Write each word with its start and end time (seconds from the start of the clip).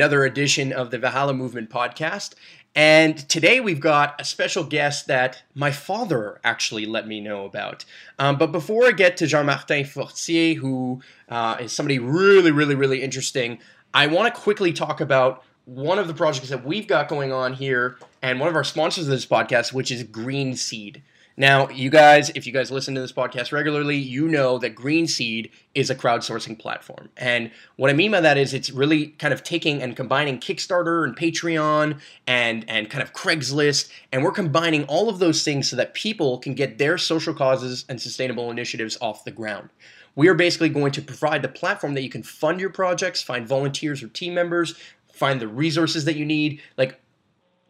another 0.00 0.24
edition 0.24 0.72
of 0.72 0.90
the 0.90 0.96
Valhalla 0.96 1.34
Movement 1.34 1.68
podcast. 1.68 2.32
And 2.74 3.18
today 3.28 3.60
we've 3.60 3.80
got 3.80 4.18
a 4.18 4.24
special 4.24 4.64
guest 4.64 5.08
that 5.08 5.42
my 5.54 5.70
father 5.70 6.40
actually 6.42 6.86
let 6.86 7.06
me 7.06 7.20
know 7.20 7.44
about. 7.44 7.84
Um, 8.18 8.38
but 8.38 8.50
before 8.50 8.86
I 8.86 8.92
get 8.92 9.18
to 9.18 9.26
Jean 9.26 9.44
Martin 9.44 9.84
Fortier, 9.84 10.54
who 10.54 11.02
uh, 11.28 11.58
is 11.60 11.74
somebody 11.74 11.98
really, 11.98 12.50
really, 12.50 12.74
really 12.74 13.02
interesting, 13.02 13.58
I 13.92 14.06
want 14.06 14.34
to 14.34 14.40
quickly 14.40 14.72
talk 14.72 15.02
about 15.02 15.44
one 15.66 15.98
of 15.98 16.08
the 16.08 16.14
projects 16.14 16.48
that 16.48 16.64
we've 16.64 16.86
got 16.86 17.06
going 17.06 17.30
on 17.30 17.52
here 17.52 17.98
and 18.22 18.40
one 18.40 18.48
of 18.48 18.56
our 18.56 18.64
sponsors 18.64 19.04
of 19.04 19.10
this 19.10 19.26
podcast, 19.26 19.74
which 19.74 19.90
is 19.90 20.02
Green 20.04 20.56
Seed. 20.56 21.02
Now, 21.36 21.68
you 21.70 21.90
guys, 21.90 22.30
if 22.34 22.46
you 22.46 22.52
guys 22.52 22.70
listen 22.70 22.94
to 22.94 23.00
this 23.00 23.12
podcast 23.12 23.52
regularly, 23.52 23.96
you 23.96 24.28
know 24.28 24.58
that 24.58 24.74
Green 24.74 25.06
Seed 25.06 25.50
is 25.74 25.88
a 25.88 25.94
crowdsourcing 25.94 26.58
platform. 26.58 27.08
And 27.16 27.50
what 27.76 27.88
I 27.88 27.94
mean 27.94 28.10
by 28.10 28.20
that 28.20 28.36
is 28.36 28.52
it's 28.52 28.70
really 28.70 29.08
kind 29.08 29.32
of 29.32 29.42
taking 29.42 29.82
and 29.82 29.96
combining 29.96 30.38
Kickstarter 30.38 31.04
and 31.04 31.16
Patreon 31.16 31.98
and, 32.26 32.64
and 32.68 32.90
kind 32.90 33.02
of 33.02 33.12
Craigslist. 33.12 33.90
And 34.12 34.22
we're 34.22 34.32
combining 34.32 34.84
all 34.84 35.08
of 35.08 35.18
those 35.18 35.42
things 35.42 35.68
so 35.70 35.76
that 35.76 35.94
people 35.94 36.38
can 36.38 36.54
get 36.54 36.78
their 36.78 36.98
social 36.98 37.32
causes 37.32 37.84
and 37.88 38.00
sustainable 38.00 38.50
initiatives 38.50 38.98
off 39.00 39.24
the 39.24 39.30
ground. 39.30 39.70
We 40.16 40.28
are 40.28 40.34
basically 40.34 40.68
going 40.68 40.92
to 40.92 41.02
provide 41.02 41.42
the 41.42 41.48
platform 41.48 41.94
that 41.94 42.02
you 42.02 42.10
can 42.10 42.22
fund 42.22 42.60
your 42.60 42.70
projects, 42.70 43.22
find 43.22 43.46
volunteers 43.46 44.02
or 44.02 44.08
team 44.08 44.34
members, 44.34 44.74
find 45.12 45.40
the 45.40 45.48
resources 45.48 46.04
that 46.04 46.16
you 46.16 46.26
need. 46.26 46.60
Like 46.76 46.99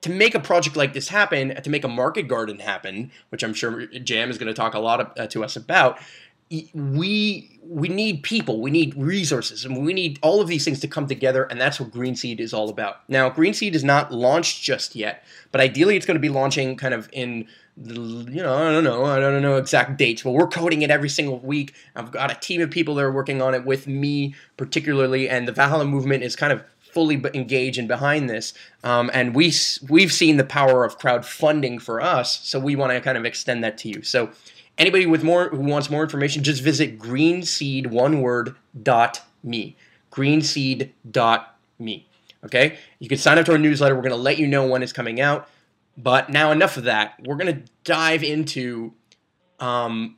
to 0.03 0.11
make 0.11 0.35
a 0.35 0.41
project 0.41 0.77
like 0.77 0.93
this 0.93 1.09
happen, 1.09 1.55
to 1.63 1.71
make 1.71 1.85
a 1.85 1.89
market 1.89 2.29
garden 2.29 2.59
happen, 2.59 3.11
which 3.29 3.43
I'm 3.43 3.55
sure 3.55 3.87
JM 3.87 4.31
is 4.31 4.39
going 4.39 4.49
to 4.49 4.55
talk 4.55 4.75
a 4.75 4.79
lot 4.79 5.01
of, 5.01 5.11
uh, 5.19 5.27
to 5.29 5.45
us 5.45 5.57
about, 5.57 5.99
we 6.75 7.61
we 7.63 7.89
need 7.89 8.25
people, 8.25 8.61
we 8.61 8.73
need 8.73 8.97
resources, 8.97 9.65
and 9.65 9.85
we 9.85 9.93
need 9.93 10.19
all 10.21 10.41
of 10.41 10.49
these 10.49 10.65
things 10.65 10.81
to 10.81 10.89
come 10.89 11.07
together, 11.07 11.45
and 11.45 11.61
that's 11.61 11.79
what 11.79 11.93
Green 11.93 12.17
Seed 12.17 12.41
is 12.41 12.53
all 12.53 12.69
about. 12.69 13.09
Now, 13.09 13.31
Green 13.31 13.55
Seed 13.55 13.77
is 13.77 13.85
not 13.85 14.11
launched 14.11 14.61
just 14.61 14.97
yet, 14.97 15.23
but 15.53 15.61
ideally, 15.61 15.97
it's 15.97 16.07
going 16.07 16.17
to 16.17 16.21
be 16.21 16.29
launching 16.29 16.77
kind 16.77 16.93
of 16.93 17.09
in 17.13 17.47
the, 17.77 17.95
you 17.95 18.43
know, 18.43 18.53
I 18.53 18.73
don't 18.73 18.83
know, 18.83 19.05
I 19.05 19.21
don't 19.21 19.43
know 19.43 19.57
exact 19.57 19.97
dates, 19.97 20.23
but 20.23 20.33
we're 20.33 20.49
coding 20.49 20.83
it 20.83 20.91
every 20.91 21.09
single 21.09 21.39
week. 21.39 21.73
I've 21.95 22.11
got 22.11 22.33
a 22.33 22.35
team 22.35 22.61
of 22.61 22.71
people 22.71 22.97
that 22.97 23.05
are 23.05 23.13
working 23.13 23.41
on 23.41 23.55
it 23.55 23.65
with 23.65 23.87
me, 23.87 24.35
particularly, 24.57 25.29
and 25.29 25.47
the 25.47 25.53
Valhalla 25.53 25.85
movement 25.85 26.25
is 26.25 26.35
kind 26.35 26.53
of 26.53 26.65
fully 26.93 27.23
engage 27.35 27.79
and 27.79 27.89
behind 27.89 28.29
this. 28.29 28.53
Um, 28.85 29.11
and 29.13 29.35
we 29.35 29.53
we've 29.89 30.13
seen 30.13 30.37
the 30.37 30.45
power 30.45 30.85
of 30.85 30.99
crowdfunding 30.99 31.81
for 31.81 32.01
us, 32.01 32.41
so 32.47 32.59
we 32.59 32.77
want 32.77 32.93
to 32.93 33.01
kind 33.01 33.19
of 33.19 33.25
extend 33.25 33.65
that 33.65 33.79
to 33.79 33.89
you. 33.89 34.03
So 34.03 34.31
anybody 34.79 35.07
with 35.07 35.23
more 35.23 35.49
who 35.49 35.61
wants 35.61 35.91
more 35.91 36.03
information, 36.03 36.43
just 36.43 36.63
visit 36.63 36.99
greenseed 36.99 37.87
one 37.87 38.21
word 38.21 38.57
dot 38.83 39.23
me. 39.43 39.77
Greenseed 40.11 40.91
dot 41.11 41.57
me. 41.79 42.07
Okay, 42.45 42.79
you 42.99 43.09
can 43.09 43.19
sign 43.19 43.39
up 43.39 43.47
to 43.47 43.53
our 43.53 43.59
newsletter. 43.59 43.95
We're 43.95 44.03
going 44.03 44.11
to 44.11 44.17
let 44.17 44.39
you 44.39 44.47
know 44.47 44.67
when 44.67 44.83
it's 44.83 44.93
coming 44.93 45.21
out. 45.21 45.49
But 45.97 46.31
now 46.31 46.51
enough 46.53 46.79
of 46.79 46.85
that. 46.85 47.21
We're 47.25 47.37
going 47.37 47.55
to 47.55 47.71
dive 47.85 48.23
into 48.23 48.95
um, 49.59 50.17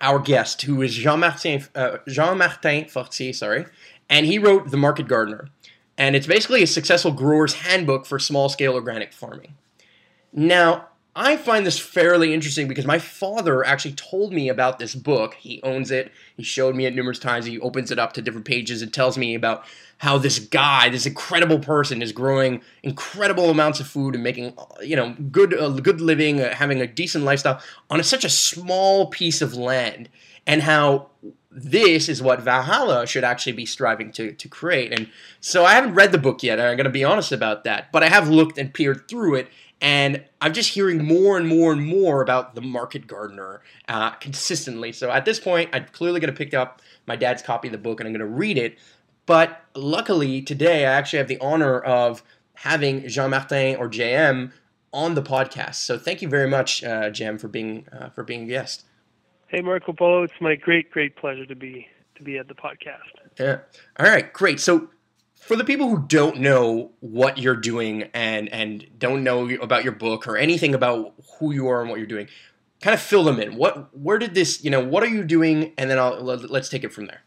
our 0.00 0.18
guest, 0.18 0.62
who 0.62 0.80
is 0.82 0.94
Jean 0.94 1.20
Martin 1.20 1.64
uh, 1.74 1.98
Jean 2.08 2.38
Martin 2.38 2.86
Fortier, 2.86 3.32
sorry, 3.32 3.66
and 4.08 4.24
he 4.26 4.38
wrote 4.38 4.70
The 4.70 4.76
Market 4.76 5.08
Gardener 5.08 5.48
and 5.96 6.16
it's 6.16 6.26
basically 6.26 6.62
a 6.62 6.66
successful 6.66 7.12
grower's 7.12 7.54
handbook 7.54 8.06
for 8.06 8.18
small 8.18 8.48
scale 8.48 8.74
organic 8.74 9.12
farming. 9.12 9.54
Now, 10.32 10.88
I 11.16 11.36
find 11.36 11.64
this 11.64 11.78
fairly 11.78 12.34
interesting 12.34 12.66
because 12.66 12.86
my 12.86 12.98
father 12.98 13.64
actually 13.64 13.92
told 13.92 14.32
me 14.32 14.48
about 14.48 14.80
this 14.80 14.96
book. 14.96 15.34
He 15.34 15.62
owns 15.62 15.92
it. 15.92 16.10
He 16.36 16.42
showed 16.42 16.74
me 16.74 16.86
it 16.86 16.94
numerous 16.94 17.20
times. 17.20 17.44
He 17.46 17.60
opens 17.60 17.92
it 17.92 18.00
up 18.00 18.14
to 18.14 18.22
different 18.22 18.46
pages 18.46 18.82
and 18.82 18.92
tells 18.92 19.16
me 19.16 19.36
about 19.36 19.64
how 19.98 20.18
this 20.18 20.40
guy, 20.40 20.88
this 20.88 21.06
incredible 21.06 21.60
person, 21.60 22.02
is 22.02 22.10
growing 22.10 22.62
incredible 22.82 23.48
amounts 23.48 23.78
of 23.78 23.86
food 23.86 24.16
and 24.16 24.24
making, 24.24 24.54
you 24.82 24.96
know, 24.96 25.14
good, 25.30 25.54
uh, 25.54 25.68
good 25.68 26.00
living, 26.00 26.40
uh, 26.40 26.52
having 26.52 26.80
a 26.80 26.86
decent 26.86 27.24
lifestyle 27.24 27.60
on 27.90 28.00
a, 28.00 28.02
such 28.02 28.24
a 28.24 28.30
small 28.30 29.06
piece 29.06 29.40
of 29.40 29.54
land, 29.54 30.08
and 30.48 30.62
how 30.62 31.10
this 31.54 32.08
is 32.08 32.20
what 32.20 32.40
Valhalla 32.40 33.06
should 33.06 33.24
actually 33.24 33.52
be 33.52 33.64
striving 33.64 34.10
to, 34.12 34.32
to 34.32 34.48
create. 34.48 34.92
And 34.92 35.08
so 35.40 35.64
I 35.64 35.74
haven't 35.74 35.94
read 35.94 36.10
the 36.10 36.18
book 36.18 36.42
yet, 36.42 36.60
I'm 36.60 36.76
going 36.76 36.84
to 36.84 36.90
be 36.90 37.04
honest 37.04 37.30
about 37.30 37.64
that, 37.64 37.92
but 37.92 38.02
I 38.02 38.08
have 38.08 38.28
looked 38.28 38.58
and 38.58 38.74
peered 38.74 39.06
through 39.08 39.36
it, 39.36 39.48
and 39.80 40.24
I'm 40.40 40.52
just 40.52 40.70
hearing 40.70 41.04
more 41.04 41.36
and 41.36 41.46
more 41.46 41.72
and 41.72 41.84
more 41.84 42.22
about 42.22 42.54
the 42.54 42.60
market 42.60 43.06
gardener 43.06 43.60
uh, 43.88 44.10
consistently. 44.12 44.92
So 44.92 45.10
at 45.10 45.24
this 45.24 45.38
point, 45.38 45.70
I'm 45.72 45.86
clearly 45.92 46.20
going 46.20 46.32
to 46.32 46.36
pick 46.36 46.54
up 46.54 46.80
my 47.06 47.16
dad's 47.16 47.42
copy 47.42 47.68
of 47.68 47.72
the 47.72 47.78
book 47.78 48.00
and 48.00 48.06
I'm 48.06 48.12
going 48.12 48.26
to 48.26 48.34
read 48.34 48.56
it. 48.56 48.78
But 49.26 49.62
luckily, 49.74 50.42
today 50.42 50.86
I 50.86 50.92
actually 50.92 51.18
have 51.18 51.28
the 51.28 51.38
honor 51.38 51.80
of 51.80 52.22
having 52.54 53.06
Jean 53.08 53.30
Martin 53.30 53.76
or 53.76 53.88
JM 53.88 54.52
on 54.92 55.14
the 55.14 55.22
podcast. 55.22 55.76
So 55.76 55.98
thank 55.98 56.22
you 56.22 56.28
very 56.28 56.48
much, 56.48 56.82
uh, 56.84 57.10
JM, 57.10 57.40
for 57.40 57.48
being 57.48 57.86
uh, 57.92 58.10
for 58.10 58.22
being 58.22 58.44
a 58.44 58.46
guest. 58.46 58.84
Hey, 59.48 59.60
Marc 59.60 59.84
Coppola, 59.84 60.24
it's 60.24 60.40
my 60.40 60.56
great, 60.56 60.90
great 60.90 61.16
pleasure 61.16 61.46
to 61.46 61.54
be 61.54 61.88
to 62.16 62.22
be 62.22 62.38
at 62.38 62.48
the 62.48 62.54
podcast. 62.54 63.10
Yeah. 63.38 63.58
All 63.98 64.06
right, 64.06 64.32
great. 64.32 64.60
So, 64.60 64.90
for 65.34 65.56
the 65.56 65.64
people 65.64 65.88
who 65.88 66.04
don't 66.06 66.40
know 66.40 66.92
what 67.00 67.38
you're 67.38 67.56
doing 67.56 68.04
and 68.14 68.48
and 68.48 68.86
don't 68.98 69.22
know 69.22 69.48
about 69.56 69.84
your 69.84 69.92
book 69.92 70.26
or 70.26 70.36
anything 70.36 70.74
about 70.74 71.14
who 71.38 71.52
you 71.52 71.68
are 71.68 71.80
and 71.80 71.90
what 71.90 71.98
you're 71.98 72.06
doing, 72.06 72.28
kind 72.80 72.94
of 72.94 73.00
fill 73.00 73.24
them 73.24 73.40
in. 73.40 73.56
What 73.56 73.96
where 73.96 74.18
did 74.18 74.34
this, 74.34 74.64
you 74.64 74.70
know, 74.70 74.80
what 74.84 75.02
are 75.02 75.08
you 75.08 75.24
doing? 75.24 75.72
And 75.76 75.90
then 75.90 75.98
I'll 75.98 76.20
let's 76.22 76.68
take 76.68 76.84
it 76.84 76.92
from 76.92 77.06
there. 77.06 77.22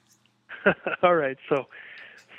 All 1.03 1.15
right. 1.15 1.37
So, 1.49 1.67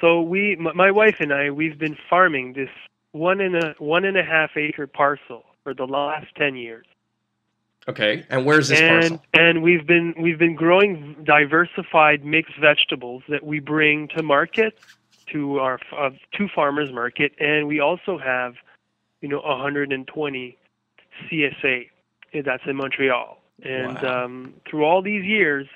so 0.00 0.22
we, 0.22 0.56
my 0.56 0.90
wife 0.90 1.16
and 1.20 1.32
I, 1.32 1.50
we've 1.50 1.78
been 1.78 1.96
farming 2.08 2.52
this 2.52 2.70
one 3.12 3.40
and 3.40 3.56
a 3.56 3.74
one 3.78 4.04
and 4.04 4.16
a 4.16 4.22
half 4.22 4.56
acre 4.56 4.86
parcel 4.86 5.44
for 5.64 5.74
the 5.74 5.84
last 5.84 6.26
ten 6.36 6.56
years. 6.56 6.86
Okay, 7.88 8.26
and 8.28 8.44
where's 8.44 8.68
this 8.68 8.80
and, 8.80 9.00
parcel? 9.00 9.22
And 9.32 9.62
we've 9.62 9.86
been 9.86 10.14
we've 10.20 10.38
been 10.38 10.54
growing 10.54 11.16
diversified 11.24 12.22
mixed 12.22 12.58
vegetables 12.60 13.22
that 13.30 13.44
we 13.44 13.60
bring 13.60 14.08
to 14.08 14.22
market, 14.22 14.78
to 15.32 15.58
our 15.58 15.80
uh, 15.96 16.10
to 16.34 16.48
farmers 16.54 16.92
market, 16.92 17.32
and 17.40 17.66
we 17.66 17.80
also 17.80 18.18
have, 18.18 18.54
you 19.22 19.28
know, 19.28 19.40
120 19.40 20.58
CSA. 21.30 21.88
That's 22.44 22.62
in 22.66 22.76
Montreal, 22.76 23.40
and 23.62 23.94
wow. 24.02 24.24
um, 24.24 24.54
through 24.68 24.84
all 24.84 25.00
these 25.00 25.24
years, 25.24 25.66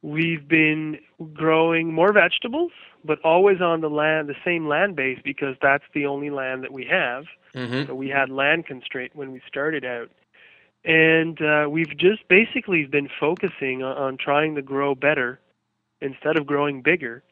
we've 0.00 0.48
been 0.48 0.98
growing 1.34 1.92
more 1.92 2.14
vegetables, 2.14 2.72
but 3.04 3.20
always 3.20 3.60
on 3.60 3.82
the 3.82 3.90
land, 3.90 4.30
the 4.30 4.34
same 4.42 4.68
land 4.68 4.96
base, 4.96 5.18
because 5.22 5.56
that's 5.60 5.84
the 5.92 6.06
only 6.06 6.30
land 6.30 6.62
that 6.62 6.72
we 6.72 6.86
have. 6.86 7.24
Mm-hmm. 7.54 7.88
So 7.88 7.94
we 7.94 8.08
had 8.08 8.30
land 8.30 8.64
constraint 8.64 9.14
when 9.14 9.32
we 9.32 9.42
started 9.46 9.84
out 9.84 10.08
and 10.84 11.40
uh, 11.40 11.66
we've 11.70 11.96
just 11.96 12.26
basically 12.28 12.84
been 12.86 13.08
focusing 13.20 13.82
on, 13.82 13.96
on, 13.96 14.16
trying 14.16 14.54
to 14.56 14.62
grow 14.62 14.94
better 14.94 15.38
instead 16.00 16.36
of 16.36 16.46
growing 16.46 16.82
bigger, 16.82 17.22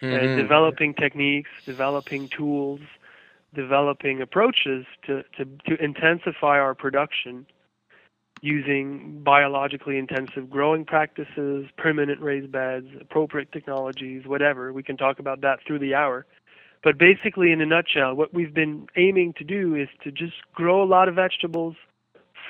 mm-hmm. 0.00 0.14
and 0.14 0.40
developing 0.40 0.94
techniques, 0.94 1.50
developing 1.66 2.28
tools, 2.28 2.80
developing 3.54 4.22
approaches 4.22 4.86
to, 5.06 5.24
to, 5.36 5.44
to 5.66 5.82
intensify 5.82 6.58
our 6.58 6.74
production 6.74 7.46
using 8.40 9.20
biologically 9.22 9.98
intensive 9.98 10.50
growing 10.50 10.84
practices, 10.84 11.66
permanent 11.76 12.20
raised 12.20 12.50
beds, 12.50 12.86
appropriate 13.00 13.50
technologies, 13.52 14.26
whatever. 14.26 14.72
We 14.72 14.82
can 14.82 14.96
talk 14.96 15.20
about 15.20 15.40
that 15.42 15.60
through 15.66 15.78
the 15.78 15.94
hour. 15.94 16.26
But 16.82 16.98
basically, 16.98 17.52
in 17.52 17.60
a 17.60 17.66
nutshell, 17.66 18.14
what 18.14 18.34
we've 18.34 18.52
been 18.52 18.88
aiming 18.96 19.34
to 19.34 19.44
do 19.44 19.76
is 19.76 19.88
to 20.02 20.10
just 20.10 20.34
grow 20.52 20.82
a 20.82 20.84
lot 20.84 21.08
of 21.08 21.14
vegetables 21.14 21.76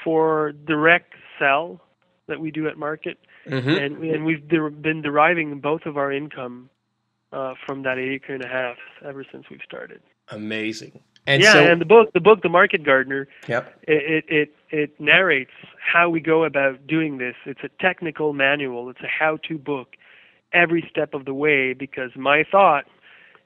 for 0.05 0.53
direct 0.53 1.15
sell 1.39 1.81
that 2.29 2.41
we 2.41 2.51
do 2.51 2.69
at 2.69 2.79
market, 2.79 3.19
mm-hmm. 3.47 3.69
and 3.69 4.05
and 4.05 4.25
we've 4.25 4.47
de- 4.49 4.71
been 4.71 5.03
deriving 5.03 5.61
both 5.61 5.83
of 5.87 5.97
our 5.97 6.13
income 6.13 6.71
uh, 7.33 7.55
from 7.67 7.83
that 7.83 7.99
acre 7.99 8.35
and 8.35 8.45
a 8.45 8.49
half 8.49 8.77
ever 9.05 9.25
since 9.31 9.45
we've 9.51 9.61
started. 9.65 10.01
Amazing. 10.29 11.01
And 11.27 11.43
yeah, 11.43 11.53
so, 11.53 11.65
and 11.65 11.81
the 11.81 11.85
book, 11.85 12.13
the 12.15 12.21
book, 12.21 12.43
The 12.43 12.49
Market 12.49 12.85
Gardener. 12.85 13.29
Yep. 13.49 13.81
It, 13.87 14.25
it 14.29 14.55
it 14.71 15.01
narrates 15.01 15.53
how 15.79 16.09
we 16.09 16.21
go 16.21 16.45
about 16.45 16.87
doing 16.87 17.19
this. 17.19 17.37
It's 17.47 17.61
a 17.63 17.69
technical 17.81 18.33
manual. 18.33 18.91
It's 18.91 19.01
a 19.03 19.09
how-to 19.09 19.59
book, 19.59 19.95
every 20.53 20.85
step 20.91 21.15
of 21.15 21.25
the 21.25 21.35
way. 21.35 21.75
Because 21.75 22.11
my 22.17 22.45
thought 22.51 22.87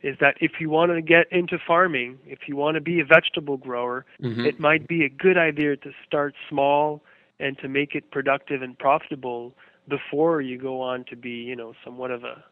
is 0.02 0.16
that 0.20 0.36
if 0.40 0.52
you 0.60 0.70
want 0.70 0.92
to 0.92 1.02
get 1.02 1.26
into 1.30 1.58
farming, 1.66 2.18
if 2.26 2.40
you 2.46 2.56
want 2.56 2.74
to 2.74 2.80
be 2.80 3.00
a 3.00 3.04
vegetable 3.04 3.56
grower, 3.56 4.04
mm-hmm. 4.22 4.44
it 4.44 4.60
might 4.60 4.86
be 4.86 5.04
a 5.04 5.08
good 5.08 5.38
idea 5.38 5.76
to 5.76 5.90
start 6.06 6.34
small 6.48 7.02
and 7.40 7.58
to 7.58 7.68
make 7.68 7.94
it 7.94 8.10
productive 8.10 8.62
and 8.62 8.78
profitable 8.78 9.54
before 9.88 10.40
you 10.40 10.58
go 10.58 10.80
on 10.80 11.04
to 11.04 11.16
be, 11.16 11.30
you 11.30 11.56
know, 11.56 11.74
somewhat 11.84 12.10
of 12.10 12.24
a 12.24 12.44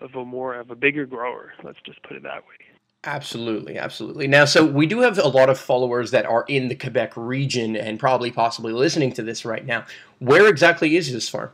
of 0.00 0.14
a 0.14 0.24
more 0.24 0.54
of 0.54 0.70
a 0.70 0.74
bigger 0.74 1.06
grower. 1.06 1.52
Let's 1.62 1.78
just 1.86 2.02
put 2.02 2.16
it 2.16 2.22
that 2.24 2.42
way. 2.42 2.54
Absolutely, 3.04 3.78
absolutely. 3.78 4.26
Now, 4.26 4.44
so 4.46 4.64
we 4.64 4.86
do 4.86 5.00
have 5.00 5.18
a 5.18 5.28
lot 5.28 5.50
of 5.50 5.58
followers 5.58 6.10
that 6.10 6.24
are 6.24 6.44
in 6.48 6.68
the 6.68 6.74
Quebec 6.74 7.12
region 7.16 7.76
and 7.76 8.00
probably 8.00 8.30
possibly 8.30 8.72
listening 8.72 9.12
to 9.12 9.22
this 9.22 9.44
right 9.44 9.64
now. 9.64 9.84
Where 10.20 10.48
exactly 10.48 10.96
is 10.96 11.12
this 11.12 11.28
farm? 11.28 11.50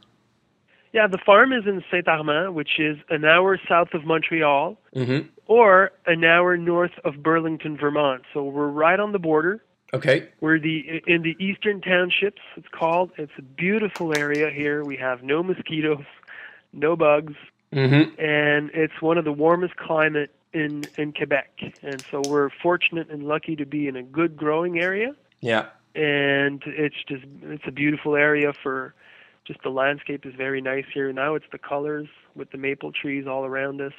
Yeah, 0.92 1.06
the 1.06 1.19
farm 1.19 1.52
is 1.52 1.66
in 1.66 1.84
Saint 1.90 2.08
Armand, 2.08 2.54
which 2.54 2.78
is 2.81 2.96
an 3.10 3.25
hour 3.25 3.58
south 3.69 3.94
of 3.94 4.04
Montreal, 4.04 4.76
Mm-hmm. 4.94 5.28
or 5.46 5.92
an 6.06 6.25
hour 6.25 6.56
north 6.56 6.90
of 7.04 7.22
Burlington, 7.22 7.76
Vermont. 7.76 8.22
So 8.34 8.42
we're 8.44 8.69
right 8.69 8.98
on 8.98 9.12
the 9.12 9.19
border. 9.20 9.62
Okay. 9.94 10.28
We're 10.40 10.58
the 10.58 11.00
in 11.06 11.22
the 11.22 11.37
eastern 11.44 11.81
townships. 11.81 12.42
It's 12.56 12.69
called. 12.72 13.10
It's 13.19 13.32
a 13.38 13.42
beautiful 13.42 14.16
area 14.16 14.50
here. 14.50 14.84
We 14.84 14.96
have 14.96 15.22
no 15.22 15.42
mosquitoes, 15.42 16.04
no 16.72 16.96
bugs, 16.96 17.34
Mm-hmm. 17.72 18.20
and 18.20 18.70
it's 18.75 19.00
one 19.00 19.16
of 19.16 19.25
the 19.25 19.32
warmest 19.32 19.76
climate 19.76 20.34
in 20.52 20.82
in 20.98 21.12
Quebec. 21.12 21.50
And 21.82 22.04
so 22.10 22.20
we're 22.28 22.50
fortunate 22.62 23.08
and 23.10 23.22
lucky 23.25 23.54
to 23.54 23.64
be 23.64 23.87
in 23.87 23.94
a 23.94 24.02
good 24.02 24.37
growing 24.37 24.81
area. 24.81 25.14
Yeah. 25.40 25.66
And 25.94 26.62
it's 26.66 26.96
just 27.08 27.25
it's 27.42 27.62
a 27.66 27.70
beautiful 27.72 28.16
area 28.16 28.52
for 28.62 28.94
just 29.50 29.62
the 29.64 29.70
landscape 29.70 30.25
is 30.25 30.35
very 30.37 30.61
nice 30.61 30.85
here. 30.94 31.12
Now 31.12 31.35
it's 31.35 31.44
the 31.50 31.58
colors 31.58 32.06
with 32.37 32.52
the 32.52 32.58
maple 32.58 32.93
trees 32.93 33.26
all 33.26 33.44
around 33.44 33.81
us. 33.81 33.93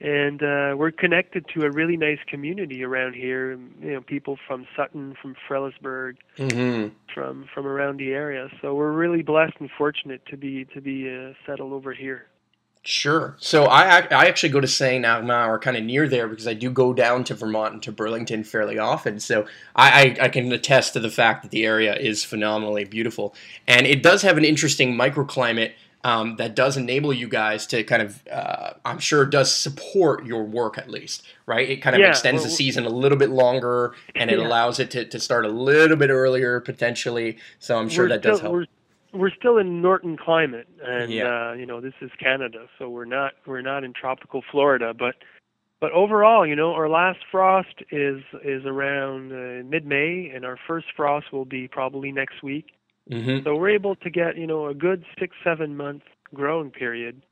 And 0.00 0.42
uh, 0.42 0.74
we're 0.76 0.90
connected 0.90 1.46
to 1.54 1.66
a 1.66 1.70
really 1.70 1.96
nice 1.96 2.18
community 2.26 2.82
around 2.82 3.14
here. 3.14 3.52
You 3.80 3.92
know, 3.92 4.00
people 4.00 4.38
from 4.46 4.66
Sutton, 4.76 5.14
from 5.20 5.36
Frelighsburg, 5.48 6.16
Mm-hmm. 6.38 6.94
from 7.14 7.44
from 7.54 7.66
around 7.66 7.98
the 7.98 8.10
area. 8.12 8.48
So 8.60 8.74
we're 8.74 8.90
really 8.92 9.22
blessed 9.22 9.54
and 9.60 9.70
fortunate 9.78 10.22
to 10.30 10.36
be 10.36 10.64
to 10.74 10.80
be 10.80 11.08
uh, 11.08 11.34
settled 11.46 11.72
over 11.72 11.92
here. 11.92 12.26
Sure. 12.86 13.34
So 13.38 13.64
I 13.64 14.00
I 14.10 14.26
actually 14.26 14.50
go 14.50 14.60
to 14.60 14.68
Saint 14.68 15.06
Armand 15.06 15.50
or 15.50 15.58
kind 15.58 15.76
of 15.76 15.82
near 15.84 16.06
there 16.06 16.28
because 16.28 16.46
I 16.46 16.52
do 16.52 16.68
go 16.70 16.92
down 16.92 17.24
to 17.24 17.34
Vermont 17.34 17.72
and 17.72 17.82
to 17.84 17.92
Burlington 17.92 18.44
fairly 18.44 18.78
often. 18.78 19.18
So 19.20 19.46
I, 19.74 20.16
I, 20.20 20.24
I 20.24 20.28
can 20.28 20.52
attest 20.52 20.92
to 20.92 21.00
the 21.00 21.08
fact 21.08 21.42
that 21.42 21.50
the 21.50 21.64
area 21.64 21.96
is 21.96 22.24
phenomenally 22.24 22.84
beautiful, 22.84 23.34
and 23.66 23.86
it 23.86 24.02
does 24.02 24.20
have 24.20 24.36
an 24.36 24.44
interesting 24.44 24.92
microclimate 24.94 25.72
um, 26.04 26.36
that 26.36 26.54
does 26.54 26.76
enable 26.76 27.14
you 27.14 27.26
guys 27.26 27.66
to 27.68 27.82
kind 27.84 28.02
of 28.02 28.22
uh, 28.30 28.74
I'm 28.84 28.98
sure 28.98 29.24
does 29.24 29.54
support 29.54 30.26
your 30.26 30.44
work 30.44 30.76
at 30.76 30.90
least, 30.90 31.22
right? 31.46 31.66
It 31.66 31.76
kind 31.78 31.96
of 31.96 32.00
Yeah, 32.00 32.10
extends 32.10 32.40
well, 32.42 32.50
the 32.50 32.54
season 32.54 32.84
a 32.84 32.90
little 32.90 33.16
bit 33.16 33.30
longer, 33.30 33.94
and 34.14 34.30
it 34.30 34.38
Yeah. 34.38 34.46
allows 34.46 34.78
it 34.78 34.90
to, 34.90 35.06
to 35.06 35.18
start 35.18 35.46
a 35.46 35.48
little 35.48 35.96
bit 35.96 36.10
earlier 36.10 36.60
potentially. 36.60 37.38
So 37.58 37.78
I'm 37.78 37.88
sure 37.88 38.04
we're 38.04 38.08
that 38.10 38.20
still, 38.20 38.32
does 38.32 38.40
help. 38.40 38.52
We're, 38.52 38.66
we're 39.14 39.30
still 39.30 39.58
in 39.58 39.80
Norton 39.80 40.16
climate, 40.16 40.68
and 40.82 41.10
Yeah. 41.12 41.50
uh, 41.50 41.52
you 41.54 41.66
know 41.66 41.80
this 41.80 41.94
is 42.00 42.10
Canada, 42.18 42.66
so 42.78 42.88
we're 42.88 43.04
not 43.04 43.32
we're 43.46 43.62
not 43.62 43.84
in 43.84 43.92
tropical 43.92 44.42
Florida, 44.50 44.92
but 44.92 45.16
but 45.80 45.92
overall, 45.92 46.46
you 46.46 46.56
know, 46.56 46.72
our 46.72 46.88
last 46.88 47.20
frost 47.30 47.82
is 47.90 48.22
is 48.42 48.64
around 48.64 49.32
uh, 49.32 49.62
mid-May, 49.64 50.30
and 50.34 50.44
our 50.44 50.58
first 50.66 50.86
frost 50.96 51.32
will 51.32 51.44
be 51.44 51.68
probably 51.68 52.10
next 52.10 52.42
week. 52.42 52.72
Mm-hmm. 53.10 53.44
So 53.44 53.54
we're 53.56 53.70
able 53.70 53.94
to 53.96 54.10
get 54.10 54.36
you 54.36 54.46
know 54.46 54.66
a 54.66 54.74
good 54.74 55.04
six 55.18 55.36
seven 55.44 55.76
month 55.76 56.02
growing 56.34 56.70
period, 56.70 57.22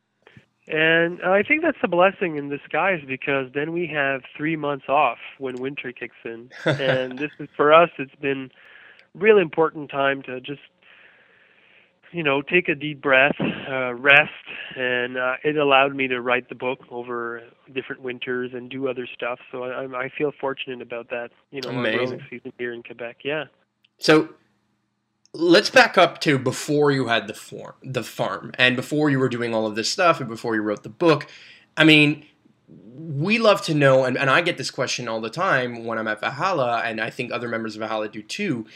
and 0.68 1.22
I 1.22 1.42
think 1.42 1.62
that's 1.62 1.78
a 1.82 1.88
blessing 1.88 2.36
in 2.36 2.48
disguise 2.50 3.00
because 3.06 3.46
then 3.54 3.72
we 3.72 3.86
have 3.86 4.20
three 4.36 4.56
months 4.56 4.84
off 4.88 5.18
when 5.38 5.56
winter 5.56 5.90
kicks 5.92 6.16
in, 6.24 6.50
and 6.66 7.18
this 7.18 7.30
is 7.38 7.48
for 7.56 7.72
us. 7.72 7.90
It's 7.98 8.14
been 8.16 8.50
really 9.14 9.42
important 9.42 9.90
time 9.90 10.22
to 10.22 10.40
just 10.40 10.60
you 12.12 12.22
know 12.22 12.42
take 12.42 12.68
a 12.68 12.74
deep 12.74 13.00
breath, 13.00 13.36
uh, 13.40 13.94
rest, 13.94 14.30
and 14.76 15.16
uh, 15.16 15.34
it 15.42 15.56
allowed 15.56 15.94
me 15.94 16.08
to 16.08 16.20
write 16.20 16.48
the 16.48 16.54
book 16.54 16.80
over 16.90 17.42
different 17.74 18.02
winters 18.02 18.50
and 18.54 18.70
do 18.70 18.88
other 18.88 19.08
stuff. 19.12 19.38
So 19.50 19.64
I, 19.64 20.04
I 20.04 20.10
feel 20.16 20.32
fortunate 20.40 20.82
about 20.82 21.10
that. 21.10 21.30
You 21.50 21.60
know, 21.62 21.70
Amazing. 21.70 22.06
growing 22.06 22.22
season 22.30 22.52
here 22.58 22.72
in 22.72 22.82
Quebec. 22.82 23.18
Yeah. 23.24 23.44
So 23.98 24.28
let's 25.34 25.70
back 25.70 25.96
up 25.96 26.20
to 26.20 26.38
before 26.38 26.90
you 26.90 27.06
had 27.06 27.26
the 27.26 27.34
farm, 27.34 27.74
the 27.82 28.04
farm, 28.04 28.52
and 28.58 28.76
before 28.76 29.10
you 29.10 29.18
were 29.18 29.28
doing 29.28 29.54
all 29.54 29.66
of 29.66 29.74
this 29.74 29.90
stuff, 29.90 30.20
and 30.20 30.28
before 30.28 30.54
you 30.54 30.62
wrote 30.62 30.82
the 30.82 30.88
book. 30.88 31.26
I 31.76 31.84
mean, 31.84 32.26
we 32.68 33.38
love 33.38 33.62
to 33.62 33.74
know, 33.74 34.04
and, 34.04 34.16
and 34.16 34.28
I 34.30 34.42
get 34.42 34.58
this 34.58 34.70
question 34.70 35.08
all 35.08 35.20
the 35.20 35.30
time 35.30 35.84
when 35.84 35.98
I'm 35.98 36.08
at 36.08 36.20
Valhalla, 36.20 36.82
and 36.84 37.00
I 37.00 37.10
think 37.10 37.32
other 37.32 37.48
members 37.48 37.74
of 37.74 37.80
Valhalla 37.80 38.08
do 38.08 38.22
too. 38.22 38.66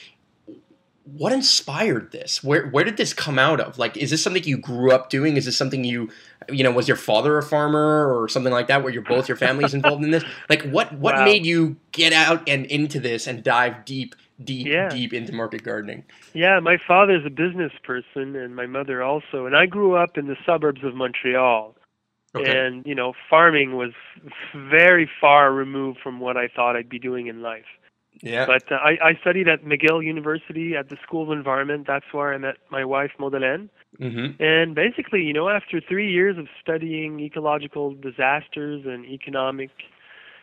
What 1.06 1.32
inspired 1.32 2.10
this? 2.10 2.42
Where 2.42 2.66
where 2.68 2.82
did 2.82 2.96
this 2.96 3.12
come 3.14 3.38
out 3.38 3.60
of? 3.60 3.78
Like, 3.78 3.96
is 3.96 4.10
this 4.10 4.22
something 4.22 4.42
you 4.42 4.58
grew 4.58 4.90
up 4.90 5.08
doing? 5.08 5.36
Is 5.36 5.44
this 5.44 5.56
something 5.56 5.84
you, 5.84 6.10
you 6.50 6.64
know, 6.64 6.72
was 6.72 6.88
your 6.88 6.96
father 6.96 7.38
a 7.38 7.42
farmer 7.44 8.12
or 8.12 8.28
something 8.28 8.52
like 8.52 8.66
that, 8.66 8.82
where 8.82 8.92
you're 8.92 9.02
both 9.02 9.28
your 9.28 9.36
families 9.36 9.72
involved 9.72 10.02
in 10.04 10.10
this? 10.10 10.24
Like, 10.48 10.62
what 10.62 10.92
what 10.94 11.14
Wow. 11.14 11.24
made 11.24 11.46
you 11.46 11.76
get 11.92 12.12
out 12.12 12.48
and 12.48 12.66
into 12.66 12.98
this 12.98 13.28
and 13.28 13.44
dive 13.44 13.84
deep, 13.84 14.16
deep, 14.42 14.66
Yeah. 14.66 14.88
deep 14.88 15.12
into 15.12 15.32
market 15.32 15.62
gardening? 15.62 16.02
Yeah, 16.34 16.58
my 16.58 16.76
father's 16.76 17.24
a 17.24 17.30
business 17.30 17.72
person 17.84 18.34
and 18.34 18.56
my 18.56 18.66
mother 18.66 19.02
also. 19.02 19.46
And 19.46 19.56
I 19.56 19.66
grew 19.66 19.94
up 19.94 20.18
in 20.18 20.26
the 20.26 20.36
suburbs 20.44 20.82
of 20.82 20.96
Montreal. 20.96 21.76
Okay. 22.34 22.58
And, 22.66 22.84
you 22.84 22.94
know, 22.96 23.14
farming 23.30 23.76
was 23.76 23.92
very 24.54 25.08
far 25.20 25.52
removed 25.52 26.00
from 26.02 26.20
what 26.20 26.36
I 26.36 26.48
thought 26.48 26.76
I'd 26.76 26.88
be 26.88 26.98
doing 26.98 27.28
in 27.28 27.40
life. 27.42 27.64
Yeah. 28.22 28.46
But 28.46 28.70
uh, 28.70 28.76
I, 28.76 29.10
I 29.10 29.18
studied 29.20 29.48
at 29.48 29.64
McGill 29.64 30.04
University 30.04 30.74
at 30.74 30.88
the 30.88 30.96
School 31.02 31.30
of 31.30 31.36
Environment. 31.36 31.86
That's 31.86 32.06
where 32.12 32.32
I 32.32 32.38
met 32.38 32.56
my 32.70 32.84
wife, 32.84 33.10
Maude-Hélène. 33.18 33.68
mm-hmm. 34.00 34.42
And 34.42 34.74
basically, 34.74 35.22
you 35.22 35.32
know, 35.32 35.48
after 35.48 35.80
three 35.80 36.10
years 36.10 36.38
of 36.38 36.46
studying 36.60 37.20
ecological 37.20 37.94
disasters 37.94 38.86
and 38.86 39.04
economic 39.04 39.70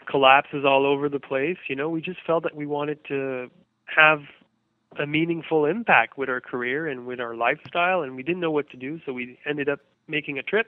collapses 0.06 0.66
all 0.66 0.86
over 0.86 1.10
the 1.10 1.20
place, 1.20 1.58
you 1.68 1.76
know, 1.76 1.90
we 1.90 2.02
just 2.02 2.20
felt 2.26 2.44
that 2.44 2.56
we 2.56 2.66
wanted 2.66 3.00
to 3.06 3.50
have 3.86 4.20
a 5.00 5.08
meaningful 5.08 5.66
impact 5.66 6.18
with 6.18 6.30
our 6.30 6.42
career 6.42 6.88
and 6.88 7.08
with 7.08 7.20
our 7.20 7.36
lifestyle, 7.36 8.04
and 8.04 8.16
we 8.16 8.22
didn't 8.22 8.42
know 8.42 8.52
what 8.52 8.70
to 8.70 8.78
do, 8.78 9.00
so 9.06 9.14
we 9.14 9.40
ended 9.46 9.68
up 9.68 9.80
making 10.08 10.38
a 10.38 10.44
trip, 10.44 10.68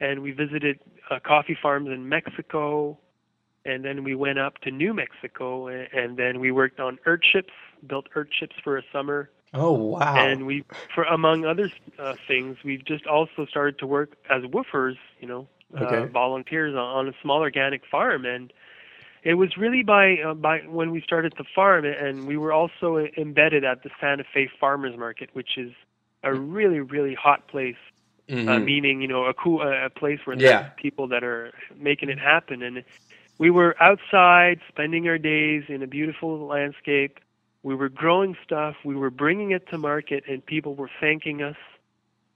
and 0.00 0.22
we 0.22 0.30
visited 0.30 0.78
uh, 1.10 1.18
coffee 1.24 1.56
farms 1.60 1.88
in 1.88 2.08
Mexico, 2.08 2.98
and 3.64 3.84
then 3.84 4.04
we 4.04 4.14
went 4.14 4.38
up 4.38 4.58
to 4.58 4.70
New 4.70 4.92
Mexico, 4.94 5.68
and, 5.68 6.16
then 6.16 6.40
we 6.40 6.50
worked 6.50 6.80
on 6.80 6.98
earth 7.06 7.20
ships, 7.24 7.52
built 7.86 8.06
earth 8.14 8.28
ships 8.38 8.56
for 8.62 8.76
a 8.78 8.82
summer, 8.92 9.30
Oh 9.54 9.72
wow. 9.72 10.14
and 10.16 10.46
we, 10.46 10.64
for 10.94 11.04
among 11.04 11.44
other 11.44 11.70
uh, 11.98 12.14
things, 12.26 12.56
we've 12.64 12.84
just 12.84 13.06
also 13.06 13.46
started 13.48 13.78
to 13.78 13.86
work 13.86 14.16
as 14.30 14.42
WWOOFers, 14.44 14.96
you 15.20 15.28
know, 15.28 15.48
Okay. 15.76 15.96
uh, 15.96 16.06
volunteers 16.06 16.74
on, 16.74 17.08
a 17.08 17.12
small 17.22 17.38
organic 17.40 17.82
farm, 17.90 18.24
and 18.26 18.52
it 19.24 19.34
was 19.34 19.56
really 19.56 19.82
by 19.82 20.16
uh, 20.18 20.34
by 20.34 20.58
when 20.68 20.90
we 20.90 21.00
started 21.00 21.32
the 21.38 21.44
farm, 21.54 21.84
and 21.84 22.26
we 22.26 22.36
were 22.36 22.52
also 22.52 23.06
embedded 23.16 23.64
at 23.64 23.82
the 23.82 23.90
Santa 24.00 24.24
Fe 24.34 24.50
Farmers 24.60 24.98
Market, 24.98 25.30
which 25.34 25.56
is 25.56 25.70
a 26.24 26.34
really 26.34 26.80
really 26.80 27.14
hot 27.14 27.48
place. 27.48 27.76
Uh, 28.48 28.58
Mhm. 28.58 28.64
meaning, 28.64 29.00
you 29.00 29.06
know, 29.06 29.26
a 29.26 29.34
cool 29.34 29.62
a 29.62 29.88
place 29.88 30.18
where 30.24 30.36
Yeah. 30.36 30.58
there's 30.58 30.70
people 30.76 31.06
that 31.06 31.22
are 31.22 31.52
making 31.78 32.08
it 32.08 32.18
happen, 32.18 32.62
and 32.62 32.82
we 33.38 33.50
were 33.50 33.80
outside 33.82 34.60
spending 34.68 35.08
our 35.08 35.18
days 35.18 35.64
in 35.68 35.82
a 35.82 35.86
beautiful 35.86 36.46
landscape. 36.46 37.18
We 37.62 37.74
were 37.74 37.88
growing 37.88 38.36
stuff. 38.44 38.76
We 38.84 38.94
were 38.96 39.10
bringing 39.10 39.52
it 39.52 39.68
to 39.68 39.78
market, 39.78 40.24
and 40.28 40.44
people 40.44 40.74
were 40.74 40.90
thanking 41.00 41.42
us. 41.42 41.56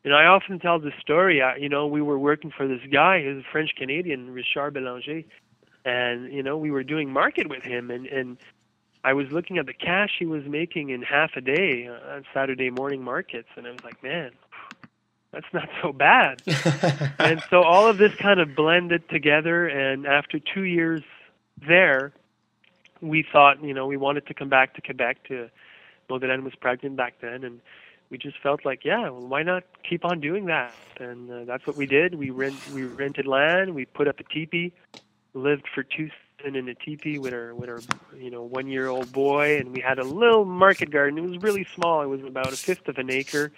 And 0.05 0.15
I 0.15 0.27
often 0.27 0.61
tell 0.61 0.79
the 0.79 0.93
story. 1.01 1.43
You 1.59 1.69
know, 1.69 1.87
we 1.87 2.01
were 2.01 2.19
working 2.19 2.53
for 2.57 2.69
this 2.69 2.81
guy 2.93 3.23
who's 3.23 3.45
a 3.45 3.51
French 3.51 3.75
Canadian, 3.77 4.31
Richard 4.31 4.75
Belanger, 4.75 5.23
and 5.85 6.33
you 6.33 6.43
know, 6.43 6.57
we 6.57 6.71
were 6.71 6.85
doing 6.85 7.13
market 7.13 7.49
with 7.49 7.63
him, 7.63 7.91
and 7.91 8.07
and 8.07 8.39
I 9.05 9.13
was 9.13 9.27
looking 9.31 9.59
at 9.59 9.67
the 9.67 9.73
cash 9.73 10.11
he 10.19 10.27
was 10.27 10.43
making 10.47 10.91
in 10.91 11.03
half 11.03 11.31
a 11.37 11.41
day 11.41 11.89
on 11.89 12.25
Saturday 12.35 12.71
morning 12.71 13.05
markets, 13.05 13.49
and 13.57 13.67
I 13.67 13.71
was 13.71 13.85
like, 13.85 14.03
man, 14.03 14.33
that's 15.37 15.53
not 15.53 15.69
so 15.83 15.93
bad. 15.93 16.43
And 17.19 17.43
so 17.51 17.63
all 17.63 17.87
of 17.87 17.99
this 17.99 18.15
kind 18.15 18.41
of 18.41 18.55
blended 18.55 19.09
together 19.09 19.67
and 19.67 20.07
after 20.07 20.39
two 20.39 20.63
years 20.63 21.03
there 21.67 22.13
we 23.01 23.25
thought 23.33 23.63
you 23.63 23.75
know 23.75 23.87
we 23.87 23.97
wanted 23.97 24.27
to 24.27 24.35
come 24.35 24.49
back 24.49 24.75
to 24.75 24.83
quebec 24.83 25.23
to 25.25 25.49
Maude-Hélène 26.09 26.43
was 26.43 26.55
pregnant 26.55 26.97
back 26.97 27.15
then 27.21 27.43
and 27.45 27.61
we 28.11 28.19
just 28.19 28.39
felt 28.43 28.65
like 28.65 28.85
yeah 28.85 29.09
well, 29.11 29.27
why 29.27 29.43
not 29.43 29.65
keep 29.89 30.05
on 30.05 30.21
doing 30.21 30.47
that? 30.47 30.75
And 30.99 31.31
uh, 31.31 31.45
that's 31.45 31.67
what 31.67 31.77
we 31.77 31.87
did. 31.87 32.15
We 32.15 32.31
rent 32.31 32.57
we 32.73 32.85
rented 32.85 33.27
land 33.27 33.75
we 33.75 33.85
put 33.85 34.09
up 34.09 34.21
a 34.21 34.25
teepee 34.25 34.73
lived 35.35 35.67
for 35.75 35.83
two 35.83 36.09
seasons 36.39 36.57
in 36.57 36.69
a 36.69 36.75
teepee 36.75 37.19
with 37.19 37.33
our 37.33 37.55
with 37.55 37.69
our 37.69 37.81
you 38.17 38.31
know 38.31 38.43
one 38.43 38.69
year 38.69 38.89
old 38.89 39.11
boy 39.11 39.59
and 39.59 39.73
we 39.73 39.81
had 39.81 39.99
a 39.99 40.05
little 40.05 40.45
market 40.45 40.91
garden. 40.91 41.19
It 41.19 41.29
was 41.29 41.39
really 41.43 41.67
small. 41.75 42.03
It 42.03 42.07
was 42.07 42.23
about 42.23 42.53
a 42.53 42.57
fifth 42.57 42.89
of 42.89 42.99
an 42.99 43.11
acre 43.11 43.53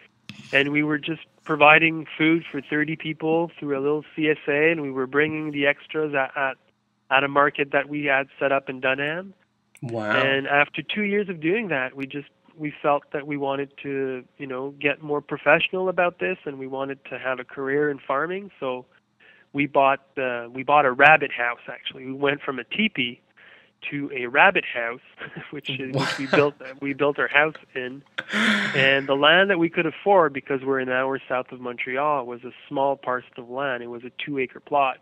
and 0.53 0.73
we 0.73 0.83
were 0.83 0.99
just 0.99 1.23
providing 1.45 2.07
food 2.17 2.45
for 2.51 2.61
30 2.61 2.97
people 2.97 3.51
through 3.59 3.79
a 3.79 3.81
little 3.81 4.05
CSA, 4.17 4.73
and 4.73 4.83
we 4.83 4.91
were 4.91 5.07
bringing 5.07 5.51
the 5.53 5.67
extras 5.67 6.15
at 6.15 6.37
at, 6.37 6.57
at 7.11 7.25
a 7.25 7.29
market 7.29 7.73
that 7.73 7.89
we 7.89 8.05
had 8.05 8.29
set 8.39 8.53
up 8.53 8.69
in 8.69 8.81
Dunham. 8.81 9.35
wow. 9.83 10.11
And 10.11 10.47
after 10.47 10.83
two 10.83 11.03
years 11.03 11.29
of 11.29 11.41
doing 11.41 11.69
that, 11.69 11.97
we 11.97 12.07
just 12.07 12.29
we 12.57 12.73
felt 12.83 13.05
that 13.13 13.27
we 13.27 13.37
wanted 13.37 13.73
to, 13.83 14.25
you 14.37 14.47
know, 14.47 14.75
get 14.81 15.03
more 15.03 15.21
professional 15.21 15.89
about 15.89 16.19
this, 16.19 16.39
and 16.45 16.59
we 16.59 16.67
wanted 16.67 17.05
to 17.07 17.19
have 17.19 17.39
a 17.39 17.45
career 17.45 17.91
in 17.91 17.99
farming. 17.99 18.51
So 18.59 18.87
we 19.53 19.67
bought 19.67 20.07
uh, 20.19 20.49
we 20.53 20.63
bought 20.63 20.85
a 20.85 20.93
rabbit 20.93 21.33
house. 21.33 21.61
Actually, 21.69 22.07
we 22.07 22.13
went 22.13 22.43
from 22.43 22.59
a 22.59 22.65
teepee 22.65 23.21
to 23.91 24.11
a 24.15 24.27
rabbit 24.27 24.65
house, 24.65 25.01
which 25.51 25.71
is 25.71 25.95
which 25.95 26.19
we 26.19 26.27
built 26.27 26.55
we 26.81 26.93
built 26.95 27.19
our 27.19 27.29
house 27.29 27.55
in, 27.75 28.03
and 28.75 29.09
the 29.09 29.15
land 29.15 29.51
that 29.51 29.59
we 29.59 29.69
could 29.69 29.87
afford 29.87 30.33
because 30.33 30.61
we're 30.65 30.81
an 30.81 30.89
hour 30.91 31.21
south 31.29 31.53
of 31.53 31.61
Montreal 31.61 32.27
was 32.27 32.45
a 32.45 32.53
small 32.69 32.97
parcel 32.97 33.31
of 33.39 33.49
land. 33.51 33.83
It 33.83 33.89
was 33.89 34.05
a 34.05 34.11
two 34.25 34.39
acre 34.39 34.61
plot 34.61 34.99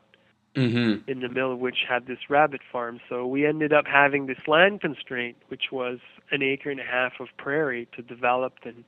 Mm-hmm. 0.54 1.10
in 1.10 1.20
the 1.20 1.28
middle 1.28 1.52
of 1.52 1.58
which 1.58 1.84
had 1.86 2.06
this 2.06 2.16
rabbit 2.30 2.62
farm. 2.72 2.98
So 3.10 3.26
we 3.26 3.44
ended 3.46 3.74
up 3.74 3.84
having 3.86 4.24
this 4.24 4.38
land 4.46 4.80
constraint, 4.80 5.36
which 5.48 5.64
was 5.70 5.98
an 6.30 6.42
acre 6.42 6.70
and 6.70 6.80
a 6.80 6.82
half 6.82 7.20
of 7.20 7.28
prairie 7.36 7.86
to 7.94 8.00
develop 8.00 8.54
and 8.64 8.82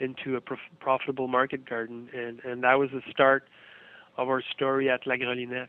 into 0.00 0.34
a 0.34 0.40
prof- 0.40 0.58
profitable 0.80 1.28
market 1.28 1.64
garden, 1.64 2.08
and 2.12 2.40
and 2.44 2.64
that 2.64 2.76
was 2.80 2.90
the 2.90 3.02
start 3.08 3.46
of 4.16 4.28
our 4.28 4.42
story 4.42 4.90
at 4.90 5.06
La 5.06 5.14
Grelinette. 5.14 5.68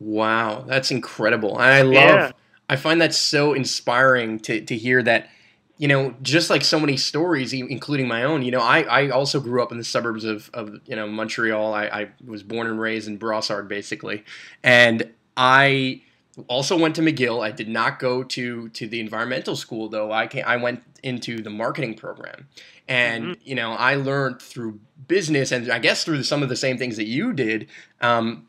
Wow, 0.00 0.64
that's 0.66 0.90
incredible. 0.90 1.58
I 1.58 1.82
love 1.82 1.92
Yeah. 1.92 2.30
I 2.68 2.76
find 2.76 3.00
that 3.00 3.14
so 3.14 3.52
inspiring 3.52 4.38
to 4.40 4.60
to 4.60 4.76
hear 4.76 5.02
that 5.02 5.28
you 5.78 5.88
know, 5.88 6.14
just 6.22 6.48
like 6.48 6.64
so 6.64 6.80
many 6.80 6.96
stories, 6.96 7.52
including 7.52 8.08
my 8.08 8.22
own, 8.22 8.42
you 8.42 8.50
know, 8.50 8.60
I, 8.60 8.82
I 8.82 9.08
also 9.10 9.40
grew 9.40 9.62
up 9.62 9.72
in 9.72 9.78
the 9.78 9.84
suburbs 9.84 10.24
of, 10.24 10.50
of 10.54 10.80
you 10.86 10.96
know, 10.96 11.06
Montreal. 11.06 11.74
I, 11.74 11.84
I 11.86 12.08
was 12.24 12.42
born 12.42 12.66
and 12.66 12.80
raised 12.80 13.08
in 13.08 13.18
Brossard, 13.18 13.68
basically. 13.68 14.24
And 14.62 15.12
I 15.36 16.02
also 16.48 16.78
went 16.78 16.96
to 16.96 17.02
McGill. 17.02 17.44
I 17.44 17.50
did 17.50 17.68
not 17.68 17.98
go 17.98 18.22
to, 18.22 18.70
to 18.70 18.86
the 18.86 19.00
environmental 19.00 19.54
school, 19.54 19.90
though. 19.90 20.12
I, 20.12 20.26
came, 20.26 20.44
I 20.46 20.56
went 20.56 20.82
into 21.02 21.42
the 21.42 21.50
marketing 21.50 21.94
program. 21.94 22.48
And, 22.88 23.36
you 23.44 23.54
know, 23.54 23.72
I 23.72 23.96
learned 23.96 24.40
through 24.40 24.80
business 25.08 25.52
and 25.52 25.70
I 25.70 25.78
guess 25.78 26.04
through 26.04 26.22
some 26.22 26.42
of 26.42 26.48
the 26.48 26.56
same 26.56 26.78
things 26.78 26.96
that 26.96 27.06
you 27.06 27.34
did, 27.34 27.68
um, 28.00 28.48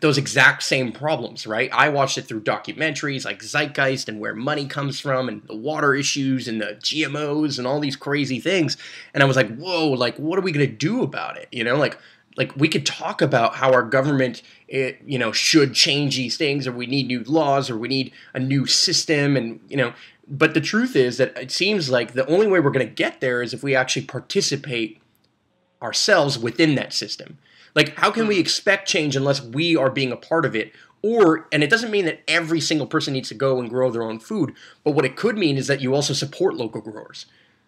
those 0.00 0.16
exact 0.16 0.62
same 0.62 0.90
problems, 0.90 1.46
right? 1.46 1.70
I 1.72 1.90
watched 1.90 2.16
it 2.16 2.22
through 2.22 2.42
documentaries 2.42 3.24
like 3.24 3.42
Zeitgeist 3.42 4.08
and 4.08 4.20
where 4.20 4.34
money 4.34 4.66
comes 4.66 4.98
from 4.98 5.28
and 5.28 5.42
the 5.46 5.56
water 5.56 5.94
issues 5.94 6.48
and 6.48 6.60
the 6.60 6.78
GMOs 6.80 7.58
and 7.58 7.66
all 7.66 7.78
these 7.78 7.96
crazy 7.96 8.40
things. 8.40 8.76
And 9.12 9.22
I 9.22 9.26
was 9.26 9.36
like, 9.36 9.54
whoa, 9.56 9.88
like, 9.88 10.18
what 10.18 10.38
are 10.38 10.42
we 10.42 10.52
going 10.52 10.66
to 10.66 10.72
do 10.72 11.02
about 11.02 11.36
it? 11.36 11.48
You 11.52 11.62
know, 11.62 11.76
like, 11.76 11.98
like 12.38 12.56
we 12.56 12.68
could 12.68 12.86
talk 12.86 13.20
about 13.20 13.56
how 13.56 13.72
our 13.72 13.82
government, 13.82 14.42
it, 14.66 15.02
you 15.04 15.18
know, 15.18 15.30
should 15.30 15.74
change 15.74 16.16
these 16.16 16.38
things 16.38 16.66
or 16.66 16.72
we 16.72 16.86
need 16.86 17.06
new 17.06 17.22
laws 17.24 17.68
or 17.68 17.76
we 17.76 17.88
need 17.88 18.12
a 18.32 18.40
new 18.40 18.64
system 18.64 19.36
and, 19.36 19.60
you 19.68 19.76
know, 19.76 19.92
but 20.26 20.54
the 20.54 20.60
truth 20.60 20.96
is 20.96 21.18
that 21.18 21.36
it 21.36 21.50
seems 21.50 21.90
like 21.90 22.14
the 22.14 22.26
only 22.26 22.46
way 22.46 22.60
we're 22.60 22.70
going 22.70 22.86
to 22.86 22.94
get 22.94 23.20
there 23.20 23.42
is 23.42 23.52
if 23.52 23.62
we 23.62 23.76
actually 23.76 24.06
participate 24.06 25.02
ourselves 25.82 26.38
within 26.38 26.74
that 26.76 26.92
system. 26.94 27.38
Like, 27.74 27.96
how 27.98 28.10
can 28.10 28.26
we 28.26 28.36
hmm. 28.36 28.40
expect 28.40 28.88
change 28.88 29.16
unless 29.16 29.42
we 29.42 29.76
are 29.76 29.90
being 29.90 30.12
a 30.12 30.16
part 30.16 30.44
of 30.44 30.54
it? 30.54 30.72
Or, 31.02 31.48
and 31.50 31.64
it 31.64 31.70
doesn't 31.70 31.90
mean 31.90 32.04
that 32.04 32.20
every 32.28 32.60
single 32.60 32.86
person 32.86 33.12
needs 33.12 33.28
to 33.30 33.34
go 33.34 33.58
and 33.58 33.68
grow 33.68 33.90
their 33.90 34.04
own 34.04 34.20
food, 34.20 34.54
but 34.84 34.92
what 34.92 35.04
it 35.04 35.16
could 35.16 35.36
mean 35.36 35.56
is 35.56 35.66
that 35.66 35.80
you 35.80 35.94
also 35.94 36.14
support 36.14 36.54
local 36.54 36.80
growers. 36.80 37.26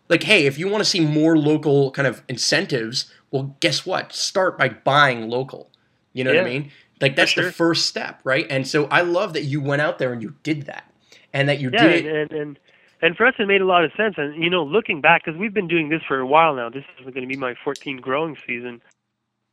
Like, 0.08 0.22
hey, 0.22 0.46
if 0.46 0.58
you 0.58 0.68
want 0.68 0.84
to 0.84 0.88
see 0.88 1.00
more 1.00 1.36
local 1.36 1.90
kind 1.90 2.06
of 2.06 2.22
incentives, 2.28 3.10
well, 3.30 3.56
guess 3.60 3.84
what? 3.84 4.12
Start 4.12 4.56
by 4.56 4.68
buying 4.68 5.28
local. 5.28 5.70
You 6.12 6.22
know 6.22 6.32
what 6.32 6.46
I 6.46 6.48
mean? 6.48 6.70
Like, 7.00 7.16
that's 7.16 7.34
the 7.34 7.50
first 7.50 7.86
step, 7.86 8.20
right? 8.22 8.46
And 8.48 8.68
so 8.68 8.84
I 8.86 9.00
love 9.00 9.32
that 9.32 9.42
you 9.42 9.60
went 9.60 9.82
out 9.82 9.98
there 9.98 10.12
and 10.12 10.22
you 10.22 10.36
did 10.42 10.66
that. 10.66 10.84
And 11.32 11.48
that 11.48 11.58
you 11.58 11.70
Yeah, 11.72 11.88
did 11.88 12.06
and, 12.06 12.30
and 12.30 12.32
and 12.32 12.58
and 13.02 13.16
for 13.16 13.26
us 13.26 13.34
it 13.38 13.48
made 13.48 13.60
a 13.60 13.66
lot 13.66 13.84
of 13.84 13.90
sense. 13.96 14.14
And 14.16 14.40
you 14.40 14.48
know, 14.48 14.62
looking 14.62 15.00
back, 15.00 15.24
because 15.24 15.38
we've 15.38 15.52
been 15.52 15.66
doing 15.66 15.88
this 15.88 16.00
for 16.06 16.20
a 16.20 16.26
while 16.26 16.54
now. 16.54 16.70
This 16.70 16.84
is 16.98 17.04
going 17.12 17.22
to 17.22 17.26
be 17.26 17.36
my 17.36 17.54
14th 17.66 18.00
growing 18.00 18.36
season. 18.46 18.80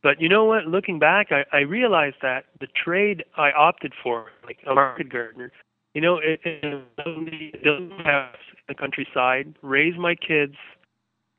But 0.02 0.20
you 0.20 0.28
know 0.28 0.44
what? 0.44 0.66
Looking 0.66 0.98
back, 0.98 1.28
I, 1.30 1.44
I 1.52 1.60
realized 1.60 2.16
that 2.22 2.46
the 2.60 2.66
trade 2.66 3.24
I 3.36 3.52
opted 3.52 3.92
for, 4.02 4.26
like 4.44 4.58
a 4.66 4.74
market 4.74 5.08
gardener, 5.08 5.52
you 5.94 6.00
know, 6.00 6.18
it, 6.18 6.40
it 6.44 6.64
allowed 6.64 7.22
me 7.24 7.52
to 7.52 7.58
build 7.62 7.92
a 7.92 8.02
house 8.02 8.36
in 8.50 8.64
the 8.68 8.74
countryside, 8.74 9.54
raise 9.62 9.96
my 9.98 10.14
kids 10.14 10.56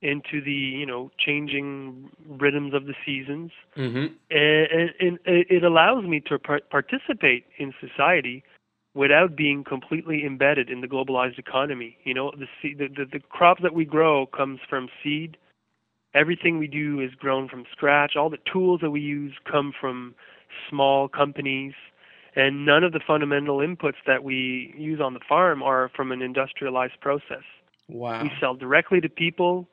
into 0.01 0.41
the 0.43 0.51
you 0.51 0.85
know 0.85 1.09
changing 1.17 2.09
rhythms 2.27 2.73
of 2.73 2.85
the 2.85 2.93
seasons, 3.05 3.51
hmm 3.75 4.07
and, 4.29 4.91
and, 4.99 5.19
and 5.25 5.45
it 5.49 5.63
allows 5.63 6.03
me 6.05 6.19
to 6.19 6.39
par- 6.39 6.61
participate 6.69 7.45
in 7.57 7.73
society 7.79 8.43
without 8.95 9.35
being 9.35 9.63
completely 9.63 10.25
embedded 10.25 10.69
in 10.69 10.81
the 10.81 10.87
globalized 10.87 11.39
economy. 11.39 11.97
You 12.03 12.13
know, 12.13 12.31
the 12.31 12.47
the, 12.63 12.87
the, 12.87 13.05
the 13.11 13.19
crop 13.19 13.61
that 13.61 13.73
we 13.73 13.85
grow 13.85 14.25
comes 14.25 14.59
from 14.69 14.89
seed. 15.03 15.37
Everything 16.13 16.59
we 16.59 16.67
do 16.67 16.99
is 16.99 17.11
grown 17.15 17.49
from 17.49 17.65
scratch. 17.71 18.15
All 18.15 18.29
the 18.29 18.37
tools 18.51 18.81
that 18.81 18.91
we 18.91 19.01
use 19.01 19.33
come 19.49 19.73
from 19.79 20.13
small 20.69 21.07
companies, 21.07 21.73
and 22.35 22.65
none 22.65 22.83
of 22.83 22.93
the 22.93 22.99
fundamental 23.05 23.57
inputs 23.57 24.01
that 24.05 24.23
we 24.23 24.73
use 24.77 24.99
on 25.01 25.13
the 25.13 25.19
farm 25.27 25.63
are 25.63 25.89
from 25.95 26.11
an 26.11 26.21
industrialized 26.21 26.99
process. 27.01 27.43
Wow. 27.87 28.23
We 28.23 28.31
sell 28.39 28.55
directly 28.55 29.01
to 29.01 29.09
people. 29.09 29.67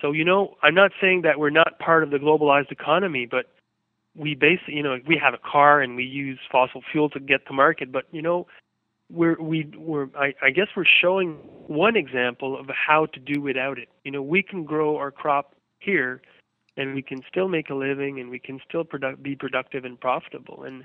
So, 0.00 0.12
you 0.12 0.24
know, 0.24 0.56
I'm 0.62 0.74
not 0.74 0.92
saying 1.00 1.22
that 1.22 1.38
we're 1.38 1.50
not 1.50 1.78
part 1.78 2.02
of 2.02 2.10
the 2.10 2.18
globalized 2.18 2.70
economy, 2.70 3.26
but 3.30 3.46
we 4.14 4.34
basically, 4.34 4.74
you 4.74 4.82
know, 4.82 4.98
we 5.06 5.16
have 5.22 5.34
a 5.34 5.38
car 5.38 5.80
and 5.80 5.96
we 5.96 6.04
use 6.04 6.38
fossil 6.50 6.82
fuel 6.90 7.08
to 7.10 7.20
get 7.20 7.46
to 7.46 7.52
market, 7.52 7.92
but 7.92 8.04
you 8.10 8.20
know, 8.20 8.46
we're 9.10 9.40
we 9.40 9.70
we're 9.76 10.08
I, 10.18 10.34
I 10.42 10.50
guess 10.50 10.68
we're 10.76 10.84
showing 10.84 11.34
one 11.66 11.96
example 11.96 12.58
of 12.58 12.66
how 12.68 13.06
to 13.06 13.20
do 13.20 13.40
without 13.40 13.78
it. 13.78 13.88
You 14.04 14.10
know, 14.10 14.22
we 14.22 14.42
can 14.42 14.64
grow 14.64 14.96
our 14.96 15.10
crop 15.10 15.54
here 15.82 16.22
and 16.76 16.94
we 16.94 17.02
can 17.02 17.22
still 17.28 17.48
make 17.48 17.70
a 17.70 17.74
living 17.74 18.20
and 18.20 18.30
we 18.30 18.38
can 18.38 18.60
still 18.66 18.84
product, 18.84 19.22
be 19.22 19.36
productive 19.36 19.84
and 19.84 20.00
profitable. 20.00 20.62
And 20.64 20.84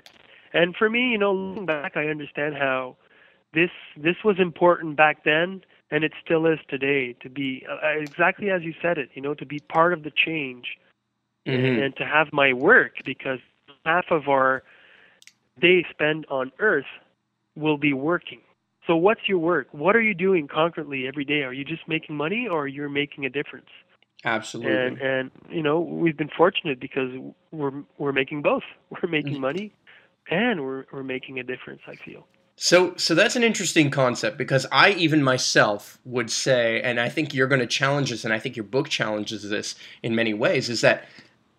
and 0.52 0.74
for 0.76 0.88
me, 0.88 1.10
you 1.10 1.18
know, 1.18 1.32
looking 1.32 1.66
back, 1.66 1.96
I 1.96 2.06
understand 2.06 2.54
how 2.54 2.96
this 3.54 3.70
this 3.96 4.16
was 4.24 4.38
important 4.38 4.96
back 4.96 5.24
then 5.24 5.62
and 5.90 6.04
it 6.04 6.12
still 6.22 6.46
is 6.46 6.58
today 6.68 7.14
to 7.22 7.30
be 7.30 7.66
uh, 7.70 7.88
exactly 7.98 8.50
as 8.50 8.62
you 8.62 8.74
said 8.82 8.98
it, 8.98 9.08
you 9.14 9.22
know, 9.22 9.34
to 9.34 9.46
be 9.46 9.60
part 9.60 9.92
of 9.92 10.02
the 10.02 10.10
change 10.10 10.78
Mhm. 11.46 11.82
and 11.82 11.96
to 11.96 12.04
have 12.04 12.32
my 12.32 12.52
work 12.52 12.96
because 13.04 13.40
half 13.84 14.10
of 14.10 14.28
our 14.28 14.62
day 15.60 15.84
spent 15.90 16.26
on 16.30 16.52
earth 16.58 16.86
will 17.56 17.78
be 17.78 17.92
working. 17.92 18.40
So 18.86 18.96
what's 18.96 19.28
your 19.28 19.38
work? 19.38 19.68
What 19.72 19.96
are 19.96 20.00
you 20.00 20.14
doing 20.14 20.48
concretely 20.48 21.06
every 21.06 21.24
day? 21.24 21.42
Are 21.42 21.52
you 21.52 21.64
just 21.64 21.86
making 21.88 22.16
money 22.16 22.48
or 22.48 22.68
you're 22.68 22.88
making 22.88 23.26
a 23.26 23.30
difference? 23.30 23.68
Absolutely. 24.24 24.72
And 24.72 25.00
and 25.00 25.30
you 25.48 25.62
know, 25.62 25.80
we've 25.80 26.16
been 26.16 26.30
fortunate 26.36 26.80
because 26.80 27.10
we're 27.52 27.84
we're 27.98 28.12
making 28.12 28.42
both. 28.42 28.64
We're 28.90 29.08
making 29.08 29.34
mm-hmm. 29.34 29.42
money 29.42 29.72
and 30.30 30.62
we're 30.62 30.84
we're 30.92 31.02
making 31.02 31.38
a 31.38 31.42
difference, 31.42 31.82
I 31.86 31.96
feel. 31.96 32.26
So, 32.60 32.96
so 32.96 33.14
that's 33.14 33.36
an 33.36 33.44
interesting 33.44 33.88
concept 33.88 34.36
because 34.36 34.66
I 34.72 34.90
even 34.90 35.22
myself 35.22 36.00
would 36.04 36.28
say, 36.28 36.82
and 36.82 36.98
I 36.98 37.08
think 37.08 37.32
you're 37.32 37.46
going 37.46 37.60
to 37.60 37.68
challenge 37.68 38.10
this, 38.10 38.24
and 38.24 38.34
I 38.34 38.40
think 38.40 38.56
your 38.56 38.64
book 38.64 38.88
challenges 38.88 39.48
this 39.48 39.76
in 40.02 40.16
many 40.16 40.34
ways, 40.34 40.68
is 40.68 40.80
that 40.80 41.04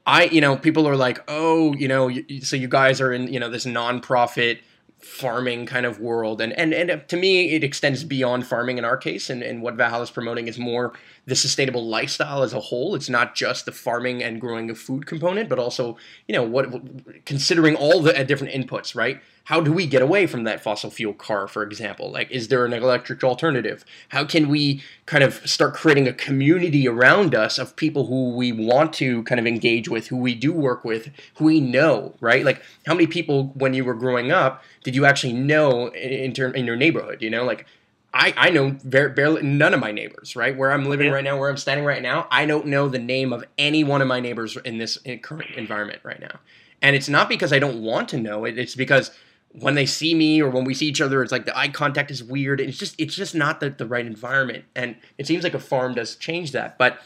I, 0.06 0.26
you 0.26 0.42
know, 0.42 0.58
people 0.58 0.86
are 0.88 0.98
like, 0.98 1.24
oh, 1.30 1.74
you 1.76 1.88
know, 1.88 2.12
so 2.42 2.58
you 2.58 2.68
guys 2.68 3.00
are 3.00 3.14
in, 3.14 3.32
you 3.32 3.40
know, 3.40 3.50
this 3.50 3.66
nonprofit 3.66 4.60
farming 5.00 5.66
kind 5.66 5.86
of 5.86 6.00
world, 6.00 6.42
and 6.42 6.54
and 6.54 6.74
and 6.74 7.08
to 7.08 7.18
me, 7.18 7.52
it 7.52 7.64
extends 7.64 8.04
beyond 8.04 8.46
farming 8.46 8.78
in 8.78 8.86
our 8.86 8.98
case, 8.98 9.30
and 9.30 9.42
and 9.42 9.62
what 9.62 9.76
Valhalla 9.76 10.04
is 10.04 10.12
promoting 10.12 10.48
is 10.48 10.60
more 10.60 10.94
the 11.26 11.36
sustainable 11.36 11.86
lifestyle 11.86 12.44
as 12.44 12.54
a 12.54 12.60
whole. 12.60 12.96
It's 12.96 13.10
not 13.10 13.36
just 13.36 13.66
the 13.66 13.72
farming 13.72 14.24
and 14.24 14.42
growing 14.42 14.70
of 14.70 14.78
food 14.78 15.06
component, 15.06 15.48
but 15.48 15.60
also, 15.60 15.98
you 16.28 16.36
know, 16.36 16.44
what 16.44 17.26
considering 17.26 17.76
all 17.76 18.02
the 18.02 18.20
uh, 18.20 18.24
different 18.24 18.54
inputs, 18.54 18.96
right? 18.96 19.22
How 19.50 19.62
do 19.62 19.74
we 19.74 19.88
get 19.88 20.04
away 20.04 20.28
from 20.28 20.44
that 20.44 20.62
fossil 20.62 20.92
fuel 20.92 21.16
car, 21.16 21.48
for 21.48 21.64
example? 21.64 22.12
Like, 22.12 22.30
is 22.30 22.50
there 22.50 22.68
an 22.68 22.72
electric 22.72 23.24
alternative? 23.24 23.84
How 24.10 24.24
can 24.24 24.48
we 24.48 24.84
kind 25.08 25.24
of 25.24 25.42
start 25.50 25.74
creating 25.74 26.08
a 26.08 26.14
community 26.14 26.88
around 26.88 27.34
us 27.34 27.58
of 27.58 27.76
people 27.76 28.06
who 28.06 28.36
we 28.36 28.52
want 28.52 28.94
to 28.94 29.24
kind 29.24 29.40
of 29.40 29.48
engage 29.48 29.90
with, 29.90 30.10
who 30.10 30.18
we 30.18 30.36
do 30.36 30.54
work 30.54 30.86
with, 30.86 31.10
who 31.38 31.46
we 31.46 31.60
know, 31.60 32.14
right? 32.22 32.46
Like, 32.46 32.62
how 32.86 32.94
many 32.94 33.08
people 33.08 33.46
when 33.56 33.74
you 33.74 33.84
were 33.84 33.96
growing 33.96 34.32
up 34.32 34.64
did 34.84 34.96
you 34.96 35.04
actually 35.06 35.34
know 35.34 35.88
in 35.88 36.32
in, 36.32 36.56
in 36.56 36.66
your 36.68 36.76
neighborhood? 36.76 37.24
You 37.24 37.32
know, 37.32 37.44
like 37.44 37.66
I, 38.14 38.36
I 38.38 38.50
know 38.52 38.78
very, 38.84 39.10
barely 39.14 39.42
none 39.42 39.74
of 39.74 39.80
my 39.80 39.92
neighbors, 39.92 40.36
right? 40.36 40.56
Where 40.56 40.72
I'm 40.72 40.86
living 40.86 41.08
Yeah. 41.08 41.14
right 41.14 41.24
now, 41.24 41.40
where 41.40 41.50
I'm 41.50 41.58
standing 41.58 41.88
right 41.88 42.04
now, 42.04 42.28
I 42.30 42.46
don't 42.46 42.68
know 42.68 42.88
the 42.88 43.00
name 43.00 43.34
of 43.34 43.44
any 43.58 43.84
one 43.84 44.04
of 44.04 44.08
my 44.08 44.20
neighbors 44.20 44.58
in 44.58 44.78
this 44.78 45.00
current 45.24 45.56
environment 45.58 46.02
right 46.04 46.20
now. 46.22 46.40
And 46.84 46.96
it's 46.96 47.10
not 47.10 47.28
because 47.28 47.52
I 47.52 47.58
don't 47.58 47.82
want 47.82 48.10
to 48.10 48.18
know 48.18 48.46
it. 48.46 48.60
It's 48.60 48.76
because 48.76 49.10
when 49.52 49.76
they 49.76 49.86
see 49.86 50.14
me 50.14 50.42
or 50.42 50.50
when 50.50 50.64
we 50.64 50.74
see 50.74 50.88
each 50.88 51.02
other, 51.02 51.22
it's 51.24 51.32
like 51.32 51.46
the 51.46 51.58
eye 51.58 51.70
contact 51.70 52.12
is 52.12 52.24
weird. 52.24 52.62
It's 52.62 52.78
just 52.78 52.96
it's 53.00 53.16
just 53.16 53.34
not 53.36 53.60
the, 53.60 53.70
the 53.70 53.86
right 53.86 54.06
environment. 54.06 54.66
And 54.76 54.96
it 55.18 55.28
seems 55.28 55.44
like 55.44 55.54
a 55.54 55.60
farm 55.60 55.96
does 55.96 56.16
change 56.16 56.52
that. 56.52 56.78
But 56.78 57.00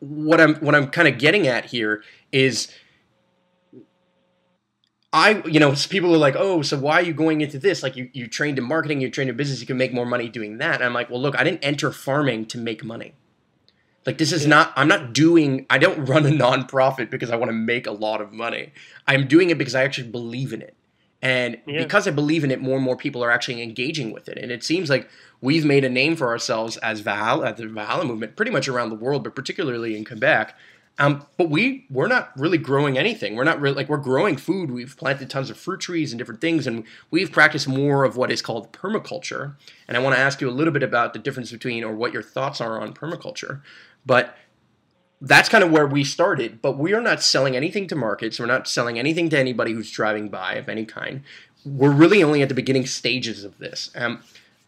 what 0.00 0.40
I'm 0.40 0.56
what 0.56 0.74
I'm 0.74 0.88
kind 0.88 1.08
of 1.08 1.18
getting 1.18 1.46
at 1.46 1.66
here 1.66 2.02
is 2.32 2.68
I, 5.12 5.42
you 5.46 5.60
know, 5.60 5.74
people 5.88 6.12
are 6.14 6.18
like, 6.18 6.34
oh, 6.36 6.60
so 6.62 6.78
why 6.78 6.94
are 6.94 7.02
you 7.02 7.14
going 7.14 7.40
into 7.40 7.58
this? 7.58 7.82
Like, 7.82 7.96
you, 7.96 8.10
you 8.12 8.26
trained 8.26 8.58
in 8.58 8.64
marketing, 8.64 9.00
you 9.00 9.08
trained 9.08 9.30
in 9.30 9.36
business, 9.36 9.60
you 9.60 9.66
can 9.66 9.78
make 9.78 9.94
more 9.94 10.04
money 10.04 10.28
doing 10.28 10.58
that. 10.58 10.74
And 10.74 10.84
I'm 10.84 10.92
like, 10.92 11.08
well, 11.08 11.22
look, 11.22 11.38
I 11.38 11.42
didn't 11.42 11.64
enter 11.64 11.90
farming 11.90 12.46
to 12.46 12.58
make 12.58 12.84
money. 12.84 13.14
Like 14.06 14.18
this 14.18 14.32
is 14.32 14.46
not 14.46 14.72
I'm 14.76 14.86
not 14.86 15.12
doing 15.12 15.66
I 15.68 15.78
don't 15.78 16.04
run 16.04 16.24
a 16.24 16.30
nonprofit 16.30 17.10
because 17.10 17.30
I 17.30 17.36
want 17.36 17.48
to 17.48 17.54
make 17.54 17.86
a 17.86 17.92
lot 17.92 18.20
of 18.20 18.32
money. 18.32 18.72
I'm 19.06 19.26
doing 19.26 19.50
it 19.50 19.58
because 19.58 19.74
I 19.74 19.82
actually 19.82 20.08
believe 20.10 20.52
in 20.52 20.62
it. 20.62 20.76
And 21.22 21.58
Yeah. 21.66 21.82
because 21.82 22.06
I 22.06 22.10
believe 22.10 22.44
in 22.44 22.50
it, 22.50 22.60
more 22.60 22.76
and 22.76 22.84
more 22.84 22.96
people 22.96 23.24
are 23.24 23.30
actually 23.30 23.62
engaging 23.62 24.12
with 24.12 24.28
it. 24.28 24.38
And 24.38 24.52
it 24.52 24.62
seems 24.62 24.90
like 24.90 25.08
we've 25.40 25.64
made 25.64 25.84
a 25.84 25.88
name 25.88 26.14
for 26.16 26.28
ourselves 26.28 26.76
as 26.78 27.00
Valhalla, 27.00 27.48
at 27.48 27.56
the 27.56 27.66
Valhalla 27.66 28.04
movement, 28.04 28.36
pretty 28.36 28.50
much 28.50 28.68
around 28.68 28.90
the 28.90 28.96
world, 28.96 29.24
but 29.24 29.34
particularly 29.34 29.96
in 29.96 30.04
Quebec. 30.04 30.54
Um, 30.98 31.26
but 31.36 31.50
we 31.50 31.84
we're 31.90 32.06
not 32.06 32.30
really 32.38 32.56
growing 32.56 32.96
anything. 32.96 33.36
We're 33.36 33.44
not 33.44 33.60
really 33.60 33.76
like 33.76 33.88
we're 33.90 33.98
growing 33.98 34.38
food. 34.38 34.70
We've 34.70 34.96
planted 34.96 35.28
tons 35.28 35.50
of 35.50 35.58
fruit 35.58 35.80
trees 35.80 36.10
and 36.10 36.18
different 36.18 36.40
things, 36.40 36.66
and 36.66 36.84
we've 37.10 37.30
practiced 37.30 37.68
more 37.68 38.04
of 38.04 38.16
what 38.16 38.30
is 38.30 38.40
called 38.40 38.72
permaculture. 38.72 39.54
And 39.88 39.96
I 39.96 40.00
want 40.00 40.16
to 40.16 40.20
ask 40.20 40.40
you 40.40 40.48
a 40.48 40.52
little 40.52 40.72
bit 40.72 40.82
about 40.82 41.12
the 41.12 41.18
difference 41.18 41.52
between 41.52 41.84
or 41.84 41.94
what 41.94 42.14
your 42.14 42.22
thoughts 42.22 42.62
are 42.62 42.80
on 42.80 42.94
permaculture. 42.94 43.60
But 44.06 44.34
that's 45.20 45.48
kind 45.48 45.64
of 45.64 45.70
where 45.70 45.86
we 45.86 46.04
started. 46.04 46.60
But 46.60 46.78
we 46.78 46.92
are 46.92 47.00
not 47.00 47.22
selling 47.22 47.56
anything 47.56 47.86
to 47.88 47.96
markets. 47.96 48.38
We're 48.38 48.46
not 48.46 48.68
selling 48.68 48.98
anything 48.98 49.28
to 49.30 49.38
anybody 49.38 49.72
who's 49.72 49.90
driving 49.90 50.28
by 50.28 50.54
of 50.54 50.68
any 50.68 50.84
kind. 50.84 51.22
We're 51.64 51.90
really 51.90 52.22
only 52.22 52.42
at 52.42 52.48
the 52.48 52.54
beginning 52.54 52.86
stages 52.86 53.44
of 53.44 53.58
this. 53.58 53.90
Um, 53.94 54.22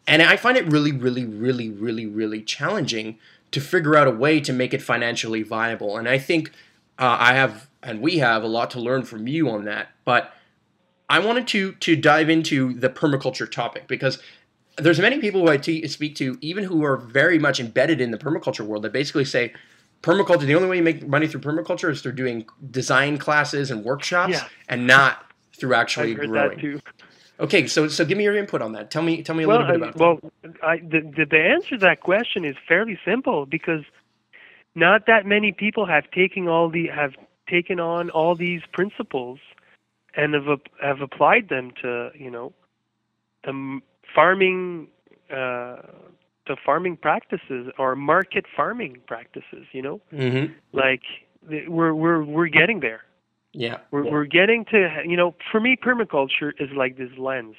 and 0.07 0.21
I 0.21 0.37
find 0.37 0.57
it 0.57 0.65
really, 0.65 0.91
really, 0.91 1.25
really, 1.25 1.69
really, 1.69 2.05
really 2.05 2.41
challenging 2.41 3.19
to 3.51 3.61
figure 3.61 3.95
out 3.95 4.07
a 4.07 4.11
way 4.11 4.39
to 4.41 4.51
make 4.51 4.73
it 4.73 4.81
financially 4.81 5.43
viable. 5.43 5.97
And 5.97 6.09
I 6.09 6.17
think 6.17 6.51
uh, 6.97 7.17
I 7.19 7.33
have, 7.33 7.69
and 7.81 8.01
we 8.01 8.17
have, 8.17 8.43
a 8.43 8.47
lot 8.47 8.71
to 8.71 8.79
learn 8.79 9.03
from 9.03 9.27
you 9.27 9.49
on 9.49 9.65
that. 9.65 9.89
But 10.05 10.33
I 11.09 11.19
wanted 11.19 11.47
to 11.49 11.73
to 11.73 11.95
dive 11.95 12.29
into 12.29 12.73
the 12.73 12.89
permaculture 12.89 13.49
topic 13.49 13.87
because 13.87 14.19
there's 14.77 14.99
many 14.99 15.19
people 15.19 15.41
who 15.41 15.49
I 15.49 15.59
speak 15.87 16.15
to, 16.15 16.37
even 16.41 16.65
who 16.65 16.83
are 16.83 16.97
very 16.97 17.39
much 17.39 17.59
embedded 17.59 17.99
in 17.99 18.11
the 18.11 18.17
permaculture 18.17 18.65
world, 18.65 18.83
that 18.83 18.93
basically 18.93 19.25
say 19.25 19.53
permaculture. 20.01 20.41
The 20.45 20.55
only 20.55 20.67
way 20.69 20.77
you 20.77 20.83
make 20.83 21.07
money 21.07 21.27
through 21.27 21.41
permaculture 21.41 21.89
is 21.91 22.01
through 22.01 22.13
doing 22.13 22.45
design 22.71 23.17
classes 23.17 23.71
and 23.71 23.83
workshops, 23.83 24.33
Yeah. 24.33 24.47
and 24.67 24.87
not 24.87 25.25
through 25.57 25.73
actually 25.73 26.15
growing. 26.15 26.31
that 26.33 26.59
too. 26.59 26.79
Okay, 27.39 27.67
so 27.67 27.87
so 27.87 28.03
give 28.05 28.17
me 28.17 28.23
your 28.25 28.35
input 28.37 28.61
on 28.61 28.73
that. 28.73 28.91
Tell 28.91 29.01
me 29.01 29.23
tell 29.23 29.35
me 29.35 29.43
a 29.43 29.47
Well, 29.47 29.59
little 29.59 29.73
bit 29.79 29.83
I- 29.83 29.89
about 29.89 30.21
well, 30.23 30.31
I, 30.63 30.77
the, 30.77 31.01
the 31.15 31.25
the 31.29 31.39
answer 31.39 31.69
to 31.71 31.77
that 31.79 32.01
question 32.01 32.43
is 32.45 32.55
fairly 32.67 32.99
simple 33.05 33.45
because 33.45 33.83
not 34.75 35.05
that 35.07 35.25
many 35.25 35.51
people 35.51 35.85
have 35.85 36.09
taken 36.11 36.47
all 36.47 36.69
the 36.69 36.87
have 36.87 37.13
taken 37.49 37.79
on 37.79 38.09
all 38.09 38.35
these 38.35 38.61
principles 38.73 39.39
and 40.15 40.33
have 40.33 40.59
have 40.81 41.01
applied 41.01 41.49
them 41.49 41.71
to 41.81 42.09
you 42.15 42.29
know 42.31 42.53
the 43.45 43.79
farming 44.13 44.87
uh, 45.31 45.77
to 46.49 46.55
farming 46.65 46.97
practices 46.97 47.71
or 47.77 47.95
market 47.95 48.45
farming 48.55 48.97
practices. 49.07 49.65
You 49.71 49.81
know. 49.81 50.01
Mm-hmm. 50.13 50.53
like 50.73 51.03
we're 51.67 51.93
we're 51.93 52.23
we're 52.23 52.47
getting 52.47 52.81
there. 52.81 53.03
Yeah. 53.53 53.77
We're, 53.91 54.09
we're 54.09 54.25
getting 54.25 54.65
to, 54.65 55.01
you 55.05 55.17
know, 55.17 55.35
for 55.51 55.59
me, 55.59 55.75
permaculture 55.75 56.51
is 56.59 56.69
like 56.75 56.97
this 56.97 57.09
lens 57.17 57.55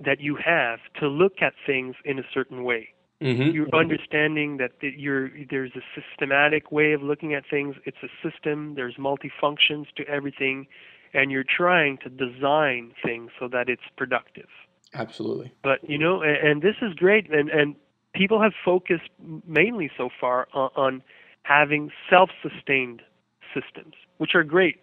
that 0.00 0.20
you 0.20 0.36
have 0.36 0.80
to 1.00 1.06
look 1.06 1.34
at 1.40 1.52
things 1.66 1.94
in 2.04 2.18
a 2.18 2.24
certain 2.34 2.64
way. 2.64 2.88
Mm-hmm. 3.20 3.54
You're 3.54 3.74
understanding 3.74 4.56
that 4.56 4.72
you're, 4.80 5.30
there's 5.48 5.70
a 5.76 5.82
systematic 5.94 6.72
way 6.72 6.92
of 6.92 7.02
looking 7.02 7.34
at 7.34 7.44
things. 7.48 7.76
It's 7.84 7.98
a 8.02 8.08
system. 8.28 8.74
There's 8.74 8.96
multifunctions 8.96 9.86
to 9.96 10.06
everything, 10.08 10.66
and 11.14 11.30
you're 11.30 11.44
trying 11.44 11.98
to 11.98 12.08
design 12.08 12.92
things 13.04 13.30
so 13.38 13.46
that 13.48 13.68
it's 13.68 13.82
productive. 13.96 14.48
Absolutely. 14.94 15.52
But 15.62 15.88
you 15.88 15.98
know, 15.98 16.22
and, 16.22 16.36
and 16.36 16.62
this 16.62 16.76
is 16.82 16.94
great, 16.94 17.30
and 17.30 17.48
and 17.48 17.76
people 18.14 18.40
have 18.42 18.52
focused 18.64 19.08
mainly 19.46 19.90
so 19.96 20.10
far 20.20 20.48
on, 20.52 20.70
on 20.76 21.02
having 21.44 21.90
self-sustained 22.08 23.02
systems, 23.54 23.94
which 24.18 24.34
are 24.34 24.44
great. 24.44 24.80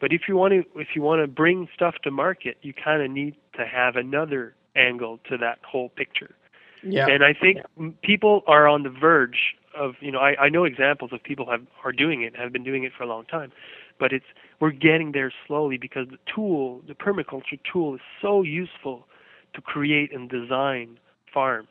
But 0.00 0.12
if 0.12 0.22
you 0.28 0.36
want 0.36 0.52
to, 0.52 0.80
if 0.80 0.88
you 0.94 1.02
want 1.02 1.22
to 1.22 1.26
bring 1.26 1.68
stuff 1.74 1.94
to 2.04 2.10
market, 2.10 2.56
you 2.62 2.72
kind 2.72 3.02
of 3.02 3.10
need 3.10 3.36
to 3.56 3.66
have 3.66 3.96
another 3.96 4.54
angle 4.76 5.18
to 5.28 5.36
that 5.38 5.58
whole 5.66 5.88
picture. 5.90 6.34
Yeah. 6.82 7.06
And 7.08 7.22
I 7.22 7.34
think 7.34 7.58
m- 7.78 7.94
people 8.02 8.42
are 8.46 8.66
on 8.66 8.82
the 8.82 8.90
verge 8.90 9.54
of, 9.78 9.94
you 10.00 10.10
know, 10.10 10.18
I, 10.18 10.44
I 10.44 10.48
know 10.48 10.64
examples 10.64 11.12
of 11.12 11.22
people 11.22 11.50
have 11.50 11.66
are 11.84 11.92
doing 11.92 12.22
it, 12.22 12.34
have 12.36 12.52
been 12.52 12.64
doing 12.64 12.84
it 12.84 12.92
for 12.96 13.04
a 13.04 13.06
long 13.06 13.26
time, 13.26 13.52
but 13.98 14.12
it's 14.12 14.24
we're 14.60 14.70
getting 14.70 15.12
there 15.12 15.32
slowly 15.46 15.76
because 15.76 16.08
the 16.08 16.18
tool, 16.34 16.82
the 16.86 16.94
permaculture 16.94 17.58
tool, 17.70 17.94
is 17.94 18.00
so 18.22 18.42
useful 18.42 19.06
to 19.54 19.60
create 19.60 20.12
and 20.12 20.28
design 20.28 20.98
farms. 21.32 21.68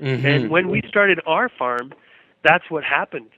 Mhm. 0.00 0.24
And 0.24 0.50
when 0.50 0.68
we 0.68 0.82
started 0.88 1.20
our 1.26 1.48
farm, 1.48 1.92
that's 2.42 2.70
what 2.70 2.84
happened. 2.84 3.30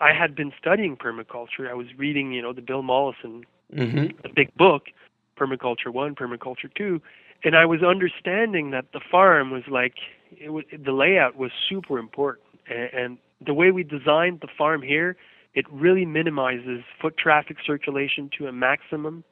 I 0.00 0.12
had 0.12 0.34
been 0.34 0.52
studying 0.58 0.96
permaculture. 0.96 1.68
I 1.68 1.74
was 1.74 1.86
reading, 1.96 2.32
you 2.32 2.42
know, 2.42 2.52
the 2.52 2.62
Bill 2.62 2.82
Mollison 2.82 3.44
Mhm. 3.72 4.14
a 4.24 4.28
big 4.28 4.54
book, 4.54 4.90
Permaculture 5.36 5.88
One, 5.88 6.14
Permaculture 6.14 6.72
Two, 6.74 7.00
and 7.42 7.56
I 7.56 7.64
was 7.64 7.82
understanding 7.82 8.70
that 8.70 8.92
the 8.92 9.00
farm 9.00 9.50
was 9.50 9.66
like 9.68 9.94
it 10.38 10.50
was, 10.50 10.64
the 10.72 10.92
layout 10.92 11.36
was 11.36 11.52
super 11.68 11.98
important, 11.98 12.46
and, 12.68 12.90
and 12.92 13.18
the 13.40 13.54
way 13.54 13.70
we 13.70 13.82
designed 13.82 14.40
the 14.40 14.48
farm 14.48 14.82
here, 14.82 15.16
it 15.54 15.64
really 15.70 16.04
minimizes 16.04 16.82
foot 17.00 17.16
traffic 17.16 17.58
circulation 17.64 18.28
to 18.38 18.46
a 18.48 18.52
maximum, 18.52 19.22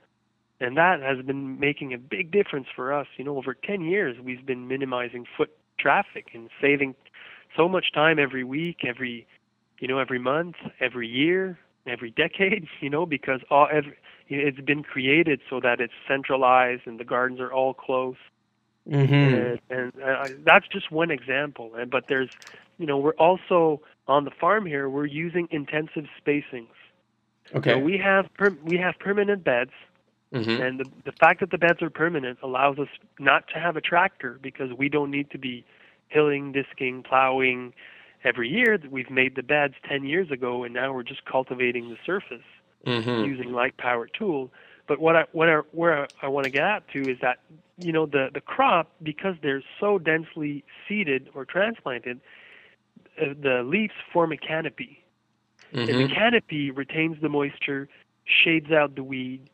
and 0.63 0.77
that 0.77 1.01
has 1.03 1.25
been 1.25 1.59
making 1.61 1.93
a 1.93 1.99
big 1.99 2.31
difference 2.31 2.69
for 2.75 2.93
us. 2.93 3.07
You 3.17 3.25
know, 3.25 3.37
over 3.39 3.55
10 3.55 3.83
years, 3.83 4.17
we've 4.23 4.47
been 4.47 4.69
minimizing 4.69 5.27
foot 5.37 5.51
traffic 5.79 6.29
and 6.35 6.49
saving 6.61 6.95
so 7.57 7.69
much 7.69 7.93
time 7.93 8.19
every 8.19 8.45
week, 8.45 8.85
every 8.87 9.27
you 9.81 9.89
know, 9.89 9.99
every 9.99 10.19
month, 10.19 10.57
every 10.81 11.09
year, 11.09 11.59
every 11.87 12.11
decade. 12.11 12.67
You 12.81 12.91
know, 12.91 13.07
because 13.07 13.41
all 13.51 13.69
every 13.73 13.97
it's 14.29 14.61
been 14.61 14.83
created 14.83 15.41
so 15.51 15.61
that 15.61 15.81
it's 15.81 15.93
centralized 16.09 16.83
and 16.87 16.99
the 16.99 17.05
gardens 17.05 17.41
are 17.41 17.53
all 17.53 17.75
close 17.75 18.17
Mhm. 18.89 19.33
and, 19.35 19.61
and 19.71 19.93
uh, 20.03 20.29
that's 20.45 20.67
just 20.69 20.91
one 20.91 21.11
example 21.11 21.73
and 21.77 21.91
but 21.91 22.05
there's 22.09 22.31
you 22.79 22.87
know 22.87 22.99
we're 22.99 23.15
also 23.15 23.81
on 24.09 24.25
the 24.25 24.31
farm 24.41 24.67
here 24.67 24.89
we're 24.89 25.07
using 25.07 25.49
intensive 25.51 26.07
spacings 26.21 26.77
Okay. 27.55 27.73
so 27.73 27.79
we 27.79 27.99
have 27.99 28.27
per- 28.35 28.57
we 28.63 28.77
have 28.77 28.95
permanent 28.99 29.45
beds 29.45 29.73
Mhm. 30.33 30.61
and 30.61 30.81
the, 30.81 30.85
the 31.05 31.13
fact 31.13 31.41
that 31.41 31.51
the 31.51 31.59
beds 31.59 31.83
are 31.83 31.91
permanent 31.91 32.39
allows 32.43 32.79
us 32.79 32.89
not 33.19 33.49
to 33.49 33.59
have 33.59 33.77
a 33.77 33.81
tractor 33.81 34.39
because 34.43 34.73
we 34.73 34.89
don't 34.89 35.11
need 35.11 35.31
to 35.31 35.39
be 35.39 35.65
hilling 36.09 36.53
disking 36.53 37.03
plowing 37.03 37.73
every 38.25 38.49
year 38.49 38.79
we've 38.91 39.11
made 39.11 39.35
the 39.37 39.43
beds 39.43 39.75
10 39.89 40.05
years 40.05 40.31
ago 40.31 40.65
and 40.65 40.73
now 40.75 40.93
we're 40.93 41.03
just 41.03 41.25
cultivating 41.25 41.89
the 41.91 41.97
surface 42.07 42.45
Mhm. 42.87 43.25
using 43.27 43.53
light 43.53 43.77
power 43.77 44.07
tool. 44.07 44.51
But 44.89 44.99
what 45.01 45.17
I 45.17 45.25
what 45.33 45.49
I, 45.49 45.57
where 45.73 46.09
I 46.23 46.29
want 46.29 46.45
to 46.47 46.51
get 46.51 46.65
at 46.65 46.89
to 46.91 47.09
is 47.09 47.19
that 47.21 47.39
you 47.79 47.93
know 47.93 48.07
the 48.07 48.31
the 48.35 48.41
crop 48.41 48.91
because 49.03 49.37
they're 49.43 49.63
so 49.81 49.99
densely 49.99 50.65
seeded 50.89 51.29
or 51.35 51.45
transplanted, 51.45 52.21
uh, 53.21 53.35
the 53.41 53.63
leaves 53.65 53.95
form 54.13 54.33
a 54.33 54.37
canopy, 54.37 55.05
and 55.73 55.89
the 55.89 56.05
Mhm. 56.05 56.15
canopy 56.15 56.71
retains 56.71 57.21
the 57.23 57.29
moisture, 57.29 57.89
shades 58.25 58.73
out 58.73 58.97
the 58.97 59.05
weed. 59.05 59.49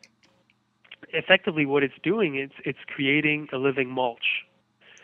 Effectively, 1.10 1.66
what 1.66 1.82
it's 1.82 1.94
doing 2.02 2.38
is 2.38 2.50
it's 2.64 2.78
creating 2.86 3.48
a 3.52 3.56
living 3.56 3.88
mulch. 3.88 4.44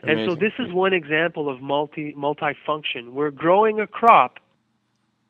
And 0.06 0.20
so 0.26 0.34
this 0.34 0.52
is 0.58 0.70
one 0.72 0.92
example 0.92 1.48
of 1.48 1.62
multi 1.62 2.12
multifunction. 2.12 3.12
We're 3.12 3.30
growing 3.30 3.80
a 3.80 3.86
crop 3.86 4.38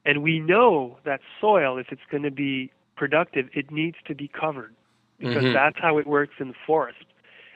and 0.04 0.22
we 0.22 0.40
know 0.40 0.98
that 1.04 1.20
soil, 1.40 1.78
if 1.78 1.86
it's 1.90 2.02
going 2.10 2.24
to 2.24 2.30
be 2.30 2.72
productive, 2.96 3.48
it 3.54 3.70
needs 3.70 3.96
to 4.06 4.14
be 4.14 4.28
covered 4.28 4.74
because 5.18 5.44
Mhm. 5.44 5.52
that's 5.52 5.78
how 5.78 5.98
it 5.98 6.06
works 6.06 6.34
in 6.40 6.48
the 6.48 6.54
forest. 6.66 7.04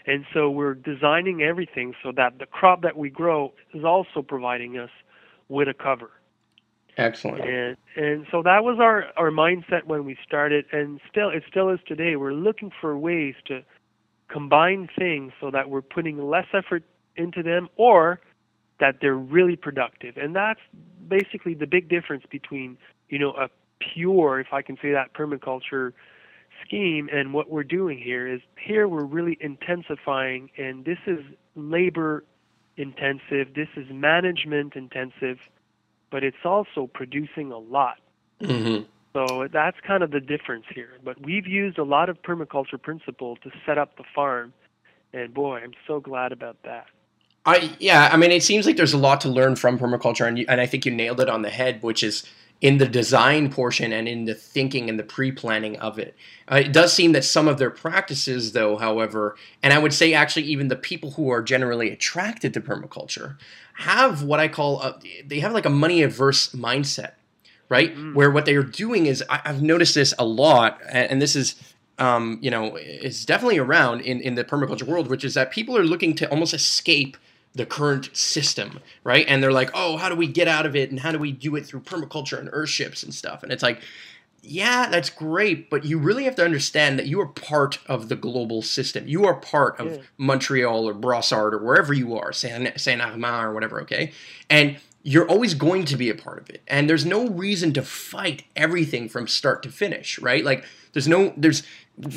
And 0.07 0.25
so 0.33 0.49
we're 0.49 0.75
designing 0.75 1.42
everything 1.42 1.94
so 2.03 2.12
that 2.12 2.38
the 2.38 2.47
crop 2.47 2.81
that 2.83 2.97
we 2.97 3.11
grow 3.11 3.53
is 3.75 3.85
also 3.85 4.23
providing 4.23 4.79
us 4.79 4.90
with 5.49 5.68
a 5.68 5.75
cover. 5.75 6.11
Excellent. 6.98 7.44
And 7.44 7.76
and 7.96 8.26
so 8.30 8.42
that 8.42 8.64
was 8.64 8.78
our 8.80 9.06
our 9.16 9.30
mindset 9.30 9.84
when 9.87 10.04
we 10.04 10.16
started 10.26 10.66
and 10.72 11.00
still 11.08 11.30
it 11.30 11.44
still 11.48 11.70
is 11.70 11.78
today. 11.87 12.16
We're 12.16 12.32
looking 12.32 12.72
for 12.80 12.98
ways 12.98 13.37
to 13.46 13.62
combine 14.28 14.88
things 14.98 15.32
so 15.40 15.50
that 15.52 15.70
we're 15.70 15.80
putting 15.80 16.18
less 16.28 16.46
effort 16.52 16.82
into 17.16 17.42
them 17.42 17.68
or 17.76 18.20
that 18.80 18.96
they're 19.00 19.14
really 19.14 19.56
productive. 19.56 20.16
And 20.16 20.34
that's 20.34 20.61
basically 21.08 21.54
the 21.54 21.66
big 21.66 21.88
difference 21.88 22.24
between, 22.30 22.76
you 23.08 23.18
know, 23.18 23.30
a 23.30 23.48
pure, 23.94 24.40
if 24.40 24.52
I 24.52 24.62
can 24.62 24.76
say 24.82 24.92
that, 24.92 25.14
permaculture 25.14 25.92
scheme 26.66 27.08
and 27.12 27.32
what 27.32 27.48
we're 27.48 27.62
doing 27.62 27.98
here 27.98 28.26
is 28.26 28.40
here 28.61 28.88
we're 28.88 29.04
really 29.04 29.38
intensifying 29.40 30.50
and 30.58 30.84
this 30.84 30.98
is 31.06 31.20
labor 31.54 32.24
intensive, 32.76 33.54
this 33.54 33.68
is 33.76 33.87
management 33.90 34.74
intensive, 34.74 35.38
but 36.11 36.25
it's 36.25 36.44
also 36.44 36.87
producing 36.92 37.53
a 37.53 37.59
lot. 37.59 37.99
Mhm. 38.40 38.87
So 39.12 39.49
that's 39.51 39.77
kind 39.87 40.03
of 40.03 40.11
the 40.11 40.21
difference 40.21 40.64
here. 40.75 40.99
But 41.03 41.21
we've 41.23 41.47
used 41.47 41.79
a 41.79 41.83
lot 41.83 42.09
of 42.09 42.23
permaculture 42.23 42.81
principle 42.81 43.37
to 43.37 43.51
set 43.66 43.79
up 43.79 43.97
the 43.97 44.05
farm, 44.14 44.53
and 45.12 45.33
boy, 45.33 45.59
I'm 45.59 45.73
so 45.87 46.01
glad 46.01 46.33
about 46.33 46.62
that. 46.64 46.87
I 47.47 47.71
yeah, 47.79 48.11
I 48.12 48.16
mean, 48.16 48.31
it 48.31 48.42
seems 48.42 48.66
like 48.66 48.77
there's 48.77 48.92
a 48.92 48.99
lot 48.99 49.21
to 49.23 49.29
learn 49.29 49.57
from 49.57 49.79
permaculture, 49.79 50.27
and 50.27 50.38
you, 50.38 50.44
and 50.49 50.61
I 50.61 50.66
think 50.66 50.85
you 50.85 50.92
nailed 50.92 51.21
it 51.21 51.29
on 51.29 51.42
the 51.42 51.51
head, 51.51 51.83
which 51.83 52.03
is 52.03 52.29
in 52.61 52.79
the 52.79 52.88
design 52.88 53.51
portion 53.51 53.92
and 53.92 54.09
in 54.09 54.25
the 54.25 54.35
thinking 54.35 54.88
and 54.88 54.99
the 54.99 55.05
pre-planning 55.05 55.79
of 55.79 55.99
it. 55.99 56.16
Uh, 56.51 56.57
it 56.57 56.73
does 56.73 56.92
seem 56.92 57.12
that 57.12 57.25
some 57.25 57.47
of 57.47 57.59
their 57.59 57.71
practices, 57.71 58.53
though, 58.53 58.77
however, 58.77 59.37
and 59.62 59.73
I 59.73 59.79
would 59.79 59.94
say 59.94 60.12
actually 60.12 60.47
even 60.47 60.68
the 60.68 60.77
people 60.77 61.12
who 61.12 61.31
are 61.31 61.42
generally 61.42 61.90
attracted 61.90 62.53
to 62.55 62.61
permaculture 62.61 63.37
have 63.75 64.25
what 64.25 64.40
I 64.40 64.49
call 64.49 64.83
a, 64.83 64.99
they 65.25 65.38
have 65.38 65.53
like 65.53 65.66
a 65.66 65.71
money 65.71 66.03
averse 66.03 66.53
mindset, 66.53 67.12
right? 67.68 67.94
Mm. 67.94 68.14
Where 68.14 68.31
what 68.31 68.44
they 68.44 68.57
are 68.57 68.64
doing 68.64 69.07
is 69.07 69.23
I, 69.31 69.40
have 69.44 69.62
noticed 69.62 69.94
this 69.94 70.12
a 70.18 70.25
lot, 70.25 70.81
and, 70.88 71.12
and 71.12 71.23
this 71.23 71.37
is 71.37 71.55
um, 71.99 72.38
you 72.40 72.51
know, 72.51 72.77
is 72.77 73.27
definitely 73.27 73.59
around 73.59 74.03
in, 74.03 74.21
in 74.21 74.37
the 74.37 74.44
permaculture 74.44 74.85
world, 74.85 75.09
which 75.09 75.25
is 75.25 75.35
that 75.35 75.51
people 75.51 75.77
are 75.77 75.85
looking 75.85 76.14
to 76.14 76.31
almost 76.31 76.55
escape 76.55 77.16
the 77.59 77.66
current 77.66 78.16
system, 78.16 78.81
right? 79.03 79.27
And 79.29 79.42
they're 79.42 79.53
like, 79.53 79.71
oh, 79.75 79.97
how 79.97 80.09
do 80.09 80.14
we 80.14 80.29
get 80.29 80.49
out 80.49 80.64
of 80.64 80.75
it? 80.77 80.90
And 80.90 81.01
how 81.01 81.11
do 81.12 81.18
we 81.18 81.33
do 81.33 81.57
it 81.57 81.66
through 81.66 81.81
permaculture 81.81 82.38
and 82.38 82.49
earthships 82.53 83.03
and 83.03 83.12
stuff? 83.12 83.42
And 83.42 83.53
it's 83.53 83.64
like, 83.64 83.83
yeah, 84.42 84.88
that's 84.88 85.11
great, 85.11 85.68
but 85.68 85.85
you 85.85 85.99
really 85.99 86.23
have 86.25 86.37
to 86.37 86.44
understand 86.44 86.99
that 86.99 87.07
you 87.07 87.21
are 87.21 87.27
part 87.27 87.81
of 87.87 88.09
the 88.09 88.14
global 88.14 88.62
system. 88.62 89.09
You 89.09 89.27
are 89.27 89.35
part 89.35 89.79
of 89.81 89.97
yeah. 89.97 90.03
Montreal 90.16 90.88
or 90.88 90.94
Brossard 90.94 91.53
or 91.53 91.59
wherever 91.59 91.92
you 91.92 92.16
are, 92.16 92.33
Saint 92.33 92.81
Saint 92.81 93.03
Armand 93.03 93.47
or 93.47 93.53
whatever, 93.53 93.81
okay? 93.83 94.12
And 94.49 94.79
you're 95.03 95.29
always 95.29 95.55
going 95.55 95.85
to 95.87 95.97
be 95.97 96.09
a 96.09 96.14
part 96.14 96.38
of 96.38 96.49
it. 96.51 96.62
And 96.68 96.88
there's 96.88 97.05
no 97.05 97.29
reason 97.29 97.73
to 97.73 97.83
fight 97.83 98.44
everything 98.55 99.09
from 99.09 99.27
start 99.27 99.64
to 99.64 99.71
finish, 99.71 100.21
right? 100.21 100.44
Like 100.44 100.64
there's 100.92 101.09
no 101.09 101.33
there's 101.37 101.62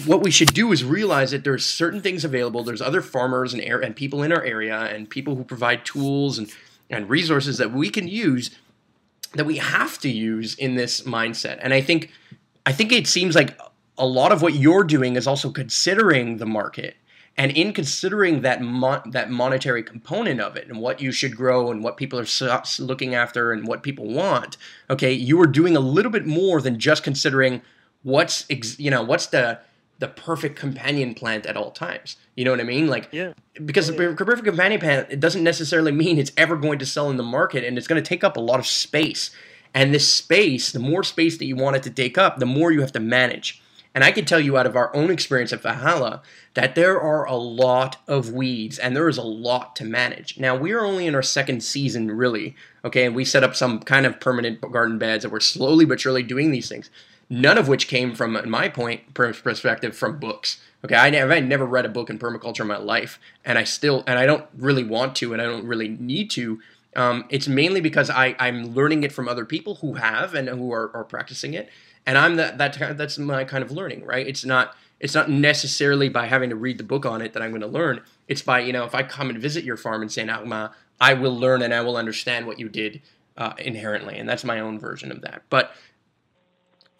what 0.05 0.21
we 0.21 0.31
should 0.31 0.53
do 0.53 0.71
is 0.71 0.83
realize 0.83 1.31
that 1.31 1.43
there's 1.43 1.65
certain 1.65 2.01
things 2.01 2.23
available. 2.23 2.63
There's 2.63 2.81
other 2.81 3.01
farmers 3.01 3.53
and 3.53 3.61
air 3.61 3.79
and 3.79 3.95
people 3.95 4.21
in 4.21 4.31
our 4.31 4.43
area 4.43 4.77
and 4.77 5.09
people 5.09 5.35
who 5.35 5.43
provide 5.43 5.85
tools 5.85 6.37
and 6.37 6.51
and 6.89 7.09
resources 7.09 7.57
that 7.57 7.71
we 7.71 7.89
can 7.89 8.07
use 8.07 8.51
that 9.33 9.45
we 9.45 9.57
have 9.57 9.97
to 9.99 10.09
use 10.09 10.55
in 10.55 10.75
this 10.75 11.01
mindset. 11.01 11.57
And 11.61 11.73
I 11.73 11.81
think 11.81 12.11
I 12.65 12.71
think 12.71 12.91
it 12.91 13.07
seems 13.07 13.35
like 13.35 13.57
a 13.97 14.05
lot 14.05 14.31
of 14.31 14.41
what 14.41 14.53
you're 14.53 14.83
doing 14.83 15.15
is 15.15 15.27
also 15.27 15.49
considering 15.49 16.37
the 16.37 16.45
market 16.45 16.95
and 17.37 17.51
in 17.51 17.73
considering 17.73 18.41
that 18.41 18.61
mo- 18.61 19.01
that 19.05 19.29
monetary 19.29 19.83
component 19.83 20.41
of 20.41 20.55
it 20.55 20.67
and 20.67 20.79
what 20.79 21.01
you 21.01 21.11
should 21.11 21.35
grow 21.35 21.71
and 21.71 21.83
what 21.83 21.97
people 21.97 22.19
are 22.19 22.63
looking 22.79 23.15
after 23.15 23.51
and 23.51 23.67
what 23.67 23.83
people 23.83 24.07
want 24.07 24.57
okay 24.89 25.11
you 25.11 25.39
are 25.41 25.47
doing 25.47 25.75
a 25.75 25.79
little 25.79 26.11
bit 26.11 26.25
more 26.25 26.61
than 26.61 26.79
just 26.79 27.03
considering 27.03 27.61
what's 28.03 28.45
ex- 28.49 28.79
you 28.79 28.91
know 28.91 29.03
what's 29.03 29.27
the 29.27 29.59
the 30.01 30.07
perfect 30.07 30.57
companion 30.57 31.13
plant 31.13 31.45
at 31.45 31.55
all 31.55 31.69
times. 31.69 32.15
You 32.35 32.43
know 32.43 32.49
what 32.49 32.59
I 32.59 32.63
mean? 32.63 32.87
Like, 32.87 33.07
yeah. 33.11 33.33
Because 33.63 33.87
oh, 33.87 33.93
yeah, 33.93 34.09
the 34.09 34.25
perfect 34.25 34.45
companion 34.45 34.79
plant, 34.79 35.07
it 35.11 35.19
doesn't 35.19 35.43
necessarily 35.43 35.91
mean 35.91 36.17
it's 36.17 36.31
ever 36.35 36.57
going 36.57 36.79
to 36.79 36.87
sell 36.87 37.11
in 37.11 37.17
the 37.17 37.23
market, 37.23 37.63
and 37.63 37.77
it's 37.77 37.87
going 37.87 38.01
to 38.01 38.07
take 38.07 38.23
up 38.23 38.35
a 38.35 38.39
lot 38.39 38.59
of 38.59 38.65
space. 38.65 39.29
And 39.75 39.93
this 39.93 40.11
space, 40.11 40.71
the 40.71 40.79
more 40.79 41.03
space 41.03 41.37
that 41.37 41.45
you 41.45 41.55
want 41.55 41.75
it 41.75 41.83
to 41.83 41.91
take 41.91 42.17
up, 42.17 42.39
the 42.39 42.47
more 42.47 42.71
you 42.71 42.81
have 42.81 42.91
to 42.93 42.99
manage. 42.99 43.61
And 43.93 44.03
I 44.03 44.11
can 44.11 44.25
tell 44.25 44.39
you 44.39 44.57
out 44.57 44.65
of 44.65 44.75
our 44.75 44.93
own 44.95 45.11
experience 45.11 45.53
at 45.53 45.61
Valhalla 45.61 46.23
that 46.55 46.75
there 46.75 46.99
are 46.99 47.25
a 47.25 47.35
lot 47.35 47.97
of 48.07 48.31
weeds 48.31 48.79
and 48.79 48.95
there 48.95 49.09
is 49.09 49.17
a 49.17 49.21
lot 49.21 49.75
to 49.75 49.85
manage. 49.85 50.39
Now, 50.39 50.55
we 50.55 50.71
are 50.71 50.83
only 50.83 51.05
in 51.07 51.13
our 51.13 51.21
second 51.21 51.61
season, 51.61 52.09
really, 52.09 52.55
okay, 52.83 53.05
and 53.05 53.15
we 53.15 53.25
set 53.25 53.43
up 53.43 53.55
some 53.55 53.79
kind 53.79 54.05
of 54.05 54.19
permanent 54.19 54.61
garden 54.61 54.97
beds 54.97 55.25
and 55.25 55.31
we're 55.31 55.41
slowly 55.41 55.85
but 55.85 55.99
surely 55.99 56.23
doing 56.23 56.51
these 56.51 56.69
things 56.69 56.89
none 57.31 57.57
of 57.57 57.69
which 57.69 57.87
came 57.87 58.13
from, 58.13 58.37
my 58.49 58.67
point 58.67 59.13
perspective, 59.13 59.95
from 59.95 60.19
books. 60.19 60.59
Okay, 60.83 60.95
I 60.95 61.09
never, 61.09 61.31
I 61.31 61.39
never 61.39 61.65
read 61.65 61.85
a 61.85 61.89
book 61.89 62.09
in 62.09 62.19
permaculture 62.19 62.61
in 62.61 62.67
my 62.67 62.77
life, 62.77 63.19
and 63.45 63.57
I 63.57 63.63
still, 63.63 64.03
and 64.05 64.19
I 64.19 64.25
don't 64.25 64.45
really 64.57 64.83
want 64.83 65.15
to, 65.17 65.31
and 65.31 65.41
I 65.41 65.45
don't 65.45 65.65
really 65.65 65.87
need 65.87 66.29
to. 66.31 66.59
Um, 66.93 67.23
it's 67.29 67.47
mainly 67.47 67.79
because 67.79 68.09
I, 68.09 68.35
I'm 68.37 68.75
learning 68.75 69.03
it 69.03 69.13
from 69.13 69.29
other 69.29 69.45
people 69.45 69.75
who 69.75 69.93
have 69.93 70.35
and 70.35 70.49
who 70.49 70.73
are, 70.73 70.93
are 70.93 71.05
practicing 71.05 71.53
it, 71.53 71.69
and 72.05 72.17
I'm 72.17 72.35
that 72.35 72.57
that 72.57 72.97
that's 72.97 73.17
my 73.17 73.45
kind 73.45 73.63
of 73.63 73.71
learning, 73.71 74.03
right? 74.03 74.27
It's 74.27 74.43
not 74.43 74.75
it's 74.99 75.15
not 75.15 75.29
necessarily 75.29 76.09
by 76.09 76.25
having 76.25 76.49
to 76.49 76.55
read 76.57 76.77
the 76.77 76.83
book 76.83 77.05
on 77.05 77.21
it 77.21 77.31
that 77.31 77.41
I'm 77.41 77.51
going 77.51 77.61
to 77.61 77.67
learn. 77.67 78.01
It's 78.27 78.41
by 78.41 78.59
you 78.59 78.73
know 78.73 78.83
if 78.83 78.93
I 78.93 79.03
come 79.03 79.29
and 79.29 79.39
visit 79.39 79.63
your 79.63 79.77
farm 79.77 80.01
in 80.01 80.09
Saint 80.09 80.29
Armand, 80.29 80.73
I 80.99 81.13
will 81.13 81.37
learn 81.37 81.61
and 81.61 81.73
I 81.73 81.79
will 81.79 81.95
understand 81.95 82.45
what 82.45 82.59
you 82.59 82.67
did 82.67 83.01
uh, 83.37 83.53
inherently, 83.57 84.17
and 84.17 84.27
that's 84.27 84.43
my 84.43 84.59
own 84.59 84.77
version 84.79 85.13
of 85.13 85.21
that. 85.21 85.43
But 85.49 85.71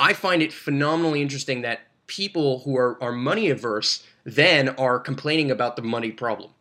I 0.01 0.13
find 0.13 0.41
it 0.41 0.51
phenomenally 0.51 1.21
interesting 1.21 1.61
that 1.61 1.81
people 2.07 2.59
who 2.59 2.75
are, 2.75 3.01
are 3.01 3.11
money 3.11 3.49
averse 3.49 4.03
then 4.23 4.69
are 4.69 4.99
complaining 4.99 5.51
about 5.51 5.75
the 5.75 5.81
money 5.83 6.11
problem. 6.11 6.51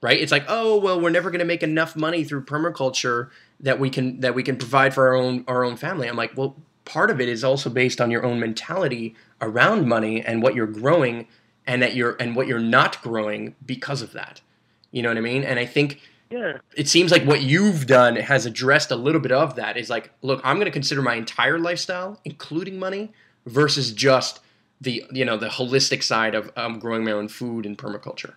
Right? 0.00 0.20
It's 0.20 0.30
like, 0.30 0.44
oh 0.48 0.78
well, 0.78 1.00
we're 1.00 1.10
never 1.10 1.30
going 1.30 1.40
to 1.40 1.44
make 1.44 1.62
enough 1.62 1.96
money 1.96 2.24
through 2.24 2.44
permaculture 2.44 3.30
that 3.60 3.80
we 3.80 3.90
can 3.90 4.20
that 4.20 4.34
we 4.34 4.42
can 4.42 4.56
provide 4.56 4.94
for 4.94 5.08
our 5.08 5.14
own 5.14 5.44
our 5.48 5.64
own 5.64 5.76
family. 5.76 6.08
I'm 6.08 6.16
like, 6.16 6.36
well, 6.36 6.56
part 6.84 7.10
of 7.10 7.20
it 7.20 7.28
is 7.28 7.42
also 7.42 7.70
based 7.70 8.00
on 8.00 8.10
your 8.10 8.24
own 8.24 8.38
mentality 8.38 9.16
around 9.40 9.88
money 9.88 10.20
and 10.20 10.42
what 10.42 10.54
you're 10.54 10.66
growing 10.66 11.26
and 11.66 11.82
that 11.82 11.94
you're 11.94 12.16
and 12.20 12.36
what 12.36 12.46
you're 12.46 12.58
not 12.58 13.02
growing 13.02 13.56
because 13.64 14.02
of 14.02 14.12
that. 14.12 14.42
You 14.92 15.02
know 15.02 15.08
what 15.08 15.18
I 15.18 15.22
mean? 15.22 15.42
And 15.42 15.58
I 15.58 15.66
think 15.66 16.00
yeah. 16.30 16.58
It 16.76 16.88
seems 16.88 17.12
like 17.12 17.24
what 17.24 17.42
you've 17.42 17.86
done 17.86 18.16
has 18.16 18.46
addressed 18.46 18.90
a 18.90 18.96
little 18.96 19.20
bit 19.20 19.32
of 19.32 19.56
that. 19.56 19.76
Is 19.76 19.90
like, 19.90 20.10
look, 20.22 20.40
I'm 20.44 20.56
going 20.56 20.66
to 20.66 20.72
consider 20.72 21.02
my 21.02 21.14
entire 21.14 21.58
lifestyle, 21.58 22.20
including 22.24 22.78
money, 22.78 23.12
versus 23.46 23.92
just 23.92 24.40
the 24.80 25.04
you 25.10 25.24
know 25.24 25.36
the 25.36 25.48
holistic 25.48 26.02
side 26.02 26.34
of 26.34 26.50
um, 26.56 26.78
growing 26.78 27.04
my 27.04 27.12
own 27.12 27.28
food 27.28 27.66
and 27.66 27.76
permaculture. 27.76 28.34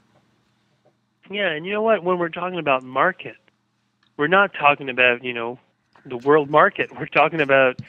Yeah, 1.30 1.50
and 1.50 1.66
you 1.66 1.74
know 1.74 1.82
what? 1.82 2.04
When 2.04 2.20
we're 2.20 2.30
talking 2.30 2.60
about 2.60 2.84
market, 2.84 3.36
we're 4.16 4.28
not 4.28 4.54
talking 4.54 4.90
about 4.90 5.24
you 5.24 5.34
know 5.34 5.60
the 6.06 6.18
world 6.18 6.50
market. 6.50 6.92
We're 6.98 7.08
talking 7.08 7.42
about 7.42 7.80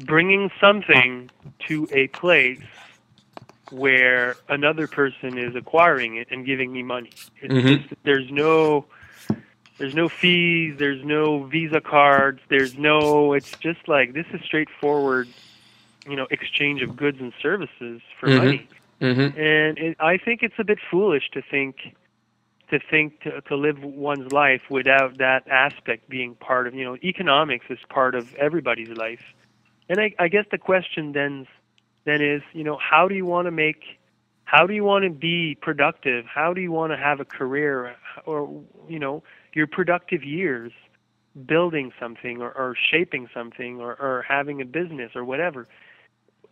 bringing 0.00 0.50
something 0.60 1.30
to 1.68 1.88
a 1.92 2.08
place 2.08 2.62
where 3.70 4.36
another 4.48 4.88
person 4.88 5.38
is 5.38 5.54
acquiring 5.54 6.16
it 6.16 6.28
and 6.30 6.44
giving 6.44 6.72
me 6.72 6.82
money. 6.82 7.10
Mm-hmm. 7.42 7.88
Just, 7.88 7.94
there's 8.02 8.30
no 8.30 8.86
there's 9.80 9.94
no 9.94 10.10
fees. 10.10 10.74
There's 10.78 11.02
no 11.02 11.44
Visa 11.44 11.80
cards. 11.80 12.40
There's 12.50 12.76
no. 12.76 13.32
It's 13.32 13.50
just 13.60 13.88
like 13.88 14.12
this 14.12 14.26
is 14.34 14.42
straightforward, 14.44 15.26
you 16.06 16.16
know, 16.16 16.26
exchange 16.30 16.82
of 16.82 16.94
goods 16.96 17.18
and 17.18 17.32
services 17.40 18.02
for 18.20 18.28
mm-hmm. 18.28 18.36
money. 18.36 18.68
Mm-hmm. 19.00 19.40
And 19.40 19.78
it, 19.78 19.96
I 19.98 20.18
think 20.18 20.42
it's 20.42 20.58
a 20.58 20.64
bit 20.64 20.78
foolish 20.90 21.30
to 21.32 21.40
think 21.40 21.96
to 22.68 22.78
think 22.78 23.22
to, 23.22 23.40
to 23.40 23.56
live 23.56 23.82
one's 23.82 24.30
life 24.32 24.60
without 24.68 25.16
that 25.16 25.48
aspect 25.48 26.10
being 26.10 26.34
part 26.34 26.66
of 26.66 26.74
you 26.74 26.84
know 26.84 26.96
economics 27.02 27.64
is 27.70 27.78
part 27.88 28.14
of 28.14 28.34
everybody's 28.34 28.90
life. 28.90 29.22
And 29.88 29.98
I, 29.98 30.14
I 30.18 30.28
guess 30.28 30.44
the 30.50 30.58
question 30.58 31.12
then 31.12 31.46
then 32.04 32.20
is 32.20 32.42
you 32.52 32.64
know 32.64 32.76
how 32.76 33.08
do 33.08 33.14
you 33.14 33.24
want 33.24 33.46
to 33.46 33.50
make 33.50 33.82
how 34.44 34.66
do 34.66 34.74
you 34.74 34.84
want 34.84 35.04
to 35.04 35.10
be 35.10 35.56
productive? 35.58 36.26
How 36.26 36.52
do 36.52 36.60
you 36.60 36.70
want 36.70 36.92
to 36.92 36.98
have 36.98 37.18
a 37.18 37.24
career? 37.24 37.96
Or 38.26 38.62
you 38.86 38.98
know 38.98 39.22
your 39.52 39.66
productive 39.66 40.22
years 40.22 40.72
building 41.46 41.92
something 42.00 42.42
or, 42.42 42.50
or 42.52 42.74
shaping 42.90 43.28
something 43.32 43.80
or, 43.80 43.92
or 43.94 44.24
having 44.26 44.60
a 44.60 44.64
business 44.64 45.12
or 45.14 45.24
whatever 45.24 45.68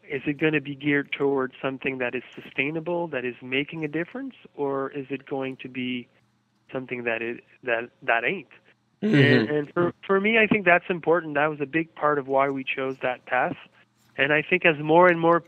is 0.09 0.23
it 0.27 0.39
going 0.39 0.55
to 0.55 0.61
be 0.61 0.75
geared 0.75 1.13
towards 1.13 1.55
something 1.61 1.99
that 1.99 2.15
is 2.15 2.23
sustainable 2.35 3.09
that 3.09 3.25
is 3.25 3.35
making 3.43 3.85
a 3.85 3.89
difference 3.89 4.35
or 4.55 4.91
is 4.91 5.07
it 5.11 5.27
going 5.27 5.57
to 5.57 5.69
be 5.69 6.09
something 6.73 7.05
that 7.05 7.23
is 7.23 7.39
that 7.63 7.91
that 8.03 8.25
ain't? 8.25 8.49
Mm-hmm. 9.03 9.15
and, 9.15 9.51
and 9.51 9.73
for 9.73 9.95
for 10.07 10.21
me 10.21 10.39
i 10.39 10.47
think 10.47 10.65
that's 10.65 10.89
important. 10.89 11.35
That 11.35 11.47
was 11.49 11.61
a 11.61 11.67
big 11.67 11.95
part 11.95 12.19
of 12.19 12.27
why 12.27 12.49
we 12.49 12.65
chose 12.65 12.97
that 13.03 13.27
path. 13.27 13.57
And 14.17 14.33
i 14.33 14.43
think 14.43 14.65
as 14.65 14.79
more 14.79 15.09
and 15.09 15.21
more 15.21 15.45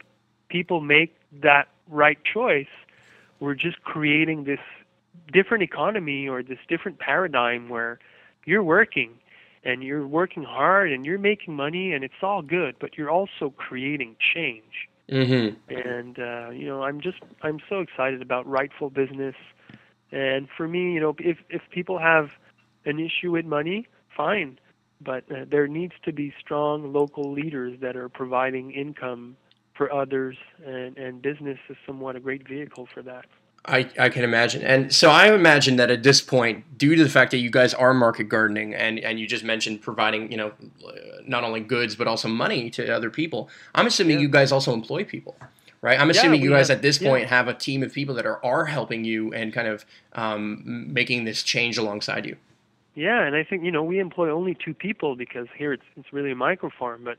people 0.49 0.81
make 0.81 1.17
that 1.43 1.69
right 1.89 2.19
choice 2.25 2.69
we're 3.41 3.55
just 3.55 3.83
creating 3.83 4.45
this 4.45 4.61
different 5.33 5.63
economy 5.63 6.29
or 6.29 6.43
this 6.43 6.59
different 6.69 6.99
paradigm 6.99 7.69
where 7.69 7.99
you're 8.45 8.63
working 8.63 9.19
and 9.65 9.83
you're 9.83 10.07
working 10.07 10.43
hard 10.43 10.91
and 10.91 11.05
you're 11.05 11.19
making 11.19 11.55
money 11.55 11.93
and 11.93 12.03
it's 12.05 12.23
all 12.23 12.43
good, 12.43 12.77
but 12.81 12.97
you're 12.97 13.11
also 13.11 13.53
creating 13.57 14.17
change. 14.35 14.89
Mm-hmm. 15.11 15.77
And 15.77 16.19
uh, 16.19 16.51
you 16.51 16.67
know, 16.67 16.83
I'm 16.83 17.01
just 17.01 17.19
I'm 17.43 17.59
so 17.69 17.81
excited 17.81 18.23
about 18.23 18.47
rightful 18.47 18.91
business. 18.91 19.35
And 20.13 20.49
for 20.57 20.69
me, 20.69 20.93
you 20.93 21.01
know, 21.01 21.15
if 21.19 21.39
if 21.49 21.63
people 21.71 21.99
have 21.99 22.31
an 22.85 22.99
issue 22.99 23.33
with 23.33 23.45
money, 23.45 23.89
fine, 24.17 24.59
but 25.01 25.25
uh, 25.31 25.45
there 25.51 25.67
needs 25.67 25.95
to 26.05 26.13
be 26.13 26.33
strong 26.39 26.93
local 26.93 27.33
leaders 27.33 27.79
that 27.81 27.97
are 27.97 28.09
providing 28.09 28.71
income 28.71 29.37
for 29.75 29.93
others, 29.93 30.37
and 30.65 30.97
and 30.97 31.23
business 31.23 31.59
is 31.69 31.77
somewhat 31.85 32.15
a 32.15 32.21
great 32.21 32.47
vehicle 32.47 32.87
for 32.93 33.03
that. 33.03 33.27
I, 33.67 33.91
I 33.99 34.09
can 34.09 34.25
imagine. 34.25 34.63
And 34.63 34.93
so 34.93 35.11
I 35.11 35.33
imagine 35.33 35.77
that 35.77 35.91
at 35.91 36.03
this 36.03 36.21
point, 36.21 36.79
due 36.79 36.97
to 36.97 37.03
the 37.03 37.11
fact 37.11 37.31
that 37.33 37.39
you 37.39 37.51
guys 37.51 37.75
are 37.75 37.93
market 37.93 38.25
gardening 38.25 38.75
and, 38.75 38.99
and 38.99 39.21
you 39.21 39.27
just 39.27 39.45
mentioned 39.45 39.83
providing, 39.83 40.31
you 40.31 40.39
know, 40.39 40.53
not 41.27 41.45
only 41.45 41.61
goods 41.61 41.95
but 41.95 42.07
also 42.07 42.27
money 42.27 42.71
to 42.71 42.95
other 42.95 43.11
people, 43.11 43.51
I'm 43.75 43.87
assuming 43.87 44.17
yeah. 44.17 44.23
you 44.23 44.29
guys 44.29 44.51
also 44.51 44.73
employ 44.73 45.05
people, 45.05 45.37
right? 45.83 46.01
I'm 46.01 46.09
assuming 46.09 46.41
we 46.41 46.49
you 46.49 46.51
guys 46.51 46.69
have- 46.69 46.79
at 46.79 46.83
this 46.83 47.01
yeah. 47.01 47.11
point 47.11 47.29
have 47.29 47.49
a 47.49 47.55
team 47.55 47.83
of 47.83 47.93
people 47.93 48.15
that 48.15 48.27
are, 48.27 48.45
are 48.45 48.65
helping 48.65 49.05
you 49.05 49.33
and 49.35 49.53
kind 49.53 49.69
of 49.69 49.85
um, 50.15 50.93
making 50.93 51.25
this 51.25 51.43
change 51.43 51.77
alongside 51.77 52.25
you. 52.25 52.37
Yeah, 52.95 53.23
and 53.23 53.37
I 53.37 53.45
think 53.45 53.63
you 53.63 53.71
know 53.71 53.85
we 53.85 54.01
employ 54.01 54.31
only 54.31 54.55
two 54.55 54.75
people 54.75 55.15
because 55.15 55.47
here 55.57 55.73
it's 55.73 55.85
it's 55.97 56.13
really 56.13 56.33
a 56.33 56.35
micro 56.35 56.71
farm, 56.77 57.03
but 57.05 57.19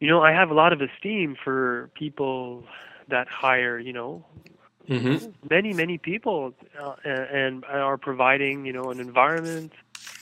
you 0.00 0.06
know 0.06 0.22
I 0.22 0.32
have 0.32 0.50
a 0.50 0.54
lot 0.54 0.72
of 0.74 0.82
esteem 0.82 1.34
for 1.42 1.90
people 1.94 2.62
that 3.08 3.26
hire 3.26 3.78
you 3.78 3.92
know 3.92 4.22
Mm-hmm. 4.88 5.30
many 5.48 5.72
many 5.72 5.96
people 5.98 6.54
uh, 6.80 6.94
and, 7.04 7.62
and 7.62 7.64
are 7.64 7.96
providing 7.98 8.64
you 8.66 8.72
know 8.72 8.90
an 8.90 8.98
environment 9.00 9.72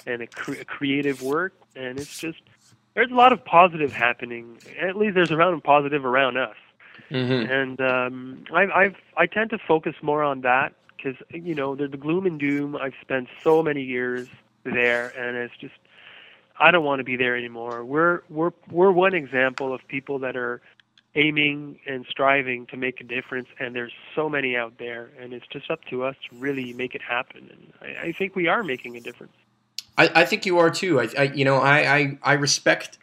and 0.07 0.23
a, 0.23 0.27
cre- 0.27 0.61
a 0.61 0.65
creative 0.65 1.23
work 1.23 1.55
and 1.75 1.99
it's 1.99 2.19
just 2.21 2.41
there's 2.95 3.11
a 3.11 3.15
lot 3.15 3.33
of 3.33 3.45
positive 3.45 3.93
happening 3.93 4.59
at 4.81 4.97
least 4.97 5.15
there's 5.15 5.31
a 5.31 5.37
lot 5.37 5.53
of 5.53 5.63
positive 5.63 6.05
around 6.05 6.37
us 6.37 6.57
Mm-hmm. 7.11 7.51
and 7.51 7.81
um, 7.81 8.45
I've, 8.55 8.71
I've 8.71 8.97
I 9.17 9.27
tend 9.27 9.51
to 9.51 9.59
focus 9.59 9.95
more 10.03 10.23
on 10.23 10.43
that 10.43 10.75
because 10.97 11.17
you 11.31 11.55
know 11.55 11.75
the, 11.75 11.89
the 11.89 11.97
gloom 11.97 12.25
and 12.27 12.39
doom. 12.39 12.77
I've 12.77 12.93
spent 13.01 13.29
so 13.43 13.63
many 13.63 13.83
years 13.83 14.29
there, 14.65 15.09
and 15.19 15.37
it's 15.37 15.57
just 15.57 15.75
I 16.61 16.71
don't 16.71 16.85
want 16.85 17.01
to 17.01 17.05
be 17.05 17.17
there 17.17 17.37
anymore. 17.37 17.85
We're 17.85 18.23
we're 18.29 18.53
we're 18.71 18.93
one 18.93 19.15
example 19.15 19.75
of 19.75 19.81
people 19.89 20.21
that 20.21 20.37
are 20.37 20.61
aiming 21.15 21.81
and 21.87 22.07
striving 22.09 22.67
to 22.67 22.77
make 22.77 23.01
a 23.01 23.05
difference, 23.05 23.49
and 23.59 23.75
there's 23.75 23.93
so 24.15 24.29
many 24.29 24.57
out 24.57 24.75
there, 24.79 25.11
and 25.19 25.33
it's 25.33 25.47
just 25.49 25.71
up 25.71 25.85
to 25.91 26.05
us 26.05 26.17
to 26.29 26.37
really 26.37 26.73
make 26.73 26.95
it 26.95 27.03
happen. 27.03 27.51
And 27.51 27.73
I, 27.81 28.09
I 28.09 28.13
think 28.13 28.37
we 28.37 28.47
are 28.49 28.63
making 28.63 28.97
a 28.97 29.01
difference. 29.01 29.33
I, 29.99 30.11
I 30.15 30.25
think 30.25 30.47
you 30.47 30.59
are 30.59 30.71
too. 30.71 31.01
I, 31.01 31.09
I 31.19 31.23
you 31.25 31.45
know 31.45 31.57
I, 31.57 31.97
I 31.97 32.19
I 32.23 32.33
respect. 32.35 32.99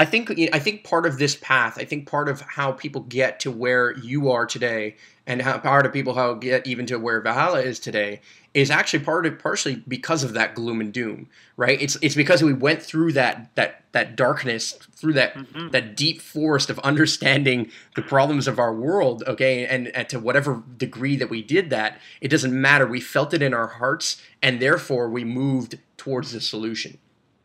I 0.00 0.06
think 0.06 0.32
I 0.54 0.58
think 0.58 0.82
part 0.82 1.04
of 1.04 1.18
this 1.18 1.36
path. 1.36 1.76
I 1.78 1.84
think 1.84 2.08
part 2.08 2.30
of 2.30 2.40
how 2.40 2.72
people 2.72 3.02
get 3.02 3.38
to 3.40 3.50
where 3.50 3.94
you 3.98 4.30
are 4.30 4.46
today, 4.46 4.96
and 5.26 5.42
how 5.42 5.58
part 5.58 5.84
of 5.84 5.92
people 5.92 6.14
how 6.14 6.32
get 6.32 6.66
even 6.66 6.86
to 6.86 6.98
where 6.98 7.20
Valhalla 7.20 7.60
is 7.60 7.78
today, 7.78 8.22
is 8.54 8.70
actually 8.70 9.04
part 9.04 9.26
of 9.26 9.38
partially 9.38 9.84
because 9.86 10.24
of 10.24 10.32
that 10.32 10.54
gloom 10.54 10.80
and 10.80 10.90
doom. 10.90 11.28
Right? 11.58 11.78
It's 11.82 11.98
it's 12.00 12.14
because 12.14 12.42
we 12.42 12.54
went 12.54 12.82
through 12.82 13.12
that 13.12 13.54
that 13.56 13.84
that 13.92 14.16
darkness, 14.16 14.72
through 14.72 15.12
that 15.12 15.34
mm-hmm. 15.34 15.68
that 15.68 15.98
deep 15.98 16.22
forest 16.22 16.70
of 16.70 16.78
understanding 16.78 17.70
the 17.94 18.00
problems 18.00 18.48
of 18.48 18.58
our 18.58 18.74
world. 18.74 19.22
Okay, 19.26 19.66
and, 19.66 19.88
and 19.88 20.08
to 20.08 20.18
whatever 20.18 20.62
degree 20.78 21.16
that 21.16 21.28
we 21.28 21.42
did 21.42 21.68
that, 21.68 22.00
it 22.22 22.28
doesn't 22.28 22.58
matter. 22.58 22.86
We 22.86 23.02
felt 23.02 23.34
it 23.34 23.42
in 23.42 23.52
our 23.52 23.66
hearts, 23.66 24.22
and 24.40 24.62
therefore 24.62 25.10
we 25.10 25.24
moved 25.24 25.78
towards 25.98 26.32
the 26.32 26.40
solution. 26.40 26.96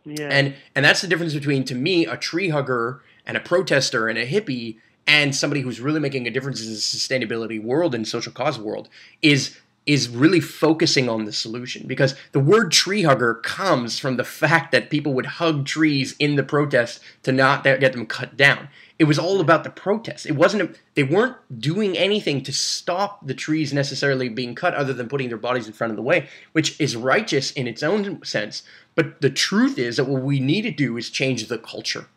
Yeah. 0.06 0.30
And 0.30 0.56
and 0.76 0.86
that's 0.86 1.02
the 1.02 1.08
difference 1.08 1.34
between 1.34 1.64
to 1.66 1.76
me 1.76 2.06
a 2.06 2.16
tree 2.18 2.50
hugger 2.50 3.02
and 3.26 3.36
a 3.36 3.40
protester 3.40 4.08
and 4.08 4.18
a 4.18 4.26
hippie 4.26 4.78
and 5.08 5.36
somebody 5.36 5.62
who's 5.62 5.80
really 5.80 6.00
making 6.00 6.28
a 6.28 6.32
difference 6.32 6.62
in 6.62 6.72
the 6.72 6.78
sustainability 6.78 7.62
world 7.62 7.94
and 7.94 8.08
social 8.08 8.32
cause 8.32 8.60
world 8.60 8.90
is 9.22 9.58
is 9.86 10.10
really 10.10 10.40
focusing 10.40 11.08
on 11.08 11.26
the 11.26 11.32
solution 11.32 11.86
because 11.86 12.16
the 12.32 12.40
word 12.40 12.72
tree 12.72 13.04
hugger 13.04 13.36
comes 13.36 14.00
from 14.00 14.18
the 14.18 14.24
fact 14.24 14.72
that 14.72 14.90
people 14.90 15.14
would 15.14 15.26
hug 15.26 15.66
trees 15.66 16.16
in 16.18 16.36
the 16.36 16.44
protest 16.44 17.00
to 17.22 17.32
not 17.32 17.64
get 17.64 17.94
them 17.94 18.06
cut 18.08 18.36
down. 18.36 18.68
It 18.98 19.06
was 19.06 19.20
all 19.20 19.42
about 19.42 19.66
the 19.66 19.70
protest. 19.70 20.26
It 20.26 20.38
wasn't 20.38 20.80
they 20.94 21.04
weren't 21.04 21.36
doing 21.60 21.98
anything 21.98 22.42
to 22.44 22.54
stop 22.54 23.26
the 23.28 23.34
trees 23.34 23.74
necessarily 23.74 24.30
being 24.30 24.56
cut 24.56 24.74
other 24.74 24.94
than 24.94 25.10
putting 25.10 25.28
their 25.28 25.38
bodies 25.38 25.68
in 25.68 25.74
front 25.74 25.92
of 25.92 25.98
the 25.98 26.02
way, 26.04 26.30
which 26.54 26.80
is 26.80 26.96
righteous 26.96 27.52
in 27.52 27.68
its 27.68 27.84
own 27.84 28.24
sense. 28.24 28.64
But 28.96 29.20
the 29.22 29.30
truth 29.30 29.78
is 29.78 29.98
that 29.98 30.06
what 30.06 30.22
we 30.22 30.40
need 30.40 30.62
to 30.62 30.72
do 30.72 30.96
is 30.96 31.10
change 31.10 31.48
the 31.48 31.58
culture. 31.58 32.08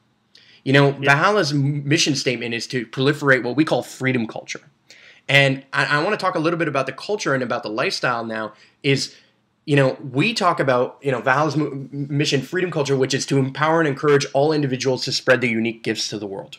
You 0.62 0.72
know, 0.72 0.92
Valhalla's 0.92 1.52
mission 1.52 2.14
statement 2.14 2.54
is 2.54 2.66
to 2.68 2.86
proliferate 2.86 3.42
what 3.42 3.56
we 3.56 3.64
call 3.64 3.82
freedom 3.82 4.26
culture. 4.26 4.60
And 5.28 5.64
I, 5.72 5.98
I 5.98 6.02
want 6.02 6.18
to 6.18 6.24
talk 6.24 6.34
a 6.36 6.38
little 6.38 6.58
bit 6.58 6.68
about 6.68 6.86
the 6.86 6.92
culture 6.92 7.34
and 7.34 7.42
about 7.42 7.62
the 7.64 7.70
lifestyle 7.70 8.24
now. 8.24 8.52
Is 8.84 9.16
you 9.66 9.76
know, 9.76 9.98
we 10.12 10.32
talk 10.32 10.60
about 10.60 10.98
you 11.02 11.10
know 11.10 11.20
Valhalla's 11.20 11.56
m- 11.56 11.88
mission, 11.92 12.40
freedom 12.40 12.70
culture, 12.70 12.96
which 12.96 13.14
is 13.14 13.26
to 13.26 13.38
empower 13.38 13.80
and 13.80 13.88
encourage 13.88 14.26
all 14.32 14.52
individuals 14.52 15.04
to 15.04 15.12
spread 15.12 15.40
their 15.40 15.50
unique 15.50 15.82
gifts 15.82 16.08
to 16.08 16.18
the 16.18 16.26
world. 16.26 16.58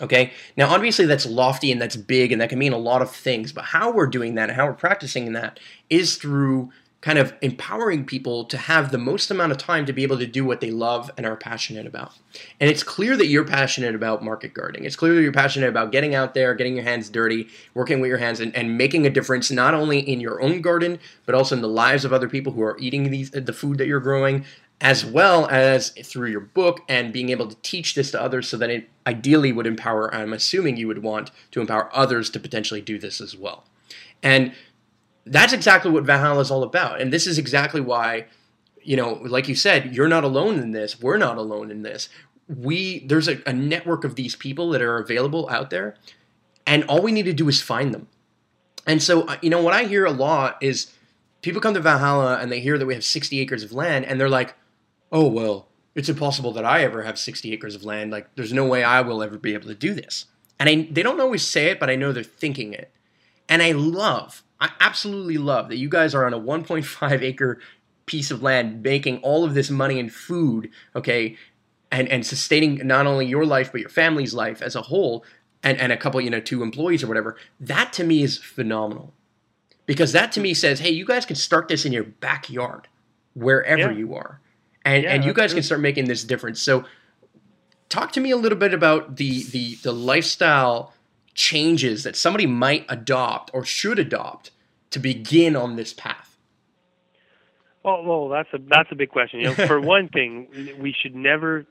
Okay. 0.00 0.32
Now, 0.56 0.72
obviously, 0.72 1.06
that's 1.06 1.26
lofty 1.26 1.72
and 1.72 1.80
that's 1.80 1.96
big, 1.96 2.32
and 2.32 2.40
that 2.40 2.50
can 2.50 2.58
mean 2.58 2.72
a 2.72 2.78
lot 2.78 3.02
of 3.02 3.10
things. 3.10 3.52
But 3.52 3.64
how 3.64 3.90
we're 3.90 4.06
doing 4.06 4.34
that 4.36 4.48
and 4.48 4.56
how 4.56 4.66
we're 4.66 4.74
practicing 4.74 5.32
that 5.32 5.58
is 5.90 6.16
through 6.16 6.70
kind 7.00 7.18
of 7.18 7.32
empowering 7.42 8.04
people 8.04 8.44
to 8.44 8.56
have 8.56 8.90
the 8.90 8.98
most 8.98 9.30
amount 9.30 9.52
of 9.52 9.58
time 9.58 9.86
to 9.86 9.92
be 9.92 10.02
able 10.02 10.18
to 10.18 10.26
do 10.26 10.44
what 10.44 10.60
they 10.60 10.72
love 10.72 11.08
and 11.16 11.24
are 11.24 11.36
passionate 11.36 11.86
about. 11.86 12.12
And 12.58 12.68
it's 12.68 12.82
clear 12.82 13.16
that 13.16 13.28
you're 13.28 13.44
passionate 13.44 13.94
about 13.94 14.24
market 14.24 14.52
gardening. 14.52 14.84
It's 14.84 14.96
clear 14.96 15.14
that 15.14 15.22
you're 15.22 15.30
passionate 15.30 15.68
about 15.68 15.92
getting 15.92 16.16
out 16.16 16.34
there, 16.34 16.54
getting 16.54 16.74
your 16.74 16.84
hands 16.84 17.08
dirty, 17.08 17.48
working 17.72 18.00
with 18.00 18.08
your 18.08 18.18
hands, 18.18 18.40
and, 18.40 18.54
and 18.56 18.76
making 18.76 19.06
a 19.06 19.10
difference 19.10 19.48
not 19.52 19.74
only 19.74 20.00
in 20.00 20.20
your 20.20 20.42
own 20.42 20.60
garden, 20.60 20.98
but 21.24 21.36
also 21.36 21.54
in 21.54 21.62
the 21.62 21.68
lives 21.68 22.04
of 22.04 22.12
other 22.12 22.28
people 22.28 22.52
who 22.52 22.62
are 22.62 22.76
eating 22.80 23.10
these 23.10 23.30
the 23.30 23.52
food 23.52 23.78
that 23.78 23.86
you're 23.86 24.00
growing, 24.00 24.44
as 24.80 25.04
well 25.04 25.48
as 25.48 25.90
through 25.90 26.30
your 26.30 26.40
book 26.40 26.80
and 26.88 27.12
being 27.12 27.30
able 27.30 27.48
to 27.48 27.56
teach 27.62 27.94
this 27.94 28.12
to 28.12 28.22
others 28.22 28.48
so 28.48 28.56
that 28.56 28.70
it 28.70 28.88
ideally 29.06 29.52
would 29.52 29.66
empower, 29.66 30.14
I'm 30.14 30.32
assuming 30.32 30.76
you 30.76 30.86
would 30.86 31.02
want 31.02 31.30
to 31.50 31.60
empower 31.60 31.90
others 31.92 32.30
to 32.30 32.40
potentially 32.40 32.80
do 32.80 32.98
this 32.98 33.20
as 33.20 33.36
well. 33.36 33.64
And 34.22 34.52
that's 35.26 35.52
exactly 35.52 35.90
what 35.90 36.04
Valhalla 36.04 36.40
is 36.40 36.50
all 36.50 36.62
about. 36.62 37.00
And 37.00 37.12
this 37.12 37.26
is 37.26 37.38
exactly 37.38 37.80
why, 37.80 38.26
you 38.82 38.96
know, 38.96 39.14
like 39.22 39.48
you 39.48 39.54
said, 39.54 39.94
you're 39.94 40.08
not 40.08 40.24
alone 40.24 40.58
in 40.58 40.70
this. 40.70 41.00
We're 41.00 41.18
not 41.18 41.38
alone 41.38 41.70
in 41.70 41.82
this. 41.82 42.08
We 42.48 43.00
there's 43.00 43.28
a, 43.28 43.42
a 43.46 43.52
network 43.52 44.04
of 44.04 44.14
these 44.14 44.34
people 44.34 44.70
that 44.70 44.80
are 44.80 44.98
available 44.98 45.48
out 45.50 45.68
there, 45.68 45.96
and 46.66 46.82
all 46.84 47.02
we 47.02 47.12
need 47.12 47.26
to 47.26 47.34
do 47.34 47.46
is 47.48 47.60
find 47.60 47.92
them. 47.92 48.08
And 48.86 49.02
so, 49.02 49.22
uh, 49.22 49.36
you 49.42 49.50
know, 49.50 49.62
what 49.62 49.74
I 49.74 49.84
hear 49.84 50.06
a 50.06 50.10
lot 50.10 50.56
is 50.62 50.90
people 51.42 51.60
come 51.60 51.74
to 51.74 51.80
Valhalla 51.80 52.38
and 52.40 52.50
they 52.50 52.60
hear 52.60 52.78
that 52.78 52.86
we 52.86 52.94
have 52.94 53.04
60 53.04 53.38
acres 53.38 53.62
of 53.62 53.72
land, 53.72 54.06
and 54.06 54.18
they're 54.18 54.30
like, 54.30 54.54
"Oh 55.12 55.26
well, 55.26 55.68
it's 55.94 56.08
impossible 56.08 56.52
that 56.52 56.64
I 56.64 56.82
ever 56.82 57.02
have 57.02 57.18
60 57.18 57.52
acres 57.52 57.74
of 57.74 57.84
land. 57.84 58.10
Like, 58.10 58.28
there's 58.36 58.52
no 58.52 58.66
way 58.66 58.84
I 58.84 59.00
will 59.00 59.22
ever 59.22 59.38
be 59.38 59.54
able 59.54 59.68
to 59.68 59.74
do 59.74 59.94
this." 59.94 60.26
And 60.58 60.68
I, 60.68 60.88
they 60.90 61.02
don't 61.02 61.20
always 61.20 61.42
say 61.46 61.66
it, 61.66 61.78
but 61.78 61.88
I 61.90 61.96
know 61.96 62.12
they're 62.12 62.22
thinking 62.24 62.72
it. 62.72 62.90
And 63.48 63.62
I 63.62 63.72
love, 63.72 64.42
I 64.60 64.70
absolutely 64.80 65.38
love 65.38 65.68
that 65.68 65.76
you 65.76 65.88
guys 65.88 66.14
are 66.14 66.26
on 66.26 66.34
a 66.34 66.38
1.5 66.40 67.22
acre 67.22 67.60
piece 68.06 68.30
of 68.30 68.42
land 68.42 68.82
making 68.82 69.18
all 69.18 69.44
of 69.44 69.54
this 69.54 69.70
money 69.70 70.00
and 70.00 70.12
food, 70.12 70.70
okay, 70.96 71.36
and, 71.92 72.08
and 72.08 72.26
sustaining 72.26 72.84
not 72.86 73.06
only 73.06 73.26
your 73.26 73.46
life, 73.46 73.70
but 73.70 73.80
your 73.80 73.90
family's 73.90 74.34
life 74.34 74.60
as 74.60 74.74
a 74.74 74.82
whole, 74.82 75.24
and, 75.62 75.78
and 75.78 75.92
a 75.92 75.96
couple, 75.96 76.20
you 76.20 76.30
know, 76.30 76.40
two 76.40 76.62
employees 76.62 77.02
or 77.02 77.06
whatever. 77.06 77.36
That 77.60 77.92
to 77.94 78.04
me 78.04 78.22
is 78.22 78.36
phenomenal. 78.38 79.14
Because 79.86 80.12
that 80.12 80.32
to 80.32 80.40
me 80.40 80.52
says, 80.54 80.80
hey, 80.80 80.90
you 80.90 81.06
guys 81.06 81.24
can 81.24 81.36
start 81.36 81.68
this 81.68 81.86
in 81.86 81.92
your 81.92 82.04
backyard, 82.04 82.88
wherever 83.34 83.90
Yeah. 83.92 83.98
you 83.98 84.14
are. 84.14 84.40
And, 84.94 85.02
Yeah, 85.04 85.12
and 85.14 85.24
you 85.24 85.32
guys 85.32 85.50
true. 85.50 85.56
can 85.58 85.62
start 85.64 85.80
making 85.80 86.06
this 86.06 86.24
difference. 86.24 86.60
So 86.62 86.84
talk 87.88 88.12
to 88.12 88.20
me 88.20 88.30
a 88.30 88.36
little 88.36 88.58
bit 88.58 88.72
about 88.74 89.16
the 89.16 89.42
the 89.44 89.76
the 89.82 89.92
lifestyle 89.92 90.92
changes 91.34 92.02
that 92.04 92.16
somebody 92.16 92.46
might 92.46 92.84
adopt 92.88 93.50
or 93.54 93.64
should 93.64 93.98
adopt 93.98 94.50
to 94.90 94.98
begin 94.98 95.54
on 95.56 95.76
this 95.76 95.92
path. 95.92 96.36
Well, 97.84 98.02
well, 98.04 98.28
that's 98.28 98.48
a 98.52 98.58
that's 98.66 98.90
a 98.90 98.94
big 98.94 99.10
question. 99.10 99.40
You 99.40 99.46
know, 99.48 99.54
for 99.66 99.80
one 99.96 100.08
thing, 100.08 100.48
we 100.78 100.92
should 101.00 101.14
never, 101.14 101.64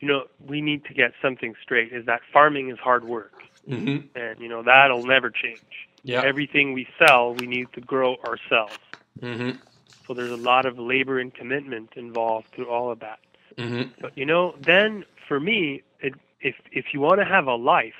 you 0.00 0.08
know, 0.08 0.24
we 0.46 0.60
need 0.60 0.84
to 0.86 0.94
get 0.94 1.12
something 1.20 1.54
straight. 1.62 1.92
Is 1.92 2.06
that 2.06 2.20
farming 2.32 2.70
is 2.70 2.78
hard 2.78 3.04
work, 3.04 3.32
Mm-hmm. 3.68 4.06
and 4.18 4.40
you 4.40 4.48
know 4.48 4.62
that'll 4.62 5.04
never 5.04 5.30
change. 5.30 5.60
Yeah. 6.04 6.22
Everything 6.24 6.72
we 6.72 6.86
sell, 6.98 7.34
we 7.34 7.46
need 7.46 7.66
to 7.74 7.80
grow 7.80 8.16
ourselves. 8.24 8.78
Mm-hmm. 9.20 9.58
So 10.08 10.14
there's 10.14 10.32
a 10.32 10.36
lot 10.36 10.66
of 10.66 10.78
labor 10.78 11.20
and 11.20 11.34
commitment 11.34 11.90
involved 11.96 12.48
through 12.54 12.70
all 12.70 12.90
of 12.90 13.00
that. 13.00 13.20
Mm-hmm. 13.58 13.90
But 14.00 14.16
you 14.16 14.26
know, 14.26 14.54
then 14.60 15.04
for 15.28 15.38
me, 15.38 15.82
it, 16.00 16.14
if 16.40 16.56
if 16.72 16.86
you 16.94 17.00
want 17.00 17.20
to 17.20 17.26
have 17.26 17.46
a 17.46 17.54
life 17.54 17.94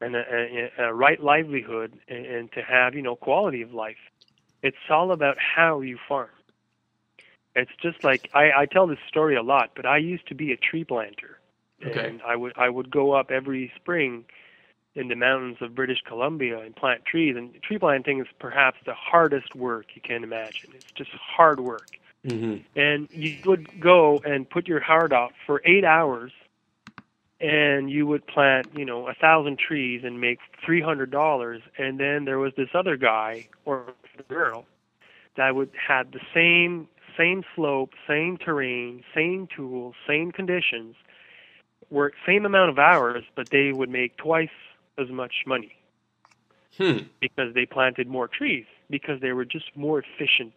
and 0.00 0.16
a, 0.16 0.70
a, 0.78 0.84
a 0.88 0.94
right 0.94 1.22
livelihood 1.22 1.98
and, 2.08 2.26
and 2.26 2.52
to 2.52 2.62
have 2.62 2.94
you 2.94 3.02
know 3.02 3.16
quality 3.16 3.62
of 3.62 3.72
life, 3.72 3.96
it's 4.62 4.76
all 4.90 5.12
about 5.12 5.36
how 5.38 5.80
you 5.80 5.98
farm. 6.08 6.30
It's 7.54 7.70
just 7.82 8.04
like 8.04 8.28
I, 8.34 8.50
I 8.56 8.66
tell 8.66 8.86
this 8.86 8.98
story 9.08 9.36
a 9.36 9.42
lot, 9.42 9.70
but 9.76 9.86
I 9.86 9.98
used 9.98 10.26
to 10.28 10.34
be 10.34 10.52
a 10.52 10.56
tree 10.56 10.84
planter, 10.84 11.38
Okay. 11.86 12.08
and 12.08 12.22
I 12.22 12.36
would 12.36 12.52
I 12.56 12.68
would 12.68 12.90
go 12.90 13.12
up 13.12 13.30
every 13.30 13.72
spring 13.76 14.24
in 14.98 15.08
the 15.08 15.16
mountains 15.16 15.58
of 15.60 15.74
British 15.74 16.02
Columbia 16.06 16.58
and 16.58 16.74
plant 16.74 17.04
trees. 17.04 17.36
And 17.36 17.54
tree 17.62 17.78
planting 17.78 18.20
is 18.20 18.26
perhaps 18.38 18.78
the 18.84 18.94
hardest 18.94 19.54
work 19.54 19.86
you 19.94 20.02
can 20.02 20.24
imagine. 20.24 20.70
It's 20.74 20.92
just 20.96 21.10
hard 21.10 21.60
work 21.60 21.98
Mm-hmm. 22.26 22.56
and 22.74 23.08
you 23.12 23.36
would 23.44 23.80
go 23.80 24.20
and 24.24 24.50
put 24.50 24.66
your 24.66 24.80
heart 24.80 25.12
out 25.12 25.32
for 25.46 25.62
eight 25.64 25.84
hours 25.84 26.32
and 27.40 27.88
you 27.88 28.08
would 28.08 28.26
plant 28.26 28.66
you 28.76 28.84
know 28.84 29.06
a 29.06 29.14
thousand 29.14 29.56
trees 29.56 30.02
and 30.04 30.20
make 30.20 30.40
three 30.66 30.80
hundred 30.80 31.12
dollars 31.12 31.62
and 31.78 32.00
then 32.00 32.24
there 32.24 32.38
was 32.38 32.52
this 32.56 32.70
other 32.74 32.96
guy 32.96 33.46
or 33.64 33.94
girl 34.28 34.66
that 35.36 35.54
would 35.54 35.70
had 35.76 36.10
the 36.10 36.18
same 36.34 36.88
same 37.16 37.44
slope 37.54 37.90
same 38.08 38.36
terrain 38.36 39.04
same 39.14 39.46
tools 39.54 39.94
same 40.04 40.32
conditions 40.32 40.96
work 41.88 42.14
same 42.26 42.44
amount 42.44 42.68
of 42.68 42.80
hours 42.80 43.22
but 43.36 43.48
they 43.50 43.72
would 43.72 43.88
make 43.90 44.16
twice 44.16 44.48
as 44.98 45.08
much 45.10 45.44
money 45.46 45.72
Hmm. 46.76 46.98
because 47.20 47.54
they 47.54 47.66
planted 47.66 48.08
more 48.08 48.28
trees 48.28 48.66
because 48.90 49.20
they 49.20 49.32
were 49.32 49.44
just 49.44 49.76
more 49.76 49.98
efficient 50.00 50.54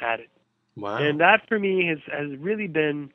at 0.00 0.20
it. 0.20 0.28
Wow. 0.76 0.98
And 0.98 1.20
that 1.20 1.48
for 1.48 1.58
me 1.58 1.86
has 1.86 1.98
has 2.12 2.36
really 2.38 2.66
been 2.68 3.10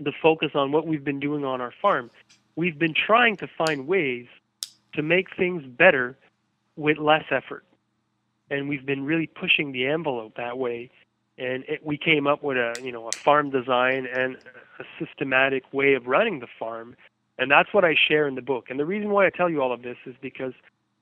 the 0.00 0.12
focus 0.22 0.50
on 0.54 0.70
what 0.70 0.86
we've 0.86 1.04
been 1.04 1.20
doing 1.20 1.44
on 1.44 1.60
our 1.60 1.72
farm. 1.82 2.10
We've 2.54 2.78
been 2.78 2.94
trying 2.94 3.36
to 3.38 3.48
find 3.48 3.86
ways 3.88 4.26
to 4.94 5.02
make 5.02 5.34
things 5.36 5.64
better 5.66 6.16
with 6.76 6.98
less 6.98 7.24
effort. 7.30 7.64
And 8.50 8.68
we've 8.68 8.86
been 8.86 9.04
really 9.04 9.26
pushing 9.26 9.72
the 9.72 9.86
envelope 9.86 10.36
that 10.36 10.58
way. 10.58 10.90
And 11.36 11.64
it, 11.68 11.84
we 11.84 11.98
came 11.98 12.26
up 12.26 12.42
with 12.42 12.56
a, 12.56 12.74
you 12.82 12.92
know, 12.92 13.08
a 13.08 13.12
farm 13.12 13.50
design 13.50 14.06
and 14.06 14.36
a 14.78 14.84
systematic 14.98 15.64
way 15.72 15.94
of 15.94 16.06
running 16.06 16.40
the 16.40 16.48
farm. 16.58 16.96
And 17.38 17.50
that's 17.50 17.72
what 17.72 17.84
I 17.84 17.94
share 18.08 18.26
in 18.26 18.34
the 18.34 18.42
book. 18.42 18.66
And 18.68 18.78
the 18.78 18.86
reason 18.86 19.10
why 19.10 19.26
I 19.26 19.30
tell 19.30 19.48
you 19.48 19.62
all 19.62 19.72
of 19.72 19.82
this 19.82 19.96
is 20.06 20.14
because, 20.20 20.52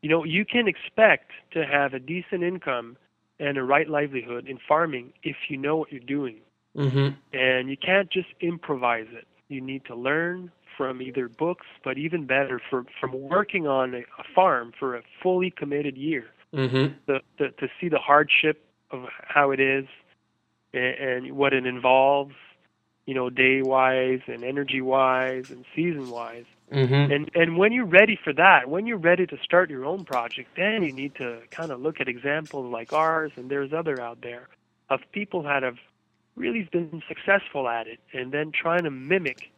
you 0.02 0.10
know, 0.10 0.24
you 0.24 0.44
can 0.44 0.68
expect 0.68 1.30
to 1.52 1.64
have 1.64 1.94
a 1.94 1.98
decent 1.98 2.42
income 2.42 2.96
and 3.40 3.56
a 3.56 3.62
right 3.62 3.88
livelihood 3.88 4.46
in 4.46 4.58
farming 4.68 5.12
if 5.22 5.36
you 5.48 5.56
know 5.56 5.76
what 5.76 5.90
you're 5.92 6.00
doing 6.00 6.36
mm-hmm. 6.76 7.08
and 7.32 7.70
you 7.70 7.76
can't 7.76 8.10
just 8.10 8.28
improvise 8.40 9.06
it. 9.12 9.26
You 9.48 9.60
need 9.60 9.84
to 9.86 9.94
learn 9.94 10.50
from 10.76 11.00
either 11.00 11.28
books, 11.28 11.66
but 11.84 11.96
even 11.96 12.26
better, 12.26 12.60
for, 12.68 12.84
from 13.00 13.12
working 13.12 13.66
on 13.66 13.94
a, 13.94 13.98
a 13.98 14.24
farm 14.34 14.72
for 14.78 14.96
a 14.96 15.02
fully 15.22 15.50
committed 15.50 15.96
year 15.96 16.26
Mm-hmm. 16.54 17.12
to, 17.12 17.20
to, 17.38 17.50
to 17.50 17.68
see 17.78 17.88
the 17.88 17.98
hardship 17.98 18.64
of 18.90 19.02
how 19.26 19.50
it 19.50 19.60
is 19.60 19.84
and, 20.72 21.26
and 21.26 21.36
what 21.36 21.52
it 21.52 21.66
involves, 21.66 22.34
you 23.06 23.14
know, 23.14 23.30
day 23.30 23.62
wise 23.62 24.20
and 24.26 24.44
energy 24.44 24.80
wise 24.80 25.50
and 25.50 25.64
season 25.74 26.10
wise. 26.10 26.44
Mm-hmm. 26.72 27.12
And 27.12 27.30
and 27.34 27.56
when 27.56 27.72
you're 27.72 27.86
ready 27.86 28.18
for 28.22 28.32
that, 28.32 28.68
when 28.68 28.86
you're 28.86 28.98
ready 28.98 29.26
to 29.26 29.38
start 29.42 29.70
your 29.70 29.84
own 29.84 30.04
project, 30.04 30.50
then 30.56 30.82
you 30.82 30.92
need 30.92 31.14
to 31.16 31.38
kind 31.50 31.70
of 31.70 31.80
look 31.80 32.00
at 32.00 32.08
examples 32.08 32.70
like 32.72 32.92
ours 32.92 33.32
and 33.36 33.48
there's 33.48 33.72
other 33.72 34.00
out 34.00 34.20
there 34.22 34.48
of 34.90 35.00
people 35.12 35.42
that 35.42 35.62
have 35.62 35.76
really 36.34 36.68
been 36.70 37.02
successful 37.08 37.68
at 37.68 37.86
it 37.86 37.98
and 38.12 38.32
then 38.32 38.52
trying 38.52 38.84
to 38.84 38.90
mimic 38.90 39.50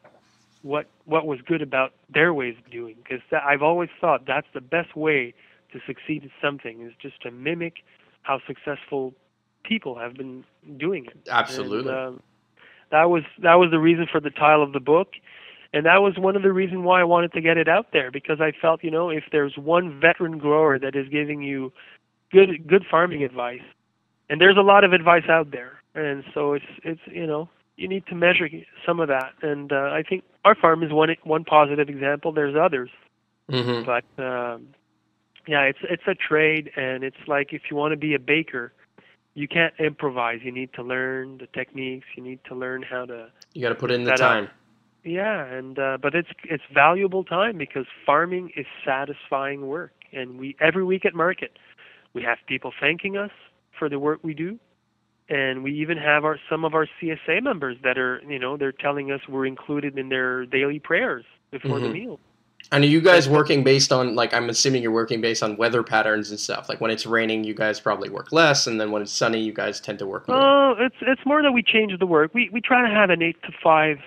what 0.63 0.87
what 1.05 1.27
was 1.27 1.41
good 1.41 1.63
about 1.63 1.93
their 2.13 2.35
ways 2.35 2.57
of 2.63 2.71
doing 2.71 2.97
because 3.03 3.21
I've 3.33 3.63
always 3.63 3.91
thought 4.01 4.27
that's 4.27 4.47
the 4.53 4.61
best 4.61 4.97
way 4.97 5.35
to 5.73 5.81
succeed 5.87 6.25
at 6.25 6.31
something 6.43 6.83
is 6.83 6.93
just 7.01 7.21
to 7.23 7.31
mimic 7.31 7.85
how 8.23 8.41
successful 8.47 9.15
people 9.65 9.99
have 9.99 10.15
been 10.15 10.45
doing 10.77 11.07
it. 11.07 11.29
Absolutely. 11.31 11.93
And, 11.93 12.17
um, 12.17 12.23
that 12.91 13.11
was 13.11 13.23
that 13.43 13.55
was 13.55 13.71
the 13.71 13.79
reason 13.79 14.07
for 14.11 14.21
the 14.21 14.31
title 14.31 14.63
of 14.63 14.73
the 14.73 14.81
book, 14.81 15.13
and 15.73 15.87
that 15.87 16.03
was 16.03 16.19
one 16.19 16.37
of 16.37 16.43
the 16.43 16.53
reasons 16.53 16.85
why 16.85 17.01
I 17.01 17.05
wanted 17.05 17.33
to 17.33 17.41
get 17.41 17.57
it 17.57 17.69
out 17.69 17.89
there 17.93 18.11
because 18.11 18.41
I 18.41 18.53
felt 18.53 18.83
you 18.83 18.91
know 18.91 19.11
if 19.11 19.25
there's 19.33 19.57
one 19.57 20.01
veteran 20.01 20.39
grower 20.39 20.79
that 20.79 20.97
is 20.97 21.09
giving 21.09 21.43
you 21.43 21.73
good 22.33 22.67
good 22.67 22.85
farming 22.91 23.23
advice, 23.23 23.63
and 24.29 24.41
there's 24.41 24.57
a 24.57 24.63
lot 24.63 24.85
of 24.85 24.93
advice 24.93 25.29
out 25.29 25.51
there, 25.51 25.81
and 25.95 26.25
so 26.35 26.55
it's 26.55 26.67
it's 26.85 27.01
you 27.07 27.27
know 27.27 27.49
you 27.77 27.89
need 27.89 28.07
to 28.07 28.15
measure 28.15 28.49
some 28.85 29.01
of 29.01 29.09
that, 29.09 29.33
and 29.43 29.73
uh, 29.73 29.91
I 29.93 30.03
think 30.03 30.25
our 30.45 30.55
farm 30.55 30.83
is 30.83 30.93
one 30.93 31.15
one 31.25 31.45
positive 31.45 31.89
example. 31.89 32.33
There's 32.33 32.57
others, 32.57 32.91
mm-hmm. 33.51 33.85
but 33.85 34.05
um, 34.23 34.69
yeah, 35.47 35.63
it's 35.63 35.79
it's 35.83 36.03
a 36.07 36.15
trade, 36.15 36.71
and 36.77 37.05
it's 37.05 37.17
like 37.27 37.53
if 37.53 37.63
you 37.71 37.77
want 37.77 37.93
to 37.93 37.97
be 37.97 38.15
a 38.15 38.19
baker, 38.19 38.73
you 39.39 39.47
can't 39.47 39.73
improvise. 39.79 40.41
You 40.43 40.51
need 40.53 40.73
to 40.75 40.83
learn 40.83 41.39
the 41.39 41.47
techniques. 41.47 42.07
You 42.17 42.23
need 42.25 42.41
to 42.49 42.55
learn 42.55 42.83
how 42.83 43.05
to. 43.07 43.29
You 43.55 43.63
got 43.63 43.69
to 43.71 43.75
put 43.77 43.91
in 43.93 44.03
the 44.05 44.11
Set 44.11 44.21
up. 44.21 44.33
time. 44.33 44.49
Yeah, 45.05 45.45
and 45.45 45.79
uh, 45.79 45.97
but 46.03 46.15
it's 46.15 46.29
it's 46.45 46.65
valuable 46.75 47.23
time 47.25 47.57
because 47.57 47.87
farming 48.05 48.51
is 48.57 48.67
satisfying 48.85 49.67
work, 49.69 49.93
and 50.13 50.39
we 50.39 50.57
every 50.61 50.85
week 50.85 51.05
at 51.07 51.15
market, 51.15 51.53
we 52.15 52.23
have 52.23 52.39
people 52.47 52.73
thanking 52.81 53.17
us 53.17 53.31
for 53.79 53.89
the 53.89 53.99
work 53.99 54.19
we 54.25 54.35
do, 54.35 54.59
and 55.29 55.63
we 55.63 55.73
even 55.81 55.97
have 55.99 56.25
our 56.25 56.39
some 56.51 56.65
of 56.65 56.75
our 56.75 56.87
CSA 57.01 57.41
members 57.43 57.77
that 57.85 57.97
are 57.97 58.21
you 58.29 58.41
know 58.41 58.57
they're 58.57 58.73
telling 58.73 59.13
us 59.13 59.21
we're 59.29 59.47
included 59.47 59.97
in 59.97 60.09
their 60.09 60.45
daily 60.47 60.81
prayers 60.81 61.25
before 61.53 61.79
the 61.79 61.87
Mhm. 61.87 61.93
meal. 61.93 62.21
And 62.71 62.85
are 62.85 62.89
you 62.89 63.01
guys 63.01 63.29
working 63.29 63.65
based 63.65 63.93
on 63.93 64.15
like 64.15 64.35
I'm 64.35 64.51
assuming 64.51 64.83
you're 64.83 64.93
working 64.93 65.21
based 65.21 65.43
on 65.43 65.57
weather 65.57 65.83
patterns 65.83 66.31
and 66.31 66.39
stuff. 66.39 66.69
Like 66.69 66.81
when 66.81 66.91
it's 66.91 67.07
raining, 67.07 67.45
you 67.45 67.55
guys 67.55 67.81
probably 67.81 68.11
work 68.11 68.31
less, 68.31 68.67
and 68.67 68.79
then 68.81 68.91
when 68.91 69.01
it's 69.01 69.13
sunny, 69.13 69.41
you 69.41 69.53
guys 69.55 69.81
tend 69.81 69.99
to 70.01 70.07
work 70.07 70.29
more. 70.29 70.37
Oh, 70.39 70.75
it's 70.79 70.97
it's 71.01 71.25
more 71.25 71.43
that 71.43 71.53
we 71.53 71.63
change 71.63 71.99
the 71.99 72.07
work. 72.07 72.35
We 72.35 72.51
we 72.53 72.61
try 72.61 72.87
to 72.87 72.95
have 72.95 73.09
an 73.11 73.23
eight 73.23 73.43
to 73.45 73.53
five 73.63 73.99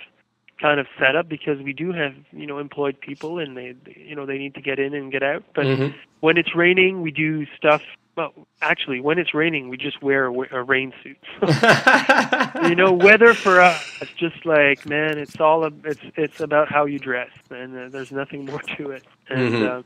kind 0.62 0.80
of 0.80 0.86
setup 1.00 1.28
because 1.28 1.60
we 1.64 1.74
do 1.74 1.92
have 1.92 2.14
you 2.32 2.46
know 2.46 2.60
employed 2.60 3.00
people 3.02 3.40
and 3.40 3.58
they 3.58 3.74
you 3.96 4.16
know 4.16 4.28
they 4.28 4.38
need 4.38 4.54
to 4.54 4.62
get 4.62 4.78
in 4.78 4.94
and 4.94 5.12
get 5.12 5.24
out. 5.24 5.44
But 5.56 5.66
Mhm. 5.66 5.96
when 6.20 6.38
it's 6.38 6.56
raining, 6.56 7.02
we 7.02 7.10
do 7.10 7.48
stuff. 7.58 7.82
Well, 8.22 8.48
actually, 8.62 9.00
when 9.02 9.18
it's 9.18 9.34
raining, 9.34 9.70
we 9.70 9.78
just 9.78 10.02
wear 10.04 10.28
a, 10.28 10.56
a 10.58 10.64
rain 10.64 10.94
suit. 11.04 11.18
you 12.62 12.76
know, 12.76 12.94
weather 12.94 13.34
for 13.34 13.60
us, 13.62 13.82
it's 14.02 14.12
just 14.20 14.46
like 14.46 14.86
man, 14.86 15.18
it's 15.18 15.40
all 15.40 15.66
a, 15.66 15.72
it's 15.86 16.02
it's 16.16 16.40
about 16.40 16.72
how 16.72 16.86
you 16.86 17.00
dress, 17.00 17.32
and 17.50 17.76
uh, 17.78 17.90
there's 17.90 18.12
nothing 18.12 18.46
more 18.46 18.62
to 18.78 18.92
it. 18.92 19.04
And 19.30 19.60
Mhm. 19.60 19.84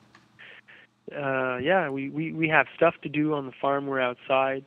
uh, 1.13 1.17
uh, 1.17 1.58
yeah, 1.60 1.89
we, 1.89 2.10
we 2.10 2.34
we 2.34 2.50
have 2.50 2.67
stuff 2.76 2.95
to 3.04 3.10
do 3.10 3.34
on 3.34 3.45
the 3.45 3.54
farm. 3.62 3.88
We're 3.88 4.02
outside, 4.02 4.65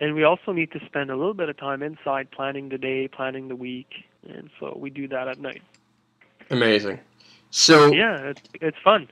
and 0.00 0.14
we 0.14 0.22
also 0.22 0.52
need 0.52 0.70
to 0.72 0.80
spend 0.86 1.10
a 1.10 1.16
little 1.16 1.34
bit 1.34 1.48
of 1.48 1.56
time 1.56 1.82
inside, 1.82 2.30
planning 2.30 2.68
the 2.68 2.78
day, 2.78 3.08
planning 3.08 3.48
the 3.48 3.56
week, 3.56 3.88
and 4.28 4.48
so 4.60 4.76
we 4.78 4.90
do 4.90 5.08
that 5.08 5.26
at 5.28 5.40
night. 5.40 5.62
Amazing. 6.50 7.00
So 7.50 7.92
Yeah, 7.92 8.18
it's 8.18 8.40
it's 8.60 8.78
fun. 8.84 9.08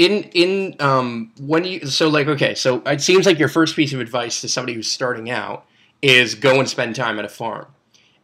In 0.00 0.22
in 0.32 0.74
um 0.80 1.30
when 1.38 1.62
you 1.62 1.86
so 1.86 2.08
like 2.08 2.26
okay 2.26 2.54
so 2.54 2.80
it 2.86 3.02
seems 3.02 3.26
like 3.26 3.38
your 3.38 3.48
first 3.48 3.76
piece 3.76 3.92
of 3.92 4.00
advice 4.00 4.40
to 4.40 4.48
somebody 4.48 4.72
who's 4.72 4.90
starting 4.90 5.28
out 5.30 5.66
is 6.00 6.34
go 6.34 6.58
and 6.58 6.66
spend 6.70 6.96
time 6.96 7.18
at 7.18 7.24
a 7.26 7.28
farm 7.28 7.66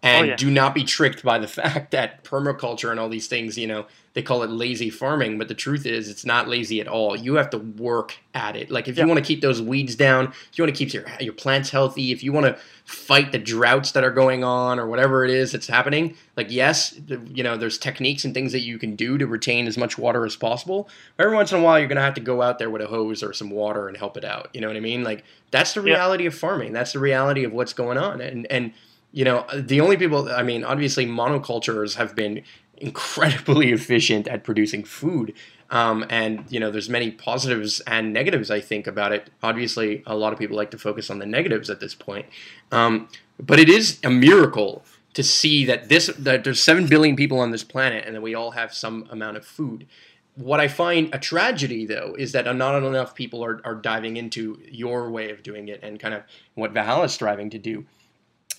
Oh, 0.05 0.09
and 0.09 0.25
Oh, 0.27 0.29
yeah. 0.31 0.37
do 0.37 0.51
not 0.51 0.75
be 0.75 0.85
tricked 0.85 1.23
by 1.25 1.39
the 1.39 1.49
fact 1.61 1.91
that 1.93 2.23
permaculture 2.23 2.91
and 2.91 3.01
all 3.01 3.09
these 3.09 3.27
things 3.29 3.57
you 3.59 3.67
know 3.67 3.87
they 4.13 4.23
call 4.23 4.43
it 4.43 4.51
lazy 4.51 4.89
farming 4.89 5.37
but 5.39 5.49
the 5.49 5.55
truth 5.55 5.85
is 5.85 6.09
it's 6.09 6.25
not 6.25 6.49
lazy 6.49 6.81
at 6.81 6.89
all. 6.89 7.17
You 7.17 7.35
have 7.35 7.51
to 7.51 7.59
work 7.59 8.17
at 8.35 8.57
it. 8.57 8.71
Like 8.71 8.89
if 8.89 8.97
you 8.97 9.07
want 9.07 9.19
to 9.19 9.25
keep 9.25 9.41
those 9.43 9.61
weeds 9.61 9.95
down 9.95 10.27
if 10.29 10.51
you 10.57 10.65
want 10.65 10.75
to 10.75 10.79
keep 10.85 10.95
your 10.95 11.05
your 11.21 11.33
plants 11.33 11.71
healthy 11.71 12.13
if 12.13 12.23
you 12.23 12.33
want 12.33 12.47
to 12.47 12.57
fight 12.85 13.33
the 13.33 13.39
droughts 13.39 13.93
that 13.93 14.05
are 14.05 14.11
going 14.11 14.45
on 14.45 14.79
or 14.79 14.87
whatever 14.87 15.25
it 15.25 15.31
is 15.31 15.51
that's 15.53 15.67
happening 15.67 16.15
like 16.37 16.47
yes 16.51 16.95
you 17.35 17.43
know 17.43 17.57
there's 17.57 17.77
techniques 17.79 18.25
and 18.25 18.33
things 18.33 18.53
that 18.53 18.61
you 18.61 18.79
can 18.79 18.95
do 18.95 19.19
to 19.19 19.27
retain 19.27 19.67
as 19.67 19.77
much 19.77 19.99
water 19.99 20.25
as 20.25 20.37
possible 20.37 20.89
every 21.19 21.35
once 21.35 21.51
in 21.53 21.59
a 21.59 21.63
while 21.63 21.79
you're 21.81 21.89
going 21.89 21.97
to 21.97 22.03
have 22.03 22.15
to 22.15 22.21
go 22.21 22.43
out 22.43 22.59
there 22.61 22.71
with 22.71 22.81
a 22.81 22.87
hose 22.87 23.23
or 23.25 23.33
some 23.33 23.51
water 23.51 23.89
and 23.89 23.97
help 23.97 24.17
it 24.17 24.25
out 24.25 24.49
you 24.53 24.61
know 24.61 24.69
what 24.69 24.77
i 24.77 24.81
mean? 24.81 25.03
Like 25.03 25.25
that's 25.51 25.75
the 25.75 25.81
Yeah. 25.83 25.95
reality 25.95 26.27
of 26.27 26.35
farming. 26.35 26.73
That's 26.73 26.93
the 26.93 26.99
reality 27.01 27.43
of 27.45 27.53
what's 27.53 27.73
going 27.73 27.99
on 27.99 28.21
and 28.21 28.47
and 28.51 28.73
you 29.17 29.25
know 29.25 29.47
the 29.55 29.81
only 29.81 29.97
people 29.97 30.29
i 30.31 30.43
mean 30.43 30.63
obviously 30.63 31.07
monocultures 31.07 31.97
have 31.97 32.15
been 32.15 32.43
incredibly 32.77 33.73
efficient 33.79 34.29
at 34.29 34.45
producing 34.45 34.85
food. 34.85 35.33
Um, 35.71 36.05
and 36.09 36.45
you 36.49 36.61
know 36.61 36.71
there's 36.71 36.89
many 36.89 37.11
positives 37.11 37.81
and 37.81 38.13
negatives 38.13 38.51
i 38.51 38.61
think 38.61 38.87
about 38.87 39.13
it. 39.13 39.31
Obviously 39.43 40.03
a 40.07 40.15
lot 40.15 40.33
of 40.33 40.39
people 40.39 40.57
like 40.57 40.71
to 40.71 40.79
focus 40.79 41.11
on 41.11 41.19
the 41.19 41.27
negatives 41.27 41.71
at 41.71 41.81
this 41.81 41.95
point. 41.95 42.27
Um, 42.71 43.09
but 43.41 43.59
it 43.59 43.69
is 43.69 43.99
a 44.05 44.11
miracle 44.11 44.85
to 45.15 45.23
see 45.23 45.65
that 45.65 45.89
this 45.89 46.07
that 46.19 46.45
there's 46.45 46.63
7 46.63 46.87
billion 46.87 47.17
people 47.17 47.41
on 47.41 47.51
this 47.51 47.65
planet 47.65 48.05
and 48.07 48.15
that 48.15 48.23
we 48.23 48.35
all 48.35 48.53
have 48.53 48.73
some 48.75 49.09
amount 49.11 49.39
of 49.39 49.47
food. 49.47 49.87
What 50.35 50.61
I 50.61 50.69
find 50.69 51.13
a 51.15 51.19
tragedy, 51.19 51.87
though, 51.87 52.15
is 52.19 52.33
that 52.33 52.45
not 52.55 52.83
enough 52.83 53.15
people 53.15 53.43
are, 53.43 53.63
are 53.65 53.75
diving 53.75 54.19
into 54.19 54.61
your 54.71 55.11
way 55.11 55.31
of 55.31 55.43
doing 55.43 55.69
it 55.69 55.81
and 55.83 55.99
kind 55.99 56.13
of 56.13 56.25
what 56.55 56.73
Valhalla 56.73 57.05
is 57.05 57.15
striving 57.15 57.49
to 57.49 57.59
do. 57.59 57.87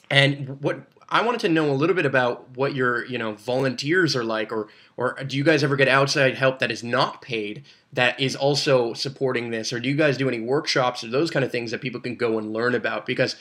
And 0.09 0.61
what 0.61 0.81
I 1.09 1.21
wanted 1.21 1.39
to 1.41 1.49
know 1.49 1.69
a 1.69 1.73
little 1.73 1.95
bit 1.95 2.05
about 2.05 2.55
what 2.55 2.75
your 2.75 3.05
you 3.05 3.17
know 3.17 3.33
volunteers 3.33 4.15
are 4.15 4.23
like, 4.23 4.51
or 4.51 4.67
or 4.97 5.13
do 5.25 5.37
you 5.37 5.43
guys 5.43 5.63
ever 5.63 5.75
get 5.75 5.87
outside 5.87 6.35
help 6.35 6.59
that 6.59 6.71
is 6.71 6.83
not 6.83 7.21
paid 7.21 7.63
that 7.93 8.19
is 8.19 8.35
also 8.35 8.93
supporting 8.93 9.49
this, 9.51 9.71
or 9.71 9.79
do 9.79 9.87
you 9.89 9.95
guys 9.95 10.17
do 10.17 10.27
any 10.27 10.39
workshops 10.39 11.03
or 11.03 11.07
those 11.07 11.31
kind 11.31 11.45
of 11.45 11.51
things 11.51 11.71
that 11.71 11.81
people 11.81 12.01
can 12.01 12.15
go 12.15 12.37
and 12.37 12.51
learn 12.53 12.75
about? 12.75 13.05
Because 13.05 13.35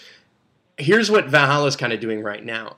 here's 0.78 1.10
what 1.10 1.26
Valhalla 1.26 1.66
is 1.66 1.76
kind 1.76 1.92
of 1.92 2.00
doing 2.00 2.22
right 2.22 2.44
now. 2.44 2.76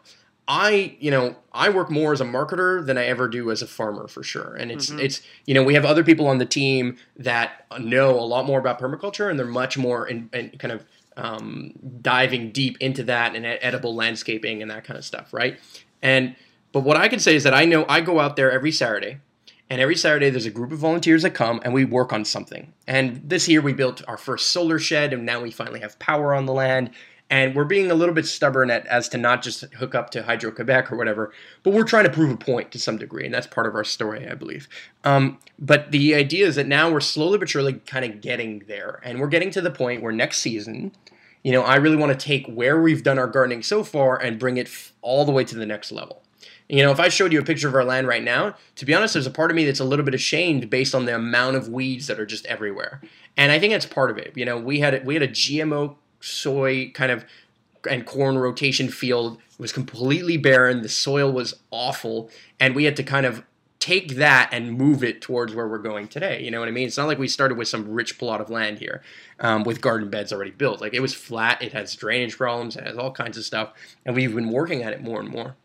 I, 0.50 0.96
you 0.98 1.10
know, 1.10 1.36
I 1.52 1.68
work 1.68 1.90
more 1.90 2.14
as 2.14 2.22
a 2.22 2.24
marketer 2.24 2.84
than 2.84 2.96
I 2.96 3.04
ever 3.04 3.28
do 3.28 3.50
as 3.50 3.60
a 3.60 3.66
farmer 3.66 4.08
for 4.08 4.22
sure. 4.22 4.54
And 4.54 4.70
it's 4.70 4.88
Mhm. 4.88 5.02
it's 5.02 5.20
you 5.44 5.52
know, 5.52 5.62
we 5.62 5.74
have 5.74 5.84
other 5.84 6.02
people 6.02 6.26
on 6.26 6.38
the 6.38 6.46
team 6.46 6.96
that 7.18 7.66
know 7.78 8.18
a 8.18 8.24
lot 8.24 8.46
more 8.46 8.58
about 8.58 8.80
permaculture 8.80 9.28
and 9.28 9.38
they're 9.38 9.46
much 9.46 9.76
more 9.76 10.08
in, 10.08 10.30
in 10.32 10.50
kind 10.58 10.72
of 10.72 10.86
um, 11.18 11.72
diving 12.00 12.52
deep 12.52 12.78
into 12.80 13.02
that 13.04 13.34
and 13.34 13.44
ed- 13.44 13.58
edible 13.60 13.94
landscaping 13.94 14.62
and 14.62 14.70
that 14.70 14.84
kind 14.84 14.96
of 14.96 15.04
stuff, 15.04 15.32
right? 15.32 15.58
And 16.00 16.36
but 16.72 16.80
what 16.80 16.96
I 16.96 17.08
can 17.08 17.18
say 17.18 17.34
is 17.34 17.44
that 17.44 17.54
I 17.54 17.64
know 17.64 17.84
I 17.88 18.00
go 18.00 18.20
out 18.20 18.36
there 18.36 18.50
every 18.50 18.72
Saturday 18.72 19.18
and 19.70 19.80
every 19.80 19.96
Saturday, 19.96 20.30
there's 20.30 20.46
a 20.46 20.50
group 20.50 20.72
of 20.72 20.78
volunteers 20.78 21.22
that 21.22 21.30
come 21.30 21.60
and 21.62 21.74
we 21.74 21.84
work 21.84 22.12
on 22.12 22.24
something. 22.24 22.72
And 22.86 23.20
this 23.28 23.48
year, 23.48 23.60
we 23.60 23.74
built 23.74 24.02
our 24.08 24.16
first 24.16 24.50
solar 24.50 24.78
shed, 24.78 25.12
and 25.12 25.26
now 25.26 25.42
we 25.42 25.50
finally 25.50 25.80
have 25.80 25.98
power 25.98 26.34
on 26.34 26.46
the 26.46 26.54
land. 26.54 26.90
And 27.30 27.54
we're 27.54 27.64
being 27.64 27.90
a 27.90 27.94
little 27.94 28.14
bit 28.14 28.26
stubborn 28.26 28.70
at 28.70 28.86
as 28.86 29.08
to 29.10 29.18
not 29.18 29.42
just 29.42 29.62
hook 29.74 29.94
up 29.94 30.10
to 30.10 30.22
Hydro 30.22 30.50
Quebec 30.50 30.90
or 30.90 30.96
whatever, 30.96 31.32
but 31.62 31.72
we're 31.72 31.84
trying 31.84 32.04
to 32.04 32.10
prove 32.10 32.30
a 32.30 32.36
point 32.36 32.72
to 32.72 32.78
some 32.78 32.96
degree, 32.96 33.24
and 33.24 33.34
that's 33.34 33.46
part 33.46 33.66
of 33.66 33.74
our 33.74 33.84
story, 33.84 34.26
I 34.28 34.34
believe. 34.34 34.68
Um, 35.04 35.38
but 35.58 35.90
the 35.92 36.14
idea 36.14 36.46
is 36.46 36.56
that 36.56 36.66
now 36.66 36.90
we're 36.90 37.00
slowly 37.00 37.38
but 37.38 37.48
surely 37.48 37.74
kind 37.74 38.04
of 38.04 38.20
getting 38.20 38.64
there, 38.66 39.00
and 39.02 39.20
we're 39.20 39.28
getting 39.28 39.50
to 39.52 39.60
the 39.60 39.70
point 39.70 40.02
where 40.02 40.12
next 40.12 40.38
season, 40.38 40.92
you 41.42 41.52
know, 41.52 41.62
I 41.62 41.76
really 41.76 41.96
want 41.96 42.18
to 42.18 42.26
take 42.26 42.46
where 42.46 42.80
we've 42.80 43.02
done 43.02 43.18
our 43.18 43.26
gardening 43.26 43.62
so 43.62 43.84
far 43.84 44.20
and 44.20 44.38
bring 44.38 44.56
it 44.56 44.92
all 45.02 45.24
the 45.24 45.32
way 45.32 45.44
to 45.44 45.56
the 45.56 45.66
next 45.66 45.92
level. 45.92 46.22
You 46.68 46.82
know, 46.82 46.92
if 46.92 47.00
I 47.00 47.08
showed 47.08 47.32
you 47.32 47.40
a 47.40 47.44
picture 47.44 47.68
of 47.68 47.74
our 47.74 47.84
land 47.84 48.06
right 48.06 48.22
now, 48.22 48.54
to 48.76 48.84
be 48.84 48.92
honest, 48.92 49.14
there's 49.14 49.26
a 49.26 49.30
part 49.30 49.50
of 49.50 49.54
me 49.54 49.64
that's 49.64 49.80
a 49.80 49.84
little 49.84 50.04
bit 50.04 50.14
ashamed 50.14 50.68
based 50.68 50.94
on 50.94 51.06
the 51.06 51.14
amount 51.14 51.56
of 51.56 51.68
weeds 51.68 52.08
that 52.08 52.20
are 52.20 52.26
just 52.26 52.44
everywhere. 52.44 53.00
And 53.38 53.50
I 53.50 53.58
think 53.58 53.72
that's 53.72 53.86
part 53.86 54.10
of 54.10 54.18
it. 54.18 54.32
You 54.36 54.44
know, 54.44 54.58
we 54.58 54.80
had 54.80 55.06
we 55.06 55.14
had 55.14 55.22
a 55.22 55.28
GMO 55.28 55.96
soy 56.20 56.90
kind 56.92 57.10
of 57.10 57.24
and 57.88 58.06
corn 58.06 58.38
rotation 58.38 58.88
field. 58.88 59.38
Was 59.58 59.72
completely 59.72 60.36
barren. 60.36 60.82
The 60.82 60.88
soil 60.88 61.32
was 61.32 61.54
awful, 61.72 62.30
and 62.60 62.76
we 62.76 62.84
had 62.84 62.94
to 62.96 63.02
kind 63.02 63.26
of 63.26 63.42
take 63.80 64.16
that 64.16 64.48
and 64.52 64.72
move 64.72 65.02
it 65.02 65.20
towards 65.20 65.54
where 65.54 65.66
we're 65.66 65.78
going 65.78 66.06
today. 66.06 66.42
You 66.42 66.50
know 66.50 66.60
what 66.60 66.68
I 66.68 66.72
mean? 66.72 66.86
It's 66.86 66.96
not 66.96 67.08
like 67.08 67.18
we 67.18 67.26
started 67.26 67.58
with 67.58 67.68
some 67.68 67.88
rich 67.88 68.18
plot 68.18 68.40
of 68.40 68.50
land 68.50 68.78
here 68.78 69.02
um, 69.40 69.64
with 69.64 69.80
garden 69.80 70.10
beds 70.10 70.32
already 70.32 70.50
built. 70.52 70.80
Like 70.80 70.94
it 70.94 71.00
was 71.00 71.14
flat. 71.14 71.60
It 71.62 71.72
has 71.72 71.94
drainage 71.96 72.36
problems. 72.36 72.76
It 72.76 72.84
has 72.84 72.96
all 72.96 73.10
kinds 73.10 73.36
of 73.36 73.44
stuff, 73.44 73.72
and 74.04 74.14
we've 74.14 74.34
been 74.34 74.50
working 74.50 74.82
at 74.82 74.92
it 74.92 75.02
more 75.02 75.18
and 75.18 75.28
more. 75.28 75.56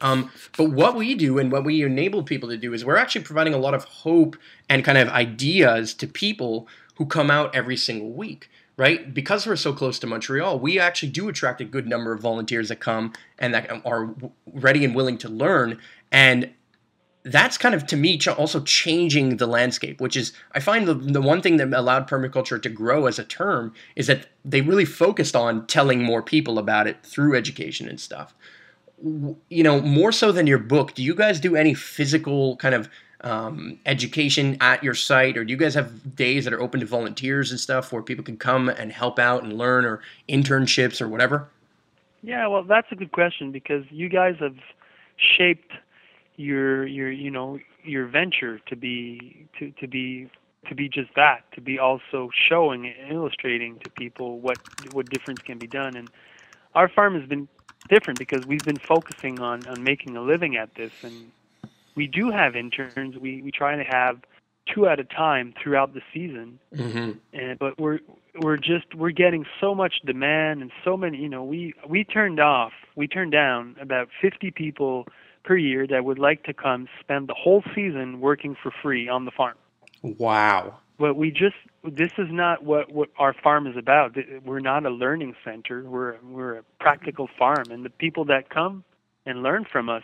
Um, 0.00 0.30
but 0.56 0.70
what 0.70 0.96
we 0.96 1.14
do 1.14 1.38
and 1.38 1.52
what 1.52 1.64
we 1.64 1.82
enable 1.82 2.22
people 2.22 2.48
to 2.48 2.56
do 2.56 2.72
is 2.72 2.84
we're 2.84 2.96
actually 2.96 3.22
providing 3.22 3.54
a 3.54 3.58
lot 3.58 3.74
of 3.74 3.84
hope 3.84 4.36
and 4.68 4.84
kind 4.84 4.98
of 4.98 5.08
ideas 5.08 5.94
to 5.94 6.06
people 6.06 6.66
who 6.96 7.06
come 7.06 7.30
out 7.30 7.54
every 7.54 7.76
single 7.76 8.10
week, 8.12 8.50
right? 8.80 9.12
Because 9.12 9.46
we're 9.46 9.56
so 9.56 9.74
close 9.74 9.98
to 9.98 10.06
Montreal, 10.06 10.58
we 10.58 10.78
actually 10.78 11.10
do 11.10 11.28
attract 11.28 11.60
a 11.60 11.66
good 11.66 11.86
number 11.86 12.14
of 12.14 12.20
volunteers 12.20 12.70
that 12.70 12.80
come 12.80 13.12
and 13.38 13.52
that 13.52 13.70
are 13.84 14.14
ready 14.54 14.86
and 14.86 14.94
willing 14.94 15.18
to 15.18 15.28
learn. 15.28 15.78
And 16.10 16.50
that's 17.24 17.58
kind 17.58 17.74
of 17.74 17.86
to 17.88 17.96
me 17.98 18.18
also 18.38 18.60
changing 18.60 19.36
the 19.36 19.46
landscape 19.46 20.00
which 20.00 20.16
is 20.16 20.32
i 20.52 20.58
find 20.58 20.88
the, 20.88 20.94
the 20.94 21.20
one 21.20 21.42
thing 21.42 21.58
that 21.58 21.70
allowed 21.74 22.08
permaculture 22.08 22.60
to 22.62 22.70
grow 22.70 23.04
as 23.04 23.18
a 23.18 23.24
term 23.24 23.74
is 23.94 24.06
that 24.06 24.28
they 24.42 24.62
really 24.62 24.86
focused 24.86 25.36
on 25.36 25.66
telling 25.66 26.02
more 26.02 26.22
people 26.22 26.58
about 26.58 26.86
it 26.86 26.96
through 27.04 27.36
education 27.36 27.86
and 27.86 28.00
stuff 28.00 28.34
you 29.02 29.62
know, 29.62 29.80
more 29.80 30.12
so 30.12 30.32
than 30.32 30.46
your 30.46 30.58
book, 30.58 30.94
do 30.94 31.02
you 31.02 31.14
guys 31.14 31.40
do 31.40 31.56
any 31.56 31.74
physical 31.74 32.56
kind 32.56 32.74
of 32.74 32.88
um, 33.22 33.78
education 33.86 34.56
at 34.60 34.82
your 34.82 34.94
site, 34.94 35.36
or 35.36 35.44
do 35.44 35.50
you 35.50 35.56
guys 35.56 35.74
have 35.74 36.16
days 36.16 36.44
that 36.44 36.52
are 36.52 36.60
open 36.60 36.80
to 36.80 36.86
volunteers 36.86 37.50
and 37.50 37.60
stuff 37.60 37.92
where 37.92 38.02
people 38.02 38.24
can 38.24 38.36
come 38.36 38.68
and 38.68 38.92
help 38.92 39.18
out 39.18 39.42
and 39.42 39.52
learn, 39.52 39.84
or 39.84 40.00
internships 40.28 41.00
or 41.00 41.08
whatever? 41.08 41.48
Yeah, 42.22 42.46
well, 42.48 42.62
that's 42.62 42.88
a 42.90 42.94
good 42.94 43.12
question 43.12 43.52
because 43.52 43.84
you 43.90 44.08
guys 44.08 44.36
have 44.40 44.56
shaped 45.16 45.72
your 46.36 46.86
your 46.86 47.10
you 47.10 47.30
know 47.30 47.58
your 47.84 48.06
venture 48.06 48.58
to 48.66 48.76
be 48.76 49.46
to 49.58 49.70
to 49.72 49.86
be 49.86 50.30
to 50.68 50.74
be 50.74 50.88
just 50.88 51.10
that 51.16 51.44
to 51.52 51.60
be 51.60 51.78
also 51.78 52.30
showing 52.48 52.86
and 52.86 53.12
illustrating 53.12 53.78
to 53.80 53.90
people 53.90 54.38
what 54.38 54.58
what 54.92 55.08
difference 55.10 55.40
can 55.40 55.58
be 55.58 55.66
done 55.66 55.96
and 55.96 56.10
our 56.74 56.88
farm 56.88 57.18
has 57.18 57.28
been 57.28 57.48
different 57.88 58.18
because 58.18 58.46
we've 58.46 58.64
been 58.64 58.78
focusing 58.78 59.40
on 59.40 59.66
on 59.66 59.82
making 59.82 60.16
a 60.16 60.22
living 60.22 60.56
at 60.56 60.74
this, 60.74 60.92
and 61.02 61.30
we 62.00 62.06
do 62.06 62.30
have 62.30 62.56
interns. 62.56 63.18
We 63.18 63.42
we 63.42 63.50
try 63.50 63.76
to 63.76 63.84
have 63.84 64.20
two 64.74 64.86
at 64.86 64.98
a 64.98 65.04
time 65.04 65.52
throughout 65.62 65.92
the 65.92 66.00
season, 66.14 66.58
mm-hmm. 66.74 67.10
and 67.34 67.58
but 67.58 67.78
we're 67.78 67.98
we're 68.40 68.56
just 68.56 68.94
we're 68.94 69.10
getting 69.10 69.44
so 69.60 69.74
much 69.74 70.00
demand 70.06 70.62
and 70.62 70.70
so 70.82 70.96
many. 70.96 71.18
You 71.18 71.28
know, 71.28 71.44
we 71.44 71.74
we 71.86 72.04
turned 72.04 72.40
off, 72.40 72.72
we 72.96 73.06
turned 73.06 73.32
down 73.32 73.76
about 73.78 74.08
50 74.22 74.50
people 74.52 75.08
per 75.44 75.58
year 75.58 75.86
that 75.88 76.06
would 76.06 76.18
like 76.18 76.42
to 76.44 76.54
come 76.54 76.88
spend 77.00 77.28
the 77.28 77.34
whole 77.34 77.62
season 77.74 78.22
working 78.22 78.56
for 78.62 78.72
free 78.82 79.06
on 79.06 79.26
the 79.26 79.30
farm. 79.30 79.58
Wow. 80.02 80.78
But 80.98 81.16
we 81.16 81.30
just 81.30 81.56
this 81.84 82.12
is 82.16 82.28
not 82.30 82.64
what, 82.64 82.90
what 82.90 83.10
our 83.18 83.34
farm 83.34 83.66
is 83.66 83.76
about. 83.76 84.16
We're 84.46 84.60
not 84.60 84.86
a 84.86 84.90
learning 84.90 85.34
center. 85.44 85.82
We're 85.82 86.16
we're 86.22 86.56
a 86.60 86.62
practical 86.78 87.28
farm, 87.38 87.66
and 87.70 87.84
the 87.84 87.90
people 87.90 88.24
that 88.24 88.48
come 88.48 88.84
and 89.26 89.42
learn 89.42 89.66
from 89.70 89.90
us, 89.90 90.02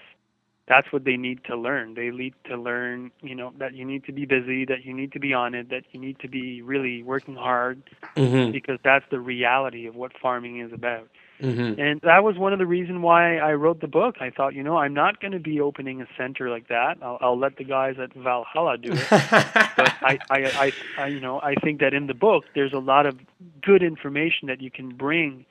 that's 0.69 0.93
what 0.93 1.05
they 1.05 1.17
need 1.17 1.45
to 1.45 1.57
learn. 1.57 1.95
They 1.95 2.11
need 2.11 2.35
to 2.47 2.57
learn, 2.57 3.13
you 3.23 3.35
know, 3.35 3.53
that 3.59 3.75
you 3.75 3.85
need 3.85 4.05
to 4.05 4.13
be 4.13 4.27
busy, 4.27 4.65
that 4.65 4.85
you 4.85 4.93
need 4.93 5.13
to 5.13 5.21
be 5.21 5.33
on 5.33 5.55
it, 5.55 5.71
that 5.71 5.85
you 5.93 6.01
need 6.01 6.19
to 6.21 6.29
be 6.29 6.61
really 6.63 7.03
working 7.03 7.37
hard, 7.37 7.83
mm-hmm. 8.17 8.51
because 8.51 8.79
that's 8.83 9.05
the 9.11 9.21
reality 9.21 9.87
of 9.87 9.95
what 9.95 10.13
farming 10.21 10.61
is 10.61 10.73
about. 10.73 11.09
Mm-hmm. 11.41 11.81
And 11.81 12.01
that 12.01 12.25
was 12.25 12.39
one 12.39 12.53
of 12.53 12.59
the 12.59 12.67
reasons 12.67 13.01
why 13.01 13.37
I 13.37 13.53
wrote 13.53 13.81
the 13.81 13.89
book. 13.89 14.17
I 14.21 14.31
thought, 14.31 14.55
you 14.55 14.63
know, 14.63 14.79
I'm 14.79 14.95
not 14.95 15.21
going 15.21 15.33
to 15.33 15.39
be 15.39 15.61
opening 15.61 16.01
a 16.01 16.07
center 16.17 16.49
like 16.51 16.69
that. 16.69 16.97
I'll, 17.03 17.19
I'll 17.21 17.39
let 17.39 17.59
the 17.59 17.65
guys 17.65 17.97
at 18.03 18.15
Valhalla 18.15 18.79
do 18.79 18.91
it. 18.93 19.07
but 19.11 19.93
I, 20.03 20.19
I, 20.31 20.39
I, 20.39 20.73
I, 20.99 21.07
you 21.09 21.21
know, 21.21 21.41
I 21.41 21.55
think 21.57 21.81
that 21.81 21.93
in 21.93 22.07
the 22.07 22.15
book 22.15 22.45
there's 22.55 22.73
a 22.73 22.79
lot 22.79 23.07
of 23.07 23.19
good 23.63 23.83
information 23.83 24.49
that 24.49 24.63
you 24.63 24.71
can 24.71 24.89
bring 24.89 25.45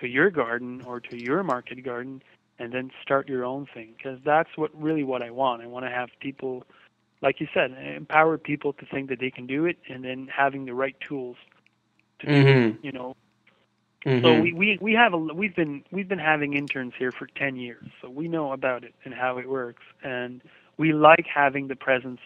to 0.00 0.06
your 0.06 0.30
garden 0.30 0.82
or 0.86 1.00
to 1.00 1.22
your 1.22 1.42
market 1.42 1.84
garden, 1.84 2.22
and 2.58 2.72
then 2.72 2.90
start 3.02 3.28
your 3.28 3.44
own 3.44 3.66
thing. 3.72 3.94
Because 3.96 4.18
that's 4.24 4.50
what 4.56 4.70
really 4.80 5.04
what 5.04 5.22
I 5.22 5.30
want. 5.30 5.62
I 5.62 5.66
want 5.66 5.84
to 5.84 5.90
have 5.90 6.10
people, 6.20 6.64
like 7.22 7.40
you 7.40 7.48
said, 7.52 7.72
empower 7.72 8.38
people 8.38 8.72
to 8.74 8.86
think 8.86 9.08
that 9.08 9.20
they 9.20 9.30
can 9.30 9.46
do 9.46 9.66
it, 9.66 9.78
and 9.88 10.04
then 10.04 10.28
having 10.34 10.64
the 10.64 10.74
right 10.74 10.96
tools 11.00 11.36
to 12.20 12.26
mm-hmm. 12.26 12.70
do, 12.72 12.78
you 12.82 12.92
know, 12.92 13.14
Mm-hmm. 14.06 14.24
So 14.24 14.40
we, 14.40 14.52
we, 14.52 14.78
we 14.80 14.92
have 14.92 15.14
a, 15.14 15.18
we've 15.18 15.56
been 15.56 15.82
we've 15.90 16.08
been 16.08 16.20
having 16.20 16.54
interns 16.54 16.92
here 16.96 17.10
for 17.10 17.26
10 17.26 17.56
years, 17.56 17.84
so 18.00 18.08
we 18.08 18.28
know 18.28 18.52
about 18.52 18.84
it 18.84 18.94
and 19.04 19.12
how 19.12 19.38
it 19.38 19.48
works, 19.48 19.82
and 20.02 20.42
we 20.76 20.92
like 20.92 21.26
having 21.26 21.66
the 21.66 21.74
presence 21.74 22.20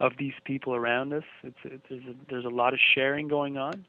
of 0.00 0.12
these 0.18 0.32
people 0.44 0.74
around 0.74 1.12
us. 1.12 1.24
It's, 1.42 1.58
it's 1.64 1.82
there's 1.90 2.04
a, 2.04 2.14
there's 2.30 2.44
a 2.46 2.50
lot 2.50 2.72
of 2.72 2.80
sharing 2.94 3.28
going 3.28 3.58
on, 3.58 3.84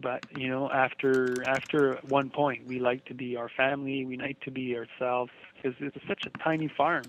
but 0.00 0.24
you 0.36 0.48
know 0.48 0.70
after 0.70 1.42
after 1.48 1.94
one 2.08 2.30
point 2.30 2.66
we 2.66 2.78
like 2.78 3.04
to 3.06 3.14
be 3.14 3.36
our 3.36 3.48
family, 3.48 4.04
we 4.04 4.16
like 4.16 4.40
to 4.40 4.50
be 4.50 4.76
ourselves 4.76 5.32
because 5.54 5.76
it's 5.80 5.96
such 6.06 6.24
a 6.26 6.30
tiny 6.38 6.68
farm. 6.68 7.04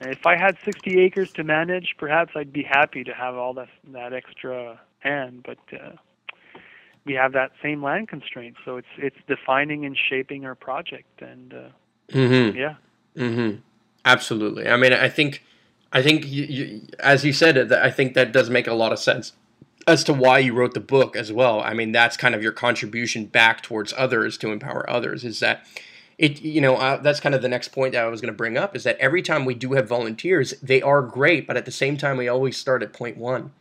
And 0.00 0.10
if 0.10 0.26
I 0.26 0.36
had 0.36 0.56
60 0.64 0.98
acres 1.00 1.30
to 1.32 1.44
manage, 1.44 1.94
perhaps 1.96 2.32
I'd 2.34 2.52
be 2.52 2.64
happy 2.64 3.04
to 3.04 3.14
have 3.14 3.36
all 3.36 3.54
that 3.54 3.68
that 3.92 4.12
extra 4.12 4.80
hand, 5.00 5.44
but. 5.46 5.58
Uh, 5.72 5.96
we 7.04 7.14
have 7.14 7.32
that 7.32 7.50
same 7.60 7.82
land 7.82 8.08
constraint. 8.08 8.56
So 8.64 8.76
it's 8.76 8.86
it's 8.96 9.16
defining 9.26 9.84
and 9.84 9.98
shaping 9.98 10.44
our 10.44 10.54
project, 10.54 11.20
and 11.20 11.52
uh, 11.52 11.68
mm-hmm. 12.12 12.56
yeah, 12.56 12.74
mm-hmm. 13.16 13.58
absolutely. 14.04 14.68
I 14.68 14.76
mean, 14.76 14.92
I 14.92 15.08
think 15.08 15.42
I 15.92 16.00
think 16.00 16.26
you, 16.26 16.44
you, 16.44 16.86
as 17.00 17.24
you 17.24 17.32
said, 17.32 17.72
I 17.72 17.90
think 17.90 18.14
that 18.14 18.32
does 18.32 18.48
make 18.50 18.66
a 18.66 18.74
lot 18.74 18.92
of 18.92 18.98
sense 18.98 19.32
as 19.86 20.04
to 20.04 20.12
why 20.12 20.38
you 20.38 20.54
wrote 20.54 20.74
the 20.74 20.80
book 20.80 21.16
as 21.16 21.32
well. 21.32 21.60
I 21.60 21.74
mean, 21.74 21.92
that's 21.92 22.16
kind 22.16 22.34
of 22.34 22.42
your 22.42 22.52
contribution 22.52 23.26
back 23.26 23.62
towards 23.62 23.92
others 23.96 24.38
to 24.38 24.50
empower 24.50 24.88
others. 24.88 25.24
Is 25.24 25.40
that 25.40 25.66
it? 26.18 26.42
You 26.42 26.60
know, 26.60 26.76
uh, 26.76 26.98
that's 26.98 27.20
kind 27.20 27.34
of 27.34 27.42
the 27.42 27.48
next 27.48 27.68
point 27.68 27.92
that 27.92 28.04
I 28.04 28.08
was 28.08 28.20
going 28.20 28.32
to 28.32 28.36
bring 28.36 28.56
up. 28.56 28.76
Is 28.76 28.84
that 28.84 28.98
every 28.98 29.22
time 29.22 29.44
we 29.44 29.54
do 29.54 29.72
have 29.72 29.88
volunteers, 29.88 30.54
they 30.62 30.82
are 30.82 31.02
great, 31.02 31.46
but 31.46 31.56
at 31.56 31.64
the 31.64 31.72
same 31.72 31.96
time, 31.96 32.16
we 32.16 32.28
always 32.28 32.56
start 32.56 32.82
at 32.82 32.92
point 32.92 33.16
one 33.16 33.52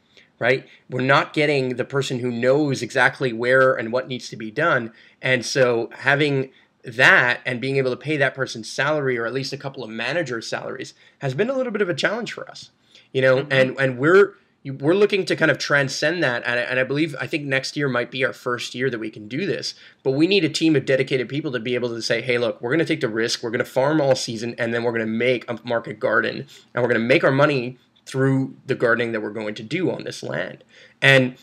right? 0.41 0.65
We're 0.89 1.01
not 1.01 1.33
getting 1.33 1.75
the 1.75 1.85
person 1.85 2.17
who 2.17 2.31
knows 2.31 2.81
exactly 2.81 3.31
where 3.31 3.75
and 3.75 3.93
what 3.93 4.07
needs 4.07 4.27
to 4.29 4.35
be 4.35 4.49
done. 4.49 4.91
And 5.21 5.45
so 5.45 5.91
having 5.99 6.49
that 6.83 7.41
and 7.45 7.61
being 7.61 7.77
able 7.77 7.91
to 7.91 7.95
pay 7.95 8.17
that 8.17 8.33
person's 8.33 8.67
salary 8.67 9.19
or 9.19 9.27
at 9.27 9.33
least 9.33 9.53
a 9.53 9.57
couple 9.57 9.83
of 9.83 9.91
managers' 9.91 10.47
salaries 10.47 10.95
has 11.19 11.35
been 11.35 11.51
a 11.51 11.53
little 11.53 11.71
bit 11.71 11.83
of 11.83 11.89
a 11.89 11.93
challenge 11.93 12.33
for 12.33 12.49
us. 12.49 12.71
You 13.13 13.21
know, 13.21 13.37
mm-hmm. 13.37 13.51
and 13.51 13.79
and 13.79 13.97
we're 13.99 14.33
we're 14.63 14.93
looking 14.93 15.25
to 15.25 15.35
kind 15.35 15.49
of 15.49 15.57
transcend 15.57 16.23
that 16.23 16.43
and 16.45 16.59
I, 16.59 16.63
and 16.63 16.79
I 16.79 16.83
believe 16.83 17.15
i 17.19 17.25
think 17.25 17.45
next 17.45 17.75
year 17.75 17.89
might 17.89 18.11
be 18.11 18.23
our 18.23 18.33
first 18.33 18.75
year 18.75 18.89
that 18.89 18.99
we 18.99 19.09
can 19.09 19.27
do 19.27 19.45
this 19.45 19.73
but 20.03 20.11
we 20.11 20.27
need 20.27 20.43
a 20.43 20.49
team 20.49 20.75
of 20.75 20.85
dedicated 20.85 21.29
people 21.29 21.51
to 21.51 21.59
be 21.59 21.73
able 21.75 21.89
to 21.89 22.01
say 22.01 22.21
hey 22.21 22.37
look 22.37 22.61
we're 22.61 22.69
going 22.69 22.79
to 22.79 22.85
take 22.85 23.01
the 23.01 23.09
risk 23.09 23.41
we're 23.41 23.49
going 23.49 23.59
to 23.59 23.65
farm 23.65 23.99
all 23.99 24.15
season 24.15 24.53
and 24.57 24.73
then 24.73 24.83
we're 24.83 24.91
going 24.91 25.05
to 25.05 25.11
make 25.11 25.49
a 25.49 25.59
market 25.63 25.99
garden 25.99 26.45
and 26.73 26.83
we're 26.83 26.89
going 26.89 27.01
to 27.01 27.07
make 27.07 27.23
our 27.23 27.31
money 27.31 27.77
through 28.05 28.55
the 28.65 28.75
gardening 28.75 29.11
that 29.11 29.21
we're 29.21 29.29
going 29.29 29.55
to 29.55 29.63
do 29.63 29.91
on 29.91 30.03
this 30.03 30.23
land. 30.23 30.63
And 31.01 31.35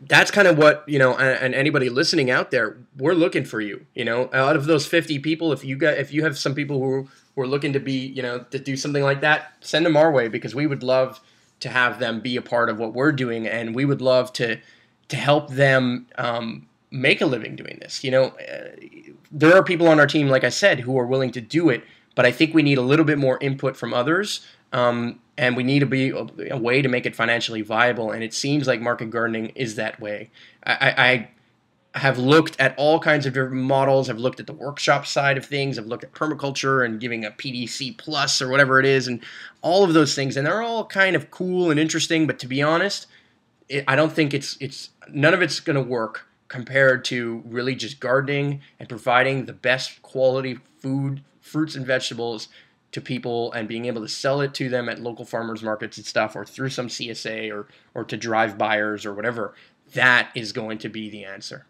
that's 0.00 0.30
kind 0.30 0.48
of 0.48 0.56
what 0.56 0.82
you 0.88 0.98
know 0.98 1.14
and, 1.16 1.38
and, 1.38 1.54
anybody 1.54 1.90
listening 1.90 2.30
out 2.30 2.50
there 2.50 2.78
we're 2.96 3.12
looking 3.12 3.44
for 3.44 3.60
you 3.60 3.84
you 3.94 4.04
know 4.04 4.30
out 4.32 4.56
of 4.56 4.64
those 4.64 4.86
50 4.86 5.18
people 5.18 5.52
if 5.52 5.62
you 5.62 5.76
got 5.76 5.98
if 5.98 6.10
you 6.10 6.24
have 6.24 6.38
some 6.38 6.54
people 6.54 6.80
who, 6.80 7.06
who 7.34 7.42
are 7.42 7.46
looking 7.46 7.74
to 7.74 7.78
be 7.78 7.92
you 7.92 8.22
know 8.22 8.40
to 8.50 8.58
do 8.58 8.78
something 8.78 9.02
like 9.02 9.20
that 9.20 9.52
send 9.60 9.84
them 9.84 9.96
our 9.96 10.10
way 10.10 10.26
because 10.26 10.54
we 10.54 10.66
would 10.66 10.82
love 10.82 11.20
to 11.60 11.68
have 11.68 11.98
them 11.98 12.20
be 12.20 12.36
a 12.36 12.42
part 12.42 12.68
of 12.68 12.78
what 12.78 12.92
we're 12.92 13.12
doing 13.12 13.46
and 13.46 13.74
we 13.74 13.84
would 13.84 14.00
love 14.00 14.32
to 14.32 14.58
to 15.08 15.16
help 15.16 15.50
them 15.50 16.06
um, 16.16 16.66
make 16.90 17.20
a 17.20 17.26
living 17.26 17.56
doing 17.56 17.78
this 17.80 18.04
you 18.04 18.10
know 18.10 18.26
uh, 18.26 18.70
there 19.30 19.54
are 19.56 19.62
people 19.62 19.88
on 19.88 19.98
our 19.98 20.06
team 20.06 20.28
like 20.28 20.44
i 20.44 20.48
said 20.48 20.80
who 20.80 20.98
are 20.98 21.06
willing 21.06 21.30
to 21.30 21.40
do 21.40 21.68
it 21.68 21.84
but 22.14 22.24
i 22.24 22.30
think 22.30 22.54
we 22.54 22.62
need 22.62 22.78
a 22.78 22.82
little 22.82 23.04
bit 23.04 23.18
more 23.18 23.38
input 23.40 23.76
from 23.76 23.92
others 23.92 24.46
um, 24.74 25.20
and 25.38 25.56
we 25.56 25.62
need 25.62 25.80
to 25.80 25.86
be 25.86 26.10
a, 26.10 26.26
a, 26.50 26.56
way 26.58 26.82
to 26.82 26.88
make 26.88 27.06
it 27.06 27.14
financially 27.14 27.62
viable. 27.62 28.10
And 28.10 28.24
it 28.24 28.34
seems 28.34 28.66
like 28.66 28.80
market 28.80 29.10
gardening 29.10 29.50
is 29.54 29.76
that 29.76 30.00
way. 30.00 30.30
I, 30.64 30.94
I, 30.96 31.28
have 31.94 32.18
looked 32.18 32.58
at 32.60 32.74
all 32.76 32.98
kinds 32.98 33.24
of 33.24 33.34
different 33.34 33.54
models. 33.62 34.08
Have 34.08 34.18
looked 34.18 34.40
at 34.40 34.46
the 34.46 34.52
workshop 34.52 35.06
side 35.06 35.38
of 35.38 35.46
things. 35.46 35.76
Have 35.76 35.86
looked 35.86 36.02
at 36.02 36.12
permaculture 36.12 36.84
and 36.84 37.00
giving 37.00 37.24
a 37.24 37.30
PDC 37.30 37.96
plus 37.98 38.42
or 38.42 38.48
whatever 38.48 38.80
it 38.80 38.86
is, 38.86 39.06
and 39.06 39.22
all 39.62 39.84
of 39.84 39.94
those 39.94 40.14
things. 40.14 40.36
And 40.36 40.46
they're 40.46 40.62
all 40.62 40.86
kind 40.86 41.14
of 41.14 41.30
cool 41.30 41.70
and 41.70 41.78
interesting. 41.78 42.26
But 42.26 42.38
to 42.40 42.48
be 42.48 42.62
honest, 42.62 43.06
it, 43.68 43.84
I 43.86 43.94
don't 43.94 44.12
think 44.12 44.34
it's 44.34 44.56
it's 44.60 44.90
none 45.08 45.34
of 45.34 45.42
it's 45.42 45.60
going 45.60 45.76
to 45.76 45.82
work 45.82 46.26
compared 46.48 47.04
to 47.04 47.42
really 47.46 47.74
just 47.74 48.00
gardening 48.00 48.60
and 48.78 48.88
providing 48.88 49.44
the 49.44 49.52
best 49.52 50.02
quality 50.02 50.58
food, 50.80 51.22
fruits 51.40 51.74
and 51.74 51.86
vegetables 51.86 52.48
to 52.90 53.00
people 53.00 53.52
and 53.52 53.66
being 53.66 53.86
able 53.86 54.02
to 54.02 54.08
sell 54.08 54.40
it 54.40 54.54
to 54.54 54.68
them 54.68 54.88
at 54.88 55.00
local 55.00 55.24
farmers 55.24 55.62
markets 55.62 55.96
and 55.96 56.06
stuff 56.06 56.36
or 56.36 56.44
through 56.44 56.70
some 56.70 56.88
CSA 56.88 57.52
or 57.52 57.68
or 57.94 58.04
to 58.04 58.16
drive 58.16 58.58
buyers 58.58 59.06
or 59.06 59.14
whatever. 59.14 59.54
That 59.92 60.30
is 60.34 60.52
going 60.52 60.78
to 60.78 60.88
be 60.88 61.08
the 61.08 61.24
answer. 61.24 61.66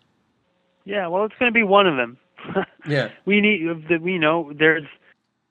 Yeah, 0.85 1.07
well, 1.09 1.25
it's 1.25 1.35
going 1.39 1.51
to 1.51 1.55
be 1.55 1.63
one 1.63 1.87
of 1.87 1.97
them. 1.97 2.19
yeah. 2.89 3.09
We 3.25 3.41
need 3.41 3.89
that 3.89 4.03
we 4.03 4.19
know 4.19 4.53
there's 4.59 4.85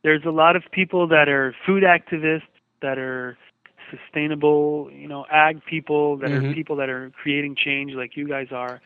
there's 0.03 0.23
a 0.25 0.31
lot 0.31 0.55
of 0.55 0.63
people 0.71 1.07
that 1.07 1.27
are 1.29 1.55
food 1.65 1.83
activists 1.83 2.41
that 2.81 2.97
are 2.97 3.37
sustainable, 3.89 4.89
you 4.91 5.07
know, 5.07 5.25
ag 5.31 5.63
people 5.65 6.17
that 6.17 6.29
Mhm. 6.31 6.51
are 6.51 6.53
people 6.53 6.75
that 6.77 6.89
are 6.89 7.09
creating 7.11 7.55
change 7.55 7.93
like 7.93 8.15
you 8.15 8.27
guys 8.27 8.51
are. 8.51 8.81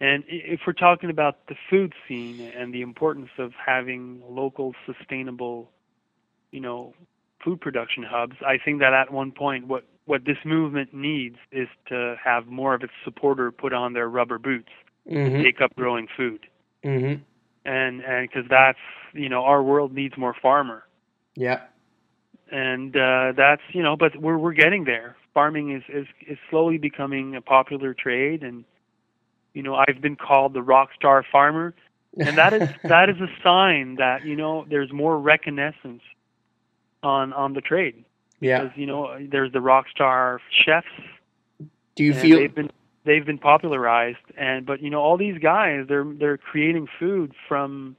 And 0.00 0.24
if 0.28 0.60
we're 0.66 0.72
talking 0.72 1.10
about 1.10 1.46
the 1.46 1.54
food 1.68 1.94
scene 2.06 2.40
and 2.40 2.72
the 2.72 2.82
importance 2.82 3.30
of 3.38 3.52
having 3.54 4.22
local 4.28 4.74
sustainable, 4.86 5.70
you 6.52 6.60
know, 6.60 6.94
food 7.44 7.60
production 7.60 8.02
hubs, 8.02 8.36
I 8.46 8.58
think 8.58 8.80
that 8.80 8.92
at 8.92 9.10
one 9.12 9.32
point 9.32 9.66
what 9.66 9.84
what 10.06 10.24
this 10.24 10.38
movement 10.44 10.92
needs 10.94 11.36
is 11.52 11.68
to 11.86 12.16
have 12.22 12.46
more 12.46 12.74
of 12.74 12.82
its 12.82 12.92
supporter 13.04 13.52
put 13.52 13.72
on 13.72 13.92
their 13.92 14.08
rubber 14.08 14.38
boots, 14.38 14.72
Mm-hmm. 15.08 15.42
take 15.42 15.60
up 15.60 15.74
growing 15.76 16.06
food. 16.16 16.46
Mm-hmm. 16.84 17.22
And 17.64 18.00
and 18.02 18.30
cuz 18.32 18.44
that's, 18.48 18.78
you 19.12 19.28
know, 19.28 19.44
our 19.44 19.62
world 19.62 19.92
needs 19.92 20.16
more 20.16 20.34
farmer 20.34 20.84
Yeah. 21.36 21.60
and 22.50 22.96
uh, 22.96 23.32
that's 23.36 23.62
you 23.72 23.82
know, 23.82 23.96
but 23.96 24.16
we're 24.16 24.38
we're 24.38 24.52
getting 24.52 24.84
there. 24.84 25.16
Farming 25.34 25.70
is, 25.72 25.82
is 25.88 26.06
is 26.26 26.38
slowly 26.50 26.78
becoming 26.78 27.36
a 27.36 27.40
popular 27.40 27.94
trade, 27.94 28.42
and 28.42 28.64
you 29.54 29.62
know, 29.62 29.74
I've 29.76 30.00
been 30.00 30.16
called 30.16 30.54
the 30.54 30.62
rock 30.62 30.90
star 30.94 31.24
farmer, 31.30 31.74
and 32.18 32.36
that 32.38 32.52
is 32.52 32.68
that 32.84 33.08
is 33.08 33.16
a 33.20 33.28
sign 33.42 33.96
that 33.96 34.24
you 34.24 34.36
know 34.36 34.64
there's 34.68 34.92
more 34.92 35.18
reconnaissance 35.18 36.02
on 37.02 37.32
on 37.32 37.52
the 37.54 37.60
trade. 37.60 38.04
yeah. 38.40 38.62
Because 38.64 38.76
you 38.76 38.86
know, 38.86 39.16
there's 39.30 39.52
the 39.52 39.60
rock 39.60 39.86
star 39.88 40.40
chefs, 40.64 40.86
Do 41.94 42.04
you 42.04 42.14
feel 42.14 42.38
they've 42.38 42.54
been 42.54 42.70
they've 43.04 43.24
been 43.24 43.38
popularized, 43.38 44.18
and 44.36 44.66
but 44.66 44.82
you 44.82 44.90
know, 44.90 45.00
all 45.00 45.16
these 45.16 45.38
guys 45.38 45.86
they're 45.88 46.04
they're 46.18 46.38
creating 46.38 46.86
food 46.98 47.32
from 47.48 47.96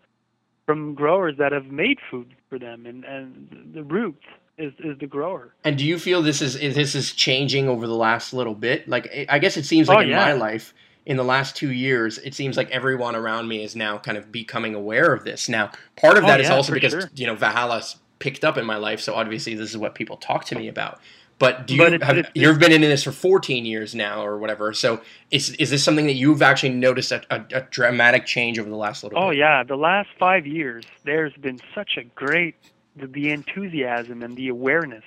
from 0.65 0.93
growers 0.93 1.35
that 1.37 1.51
have 1.51 1.65
made 1.65 1.97
food 2.09 2.33
for 2.49 2.59
them, 2.59 2.85
and 2.85 3.03
and 3.05 3.71
the 3.73 3.83
root 3.83 4.17
is 4.57 4.73
is 4.79 4.97
the 4.99 5.07
grower. 5.07 5.53
And 5.63 5.77
do 5.77 5.85
you 5.85 5.97
feel 5.97 6.21
this 6.21 6.41
is 6.41 6.55
is- 6.55 6.75
this 6.75 6.95
is 6.95 7.13
changing 7.13 7.67
over 7.67 7.87
the 7.87 7.95
last 7.95 8.33
little 8.33 8.55
bit? 8.55 8.87
Like 8.87 9.25
I- 9.29 9.39
guess 9.39 9.57
it 9.57 9.65
seems 9.65 9.89
oh, 9.89 9.93
like 9.93 9.99
Oh, 9.99 10.03
in 10.03 10.09
yeah. 10.09 10.25
my 10.25 10.33
life, 10.33 10.73
in 11.05 11.17
the 11.17 11.23
last 11.23 11.55
two 11.55 11.71
years, 11.71 12.19
it 12.19 12.33
seems 12.35 12.57
like 12.57 12.69
everyone 12.69 13.15
around 13.15 13.47
me 13.47 13.63
is 13.63 13.75
now 13.75 13.97
kind 13.97 14.17
of 14.17 14.31
becoming 14.31 14.75
aware 14.75 15.13
of 15.13 15.23
this. 15.23 15.49
Now, 15.49 15.71
part 15.95 16.17
of 16.17 16.23
Oh, 16.25 16.27
that 16.27 16.39
is 16.39 16.47
yeah, 16.49 16.55
also 16.55 16.73
because 16.73 16.91
sure. 16.91 17.09
you 17.15 17.25
know 17.25 17.35
Valhalla's 17.35 17.95
picked 18.19 18.45
up 18.45 18.55
in 18.55 18.65
my 18.65 18.77
life, 18.77 18.99
so 18.99 19.15
obviously 19.15 19.55
this 19.55 19.71
is 19.71 19.77
what 19.77 19.95
people 19.95 20.15
talk 20.15 20.45
to 20.45 20.55
me 20.55 20.67
about. 20.67 20.99
But 21.41 21.65
do 21.67 21.73
you 21.75 21.81
But 21.81 21.93
it's- 21.93 22.07
have 22.07 22.17
it's- 22.19 22.31
you've 22.35 22.59
been 22.59 22.71
in 22.71 22.81
this 22.81 23.03
for 23.03 23.11
14 23.11 23.65
years 23.65 23.93
now 23.95 24.23
or 24.23 24.37
whatever? 24.37 24.71
So 24.73 25.01
is 25.31 25.49
is 25.55 25.71
this 25.71 25.83
something 25.83 26.05
that 26.05 26.13
you've 26.13 26.41
actually 26.43 26.69
noticed 26.69 27.11
a, 27.11 27.21
a, 27.31 27.43
a 27.53 27.61
dramatic 27.71 28.25
change 28.27 28.59
over 28.59 28.69
the 28.69 28.75
last 28.75 29.03
little? 29.03 29.17
Oh 29.21 29.29
bit? 29.31 29.39
yeah, 29.39 29.63
the 29.63 29.75
last 29.75 30.09
five 30.19 30.45
years, 30.45 30.85
there's 31.03 31.33
been 31.33 31.59
such 31.75 31.97
a 31.97 32.03
great 32.03 32.55
the, 32.95 33.07
the 33.07 33.31
enthusiasm 33.31 34.21
and 34.21 34.37
the 34.37 34.49
awareness 34.49 35.03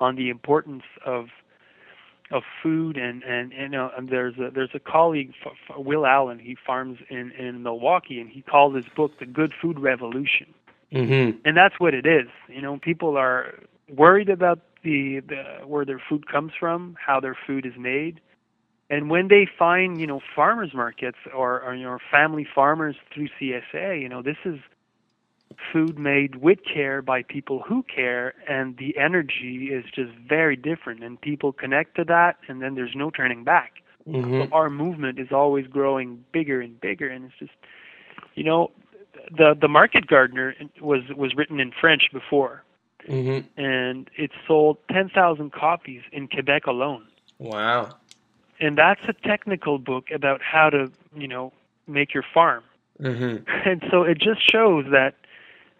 on 0.00 0.16
the 0.16 0.30
importance 0.30 0.84
of 1.04 1.28
of 2.30 2.42
food 2.62 2.96
and 2.96 3.22
and 3.24 3.52
you 3.52 3.68
know 3.68 3.90
and 3.96 4.08
there's 4.08 4.38
a 4.38 4.50
there's 4.50 4.70
a 4.74 4.78
colleague 4.80 5.32
F- 5.44 5.52
F- 5.70 5.76
Will 5.78 6.06
Allen 6.06 6.38
he 6.38 6.56
farms 6.66 6.98
in 7.10 7.30
in 7.32 7.62
Milwaukee 7.62 8.20
and 8.20 8.30
he 8.30 8.40
called 8.42 8.74
his 8.74 8.84
book 8.96 9.18
the 9.18 9.26
Good 9.26 9.52
Food 9.60 9.78
Revolution 9.78 10.46
Mm-hmm. 10.92 11.40
and 11.44 11.54
that's 11.54 11.78
what 11.78 11.92
it 11.92 12.06
is 12.06 12.28
you 12.48 12.62
know 12.62 12.78
people 12.78 13.16
are 13.18 13.54
worried 13.88 14.28
about 14.28 14.60
the, 14.82 15.20
the 15.20 15.66
where 15.66 15.84
their 15.84 16.00
food 16.08 16.30
comes 16.30 16.52
from 16.58 16.96
how 17.04 17.20
their 17.20 17.36
food 17.46 17.66
is 17.66 17.74
made. 17.78 18.20
And 18.90 19.10
when 19.10 19.28
they 19.28 19.46
find 19.58 20.00
you 20.00 20.06
know 20.06 20.20
farmers 20.34 20.72
markets 20.74 21.18
or, 21.34 21.60
or 21.60 21.74
you 21.74 21.84
know 21.84 21.98
family 22.10 22.46
farmers 22.54 22.96
through 23.12 23.28
CSA 23.40 24.00
you 24.00 24.08
know 24.08 24.22
this 24.22 24.38
is 24.44 24.58
food 25.72 25.98
made 25.98 26.36
with 26.36 26.58
care 26.62 27.02
by 27.02 27.22
people 27.22 27.62
who 27.66 27.82
care 27.82 28.34
and 28.48 28.76
the 28.76 28.96
energy 28.98 29.70
is 29.72 29.84
just 29.94 30.12
very 30.28 30.56
different 30.56 31.02
and 31.02 31.20
people 31.20 31.52
connect 31.52 31.96
to 31.96 32.04
that 32.04 32.36
and 32.48 32.62
then 32.62 32.74
there's 32.74 32.94
no 32.94 33.10
turning 33.10 33.44
back. 33.44 33.74
Mm-hmm. 34.06 34.42
so 34.42 34.48
our 34.52 34.70
movement 34.70 35.18
is 35.18 35.28
always 35.32 35.66
growing 35.66 36.24
bigger 36.32 36.62
and 36.62 36.80
bigger 36.80 37.08
and 37.08 37.26
it's 37.26 37.34
just 37.38 37.52
you 38.36 38.44
know 38.44 38.70
the 39.36 39.54
the 39.60 39.68
market 39.68 40.06
gardener 40.06 40.54
was 40.80 41.02
was 41.14 41.34
written 41.36 41.60
in 41.60 41.72
french 41.78 42.04
before 42.10 42.64
Mm-hmm. 43.08 43.60
and 43.60 44.10
it 44.16 44.30
sold 44.46 44.78
10,000 44.92 45.52
copies 45.52 46.02
in 46.12 46.28
Quebec 46.28 46.66
alone 46.66 47.04
Wow. 47.38 47.96
and 48.60 48.76
that's 48.76 49.00
a 49.08 49.12
technical 49.12 49.78
book 49.78 50.10
about 50.14 50.40
how 50.42 50.70
to 50.70 50.90
you 51.16 51.28
know 51.28 51.52
make 51.86 52.14
your 52.14 52.24
farm 52.34 52.64
Mm-hmm. 53.00 53.44
and 53.68 53.82
so 53.90 54.02
it 54.02 54.18
just 54.18 54.40
shows 54.50 54.86
that 54.90 55.14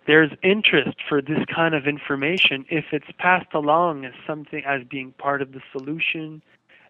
there's 0.06 0.30
interest 0.42 0.96
for 1.08 1.20
this 1.20 1.40
kind 1.54 1.74
of 1.74 1.86
information 1.86 2.64
if 2.70 2.86
it's 2.92 3.10
passed 3.18 3.52
along 3.52 4.04
as 4.04 4.14
something 4.26 4.62
as 4.64 4.82
being 4.88 5.12
part 5.18 5.42
of 5.42 5.52
the 5.52 5.60
solution 5.72 6.42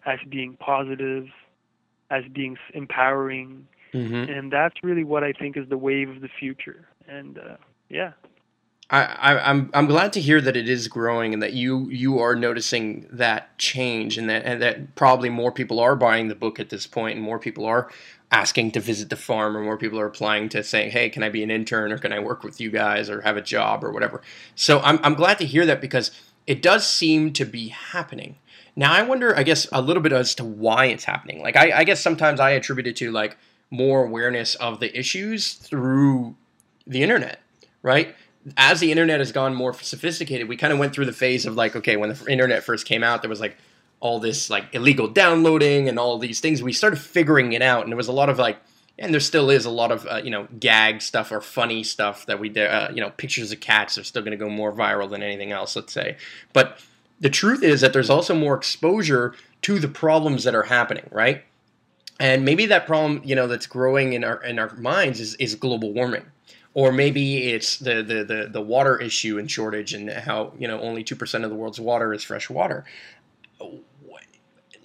as 0.05 0.19
being 0.29 0.53
positive 0.59 1.27
as 2.09 2.23
being 2.31 2.57
empowering 2.73 3.67
Mm-hmm. 3.93 4.31
and 4.31 4.51
that's 4.53 4.75
really 4.83 5.03
what 5.03 5.23
i 5.23 5.31
think 5.33 5.57
is 5.57 5.67
the 5.67 5.77
wave 5.77 6.09
of 6.09 6.21
the 6.21 6.29
future 6.39 6.87
and 7.07 7.39
uh, 7.39 7.55
yeah 7.89 8.11
I, 8.91 9.03
I, 9.03 9.49
I'm 9.49 9.69
I'm 9.73 9.85
glad 9.85 10.13
to 10.13 10.21
hear 10.21 10.41
that 10.41 10.57
it 10.57 10.67
is 10.67 10.87
growing 10.87 11.33
and 11.33 11.43
that 11.43 11.53
you 11.53 11.89
you 11.89 12.19
are 12.19 12.35
noticing 12.35 13.07
that 13.11 13.55
change 13.57 14.17
and 14.17 14.29
that 14.29 14.45
and 14.45 14.61
that 14.61 14.95
probably 14.95 15.29
more 15.29 15.51
people 15.51 15.79
are 15.79 15.95
buying 15.95 16.27
the 16.27 16.35
book 16.35 16.59
at 16.59 16.69
this 16.69 16.87
point 16.87 17.15
and 17.15 17.23
more 17.23 17.37
people 17.37 17.65
are 17.65 17.89
asking 18.31 18.71
to 18.71 18.79
visit 18.79 19.09
the 19.09 19.15
farm 19.15 19.55
or 19.55 19.61
more 19.61 19.77
people 19.77 19.99
are 19.99 20.07
applying 20.07 20.49
to 20.49 20.63
saying 20.63 20.91
hey 20.91 21.09
can 21.09 21.21
I 21.21 21.29
be 21.29 21.43
an 21.43 21.51
intern 21.51 21.91
or 21.91 21.99
can 21.99 22.11
I 22.11 22.19
work 22.19 22.43
with 22.43 22.59
you 22.59 22.71
guys 22.71 23.09
or 23.09 23.21
have 23.21 23.37
a 23.37 23.41
job 23.41 23.83
or 23.83 23.91
whatever? 23.91 24.21
So 24.55 24.79
I'm 24.79 24.99
I'm 25.03 25.13
glad 25.13 25.37
to 25.39 25.45
hear 25.45 25.67
that 25.67 25.81
because 25.81 26.09
it 26.47 26.61
does 26.61 26.87
seem 26.87 27.31
to 27.33 27.45
be 27.45 27.67
happening. 27.67 28.37
Now 28.75 28.93
I 28.93 29.03
wonder 29.03 29.37
I 29.37 29.43
guess 29.43 29.67
a 29.71 29.83
little 29.83 30.01
bit 30.01 30.13
as 30.13 30.33
to 30.35 30.43
why 30.43 30.85
it's 30.85 31.03
happening. 31.03 31.43
Like 31.43 31.55
I, 31.55 31.79
I 31.79 31.83
guess 31.83 32.01
sometimes 32.01 32.39
I 32.39 32.51
attribute 32.51 32.87
it 32.87 32.95
to 32.97 33.11
like 33.11 33.37
more 33.69 34.03
awareness 34.03 34.55
of 34.55 34.79
the 34.79 34.97
issues 34.97 35.53
through 35.53 36.35
the 36.87 37.03
internet 37.03 37.39
right 37.83 38.15
as 38.57 38.79
the 38.79 38.91
internet 38.91 39.19
has 39.19 39.31
gone 39.31 39.53
more 39.53 39.73
sophisticated, 39.73 40.47
we 40.47 40.57
kind 40.57 40.71
of 40.71 40.79
went 40.79 40.93
through 40.93 41.05
the 41.05 41.13
phase 41.13 41.45
of 41.45 41.55
like, 41.55 41.75
okay, 41.75 41.97
when 41.97 42.09
the 42.09 42.25
internet 42.27 42.63
first 42.63 42.85
came 42.85 43.03
out, 43.03 43.21
there 43.21 43.29
was 43.29 43.41
like 43.41 43.57
all 43.99 44.19
this 44.19 44.49
like 44.49 44.73
illegal 44.73 45.07
downloading 45.07 45.89
and 45.89 45.99
all 45.99 46.17
these 46.17 46.39
things. 46.39 46.63
We 46.63 46.73
started 46.73 46.97
figuring 46.97 47.53
it 47.53 47.61
out, 47.61 47.83
and 47.83 47.91
there 47.91 47.97
was 47.97 48.07
a 48.07 48.13
lot 48.13 48.29
of 48.29 48.37
like, 48.37 48.57
and 48.97 49.13
there 49.13 49.19
still 49.19 49.49
is 49.49 49.65
a 49.65 49.69
lot 49.69 49.91
of 49.91 50.05
uh, 50.07 50.21
you 50.23 50.31
know 50.31 50.47
gag 50.59 51.01
stuff 51.01 51.31
or 51.31 51.41
funny 51.41 51.83
stuff 51.83 52.25
that 52.27 52.39
we 52.39 52.49
did. 52.49 52.69
Uh, 52.69 52.89
you 52.93 53.01
know, 53.01 53.09
pictures 53.11 53.51
of 53.51 53.59
cats 53.59 53.97
are 53.97 54.03
still 54.03 54.21
going 54.21 54.37
to 54.37 54.43
go 54.43 54.49
more 54.49 54.71
viral 54.71 55.09
than 55.09 55.21
anything 55.21 55.51
else, 55.51 55.75
let's 55.75 55.93
say. 55.93 56.17
But 56.53 56.79
the 57.19 57.29
truth 57.29 57.61
is 57.61 57.81
that 57.81 57.91
there's 57.91 58.09
also 58.09 58.33
more 58.33 58.55
exposure 58.55 59.35
to 59.63 59.79
the 59.79 59.89
problems 59.89 60.45
that 60.45 60.55
are 60.55 60.63
happening, 60.63 61.07
right? 61.11 61.43
And 62.21 62.43
maybe 62.43 62.65
that 62.67 62.85
problem, 62.85 63.21
you 63.25 63.35
know, 63.35 63.47
that's 63.47 63.67
growing 63.67 64.13
in 64.13 64.23
our 64.23 64.41
in 64.43 64.59
our 64.59 64.73
minds 64.77 65.19
is, 65.19 65.35
is 65.35 65.55
global 65.55 65.91
warming 65.91 66.25
or 66.79 66.93
maybe 66.93 67.49
it's 67.49 67.75
the, 67.75 67.95
the, 67.95 68.23
the, 68.23 68.49
the 68.49 68.61
water 68.61 68.97
issue 68.97 69.37
and 69.37 69.51
shortage 69.51 69.93
and 69.93 70.09
how 70.09 70.53
you 70.57 70.65
know 70.65 70.79
only 70.79 71.03
2% 71.03 71.43
of 71.43 71.49
the 71.49 71.55
world's 71.55 71.79
water 71.79 72.13
is 72.13 72.23
fresh 72.23 72.49
water. 72.49 72.85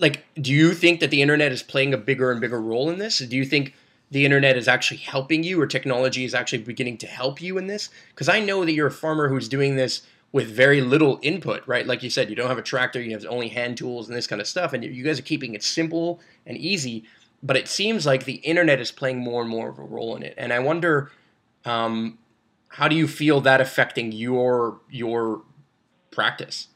Like 0.01 0.25
do 0.35 0.53
you 0.53 0.75
think 0.75 0.99
that 0.99 1.11
the 1.11 1.23
internet 1.23 1.53
is 1.53 1.63
playing 1.63 1.95
a 1.95 1.97
bigger 1.97 2.33
and 2.33 2.41
bigger 2.41 2.61
role 2.61 2.91
in 2.91 2.99
this? 2.99 3.21
Do 3.21 3.37
you 3.37 3.45
think 3.45 3.75
the 4.11 4.25
internet 4.25 4.57
is 4.57 4.67
actually 4.67 4.97
helping 4.97 5.45
you 5.45 5.61
or 5.61 5.69
technology 5.69 6.25
is 6.25 6.35
actually 6.35 6.65
beginning 6.65 6.99
to 6.99 7.07
help 7.07 7.41
you 7.41 7.59
in 7.59 7.69
this? 7.69 7.91
Because 8.09 8.29
i 8.29 8.41
know 8.41 8.65
that 8.65 8.73
you're 8.73 8.89
a 8.89 9.01
farmer 9.05 9.29
who's 9.29 9.49
doing 9.49 9.77
this 9.77 10.03
with 10.33 10.49
very 10.49 10.81
little 10.81 11.21
input 11.23 11.63
right? 11.69 11.87
Like 11.87 12.03
you 12.03 12.11
said 12.11 12.29
you 12.29 12.35
don't 12.35 12.49
have 12.49 12.59
a 12.59 12.71
tractor 12.73 13.01
you 13.01 13.13
have 13.13 13.25
only 13.27 13.51
hand 13.51 13.79
tools 13.79 14.09
and 14.09 14.17
this 14.17 14.27
kind 14.27 14.41
of 14.41 14.49
stuff 14.49 14.73
and 14.73 14.83
you 14.83 15.05
guys 15.05 15.21
are 15.21 15.31
keeping 15.31 15.55
it 15.55 15.63
simple 15.63 16.21
and 16.45 16.59
easy 16.59 17.05
but 17.41 17.57
it 17.57 17.69
seems 17.69 18.05
like 18.05 18.25
the 18.25 18.41
internet 18.53 18.81
is 18.81 18.91
playing 18.91 19.19
more 19.19 19.43
and 19.43 19.51
more 19.51 19.69
of 19.69 19.79
a 19.79 19.83
role 19.83 20.17
in 20.17 20.25
it. 20.25 20.35
And 20.37 20.53
i 20.53 20.59
wonder 20.59 21.13
um, 21.65 22.19
how 22.69 22.89
do 22.89 22.97
you 22.97 23.07
feel 23.07 23.41
that 23.43 23.61
affecting 23.61 24.13
your 24.13 24.81
your 24.91 25.43
practice? 26.11 26.69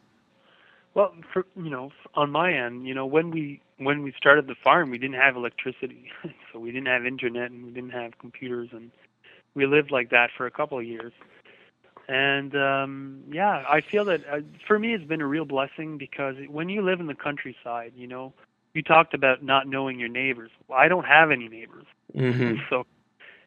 Well, 0.94 1.14
for 1.32 1.46
you 1.56 1.70
know, 1.70 1.90
on 2.14 2.30
my 2.30 2.52
end, 2.52 2.86
you 2.86 2.94
know, 2.94 3.06
when 3.06 3.30
we 3.30 3.60
when 3.78 4.02
we 4.02 4.12
started 4.16 4.46
the 4.46 4.56
farm, 4.62 4.90
we 4.90 4.98
didn't 4.98 5.16
have 5.16 5.36
electricity, 5.36 6.10
so 6.52 6.58
we 6.58 6.72
didn't 6.72 6.88
have 6.88 7.06
internet 7.06 7.50
and 7.50 7.64
we 7.64 7.70
didn't 7.70 7.90
have 7.90 8.18
computers, 8.18 8.68
and 8.72 8.90
we 9.54 9.66
lived 9.66 9.90
like 9.90 10.10
that 10.10 10.30
for 10.36 10.46
a 10.46 10.50
couple 10.50 10.78
of 10.78 10.84
years. 10.84 11.12
And 12.08 12.56
um, 12.56 13.22
yeah, 13.30 13.64
I 13.68 13.82
feel 13.82 14.04
that 14.06 14.22
uh, 14.30 14.40
for 14.66 14.78
me, 14.78 14.94
it's 14.94 15.04
been 15.04 15.20
a 15.20 15.26
real 15.26 15.44
blessing 15.44 15.98
because 15.98 16.36
when 16.48 16.68
you 16.68 16.80
live 16.82 17.00
in 17.00 17.06
the 17.06 17.14
countryside, 17.14 17.92
you 17.94 18.06
know, 18.06 18.32
you 18.72 18.82
talked 18.82 19.12
about 19.14 19.42
not 19.42 19.66
knowing 19.66 19.98
your 20.00 20.08
neighbors. 20.08 20.50
Well, 20.68 20.78
I 20.78 20.88
don't 20.88 21.04
have 21.04 21.30
any 21.30 21.48
neighbors, 21.48 21.86
Mm-hmm. 22.16 22.56
so 22.70 22.86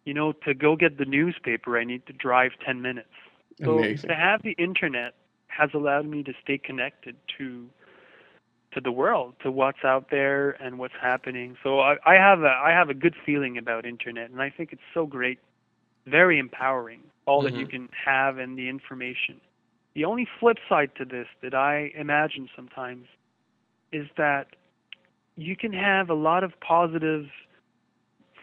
you 0.06 0.14
know, 0.14 0.34
to 0.46 0.54
go 0.54 0.76
get 0.76 0.98
the 0.98 1.06
newspaper, 1.06 1.78
I 1.78 1.84
need 1.84 2.06
to 2.08 2.14
drive 2.14 2.52
ten 2.66 2.82
minutes. 2.82 3.10
So 3.64 3.90
Amazing. 3.90 4.10
to 4.10 4.16
have 4.16 4.42
the 4.44 4.56
internet 4.58 5.14
has 5.48 5.70
allowed 5.74 6.06
me 6.06 6.24
to 6.24 6.34
stay 6.44 6.58
connected 6.58 7.16
to 7.38 7.68
to 8.74 8.82
the 8.82 8.92
world, 8.92 9.34
to 9.44 9.52
what's 9.52 9.84
out 9.84 10.10
there 10.10 10.52
and 10.64 10.80
what's 10.80 10.94
happening. 11.02 11.58
So 11.64 11.80
I, 11.82 11.96
I 12.06 12.16
have 12.16 12.42
a 12.42 12.48
I 12.64 12.72
have 12.72 12.90
a 12.90 12.94
good 12.94 13.16
feeling 13.26 13.58
about 13.58 13.86
internet, 13.86 14.30
and 14.32 14.42
I 14.42 14.50
think 14.50 14.72
it's 14.72 14.82
so 14.94 15.06
great, 15.06 15.40
very 16.08 16.40
empowering. 16.40 17.02
All 17.26 17.44
that 17.44 17.54
you 17.56 17.66
Mhm. 17.66 17.68
can 17.68 17.90
have 18.06 18.38
and 18.38 18.58
the 18.58 18.68
information. 18.70 19.40
The 19.94 20.06
only 20.06 20.28
flip 20.40 20.58
side 20.70 20.92
to 20.98 21.06
this 21.06 21.28
that 21.44 21.54
I 21.54 21.92
imagine 21.96 22.50
sometimes 22.56 23.08
is 23.92 24.08
that 24.18 24.48
you 25.36 25.56
can 25.56 25.74
have 25.74 26.10
a 26.10 26.14
lot 26.14 26.44
of 26.44 26.54
positive 26.62 27.26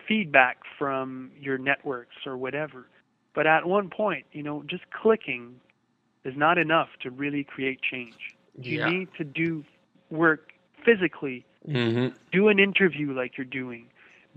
feedback 0.09 0.59
from 0.79 1.33
your 1.41 1.59
networks 1.59 2.17
or 2.27 2.37
whatever. 2.37 2.89
But 3.35 3.47
at 3.47 3.67
one 3.67 3.91
point, 3.91 4.27
you 4.33 4.43
know, 4.43 4.65
just 4.67 4.85
clicking 4.91 5.61
is 6.25 6.35
not 6.37 6.59
enough 6.59 6.89
to 7.03 7.11
really 7.11 7.45
create 7.45 7.81
change. 7.83 8.35
You 8.63 8.79
Yeah. 8.79 8.89
need 8.91 9.11
to 9.19 9.25
do 9.25 9.65
work 10.11 10.53
physically, 10.85 11.47
Mm-hmm. 11.69 12.15
do 12.33 12.49
an 12.49 12.59
interview 12.59 13.13
like 13.13 13.37
you're 13.39 13.45
doing, 13.47 13.87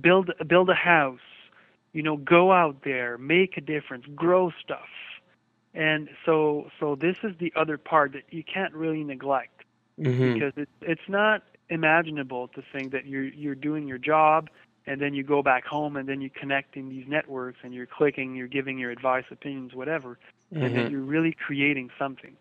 build 0.02 0.32
build 0.48 0.70
a 0.70 0.76
house, 0.76 1.20
you 1.94 2.04
know, 2.04 2.18
go 2.18 2.52
out 2.52 2.84
there, 2.84 3.18
make 3.18 3.58
a 3.58 3.62
difference, 3.62 4.06
grow 4.16 4.52
stuff. 4.64 4.90
And 5.74 6.10
so 6.26 6.70
so 6.80 6.96
this 6.96 7.16
is 7.24 7.34
the 7.40 7.54
other 7.56 7.78
part 7.78 8.14
that 8.14 8.24
you 8.32 8.44
can't 8.44 8.74
really 8.74 9.04
neglect 9.04 9.64
Mm-hmm. 10.00 10.40
because 10.40 10.54
it's 10.58 10.72
it's 10.82 11.08
not 11.10 11.44
imaginable 11.70 12.48
to 12.50 12.62
think 12.74 12.92
that 12.92 13.06
you're 13.06 13.24
you're 13.26 13.56
doing 13.56 13.88
your 13.88 13.98
job 13.98 14.50
and 14.88 15.00
then 15.02 15.14
you 15.14 15.24
go 15.24 15.42
back 15.44 15.66
home 15.66 15.98
and 15.98 16.08
then 16.10 16.22
you 16.22 16.30
connect 16.30 16.76
in 16.78 16.90
these 16.90 17.06
networks 17.08 17.60
and 17.64 17.74
you're 17.74 17.88
clicking, 17.88 18.36
you're 18.36 18.48
giving 18.48 18.78
your 18.78 18.92
advice, 18.92 19.26
opinions, 19.32 19.74
whatever, 19.74 20.18
and 20.62 20.76
Mm-hmm. 20.76 20.76
that 20.76 20.88
you're 20.88 21.02
really 21.02 21.34
creating 21.46 21.90
something. 22.00 22.36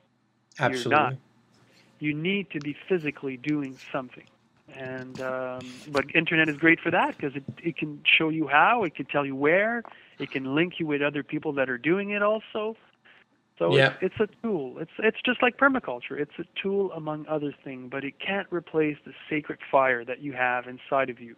Absolutely. 0.59 0.73
You're 0.81 0.89
not. 1.03 1.15
You 2.01 2.15
need 2.15 2.51
to 2.53 2.61
be 2.61 2.77
physically 2.89 3.37
doing 3.37 3.79
something. 3.93 4.25
And 4.75 5.21
um, 5.21 5.83
but 5.89 6.05
internet 6.15 6.49
is 6.49 6.57
great 6.57 6.81
for 6.81 6.91
that 6.93 7.17
because 7.17 7.37
it 7.37 7.45
it 7.63 7.77
can 7.77 8.03
show 8.19 8.29
you 8.31 8.49
how, 8.49 8.85
it 8.85 8.95
can 8.95 9.07
tell 9.07 9.27
you 9.27 9.37
where, 9.37 9.83
it 10.19 10.31
can 10.31 10.55
link 10.55 10.75
you 10.79 10.87
with 10.87 11.03
other 11.03 11.23
people 11.25 11.53
that 11.55 11.69
are 11.69 11.79
doing 11.79 12.11
it 12.11 12.23
also. 12.23 12.77
So 13.59 13.77
Yeah. 13.77 13.95
it's, 14.01 14.15
it's 14.19 14.21
a 14.21 14.29
tool. 14.43 14.79
It's 14.81 14.93
it's 14.99 15.19
just 15.25 15.43
like 15.43 15.59
permaculture. 15.59 16.19
It's 16.19 16.39
a 16.39 16.45
tool 16.63 16.93
among 16.93 17.27
other 17.29 17.53
things, 17.65 17.89
but 17.91 18.05
it 18.05 18.15
can't 18.25 18.47
replace 18.51 18.97
the 19.05 19.13
sacred 19.29 19.59
fire 19.71 20.05
that 20.05 20.21
you 20.23 20.33
have 20.33 20.67
inside 20.67 21.11
of 21.11 21.21
you. 21.21 21.37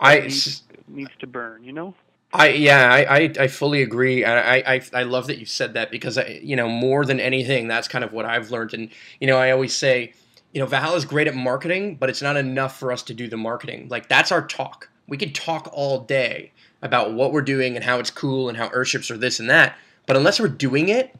I 0.00 0.20
needs, 0.20 0.62
needs 0.88 1.10
to 1.20 1.26
burn. 1.26 1.64
You 1.64 1.72
know. 1.72 1.94
I 2.32 2.50
yeah, 2.50 2.92
I, 2.92 3.16
I, 3.16 3.32
I 3.40 3.48
fully 3.48 3.82
agree. 3.82 4.22
and 4.22 4.32
I, 4.32 4.62
I 4.66 4.82
I 4.92 5.02
love 5.04 5.28
that 5.28 5.38
you 5.38 5.46
said 5.46 5.74
that 5.74 5.90
because 5.90 6.18
I, 6.18 6.40
you 6.42 6.56
know 6.56 6.68
more 6.68 7.04
than 7.04 7.20
anything, 7.20 7.68
that's 7.68 7.88
kind 7.88 8.04
of 8.04 8.12
what 8.12 8.26
I've 8.26 8.50
learned. 8.50 8.74
And 8.74 8.90
you 9.20 9.26
know, 9.26 9.38
I 9.38 9.50
always 9.50 9.74
say, 9.74 10.12
you 10.52 10.60
know, 10.60 10.66
Valhalla 10.66 10.96
is 10.96 11.04
great 11.04 11.26
at 11.26 11.34
marketing, 11.34 11.96
but 11.96 12.10
it's 12.10 12.22
not 12.22 12.36
enough 12.36 12.78
for 12.78 12.92
us 12.92 13.02
to 13.04 13.14
do 13.14 13.28
the 13.28 13.36
marketing. 13.38 13.88
Like 13.88 14.08
that's 14.08 14.30
our 14.30 14.46
talk. 14.46 14.90
We 15.06 15.16
could 15.16 15.34
talk 15.34 15.70
all 15.72 16.00
day 16.00 16.52
about 16.82 17.14
what 17.14 17.32
we're 17.32 17.42
doing 17.42 17.76
and 17.76 17.84
how 17.84 17.98
it's 17.98 18.10
cool 18.10 18.48
and 18.48 18.58
how 18.58 18.68
earthships 18.68 19.10
are 19.10 19.16
this 19.16 19.40
and 19.40 19.48
that. 19.48 19.76
But 20.06 20.16
unless 20.16 20.38
we're 20.38 20.48
doing 20.48 20.90
it, 20.90 21.14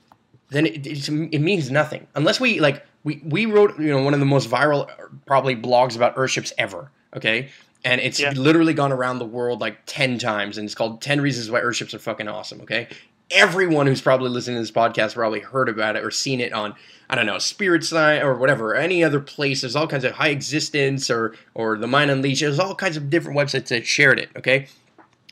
then 0.51 0.67
it, 0.67 0.87
it's, 0.87 1.09
it 1.09 1.41
means 1.41 1.71
nothing. 1.71 2.07
Unless 2.15 2.41
we 2.41 2.61
like 2.61 2.85
we 3.05 3.23
we 3.25 3.47
wrote 3.47 3.79
you 3.79 3.89
know 3.89 4.03
one 4.03 4.15
of 4.15 4.21
the 4.21 4.27
most 4.27 4.51
viral 4.51 4.91
probably 5.27 5.57
blogs 5.57 5.97
about 5.97 6.17
earthships 6.17 6.53
ever. 6.59 6.91
Okay, 7.17 7.49
and 7.89 8.01
it's 8.01 8.21
Yeah. 8.21 8.33
literally 8.37 8.75
gone 8.75 8.93
around 8.93 9.19
the 9.19 9.25
world 9.25 9.61
like 9.61 9.79
10 9.87 10.19
times 10.19 10.59
and 10.59 10.67
it's 10.67 10.75
called 10.75 11.01
10 11.01 11.21
reasons 11.21 11.51
why 11.51 11.61
earthships 11.61 11.95
are 11.95 11.99
fucking 11.99 12.29
awesome 12.29 12.61
okay 12.61 12.87
everyone 13.31 13.87
who's 13.87 14.01
probably 14.01 14.29
listening 14.31 14.57
to 14.57 14.63
this 14.63 14.71
podcast 14.71 15.15
probably 15.15 15.41
heard 15.41 15.69
about 15.69 15.97
it 15.97 16.05
or 16.05 16.11
seen 16.11 16.41
it 16.41 16.53
on 16.53 16.75
i 17.11 17.15
don't 17.15 17.27
know 17.27 17.39
Spirit 17.39 17.85
Science 17.85 18.23
or 18.25 18.35
whatever 18.35 18.71
or 18.73 18.77
any 18.77 19.03
other 19.03 19.21
place 19.21 19.63
there's 19.63 19.77
all 19.77 19.87
kinds 19.87 20.05
of 20.05 20.13
high 20.13 20.29
existence 20.29 21.11
or 21.11 21.35
or 21.55 21.77
the 21.79 21.87
mind 21.87 22.11
unleashed 22.11 22.41
there's 22.41 22.59
all 22.59 22.75
kinds 22.75 22.97
of 22.97 23.11
different 23.11 23.39
websites 23.39 23.69
that 23.69 23.87
shared 23.87 24.19
it 24.19 24.29
okay 24.37 24.67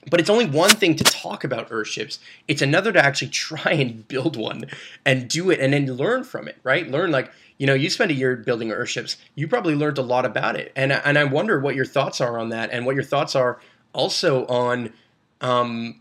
but 0.08 0.20
it's 0.20 0.30
only 0.30 0.46
one 0.46 0.70
thing 0.70 0.94
to 0.94 1.02
talk 1.02 1.42
about 1.42 1.68
earthships. 1.70 2.18
It's 2.46 2.62
another 2.62 2.92
to 2.92 3.04
actually 3.04 3.26
try 3.46 3.72
and 3.72 4.06
build 4.06 4.36
one 4.36 4.66
and 5.04 5.28
do 5.28 5.50
it 5.50 5.58
and 5.58 5.72
then 5.72 5.86
learn 5.96 6.22
from 6.22 6.46
it, 6.46 6.56
right? 6.62 6.88
Learn 6.88 7.10
like, 7.10 7.28
you 7.58 7.66
know, 7.66 7.74
you 7.74 7.88
spent 7.90 8.10
a 8.10 8.14
year 8.14 8.36
building 8.36 8.68
earthships. 8.68 9.16
You 9.34 9.48
probably 9.48 9.74
learned 9.74 9.98
a 9.98 10.02
lot 10.02 10.24
about 10.26 10.56
it. 10.56 10.72
And 10.76 10.92
and 10.92 11.18
I 11.18 11.24
wonder 11.24 11.58
what 11.60 11.74
your 11.74 11.86
thoughts 11.86 12.20
are 12.20 12.38
on 12.38 12.50
that 12.50 12.70
and 12.70 12.86
what 12.86 12.94
your 12.94 13.04
thoughts 13.04 13.34
are 13.34 13.60
also 13.92 14.46
on 14.46 14.92
um 15.40 16.00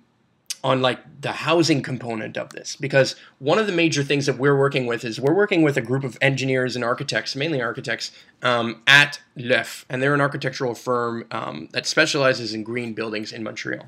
on 0.66 0.82
like 0.82 1.22
the 1.22 1.32
housing 1.32 1.84
component 1.84 2.38
of 2.38 2.50
this 2.50 2.76
because 2.76 3.16
one 3.38 3.60
of 3.60 3.68
the 3.68 3.72
major 3.72 4.02
things 4.02 4.26
that 4.26 4.40
we're 4.40 4.58
working 4.58 4.88
with 4.88 5.06
is 5.06 5.22
we're 5.22 5.36
working 5.36 5.62
with 5.62 5.78
a 5.78 5.82
group 5.82 6.04
of 6.04 6.18
engineers 6.22 6.76
and 6.76 6.84
architects 6.84 7.36
mainly 7.36 7.62
architects 7.62 8.12
um, 8.42 8.82
at 8.88 9.22
L'OEUF 9.36 9.86
and 9.90 10.02
they're 10.02 10.16
an 10.16 10.22
architectural 10.22 10.74
firm 10.74 11.24
um, 11.30 11.70
that 11.72 11.86
specializes 11.86 12.56
in 12.56 12.64
green 12.64 12.94
buildings 12.94 13.32
in 13.32 13.44
montreal 13.44 13.88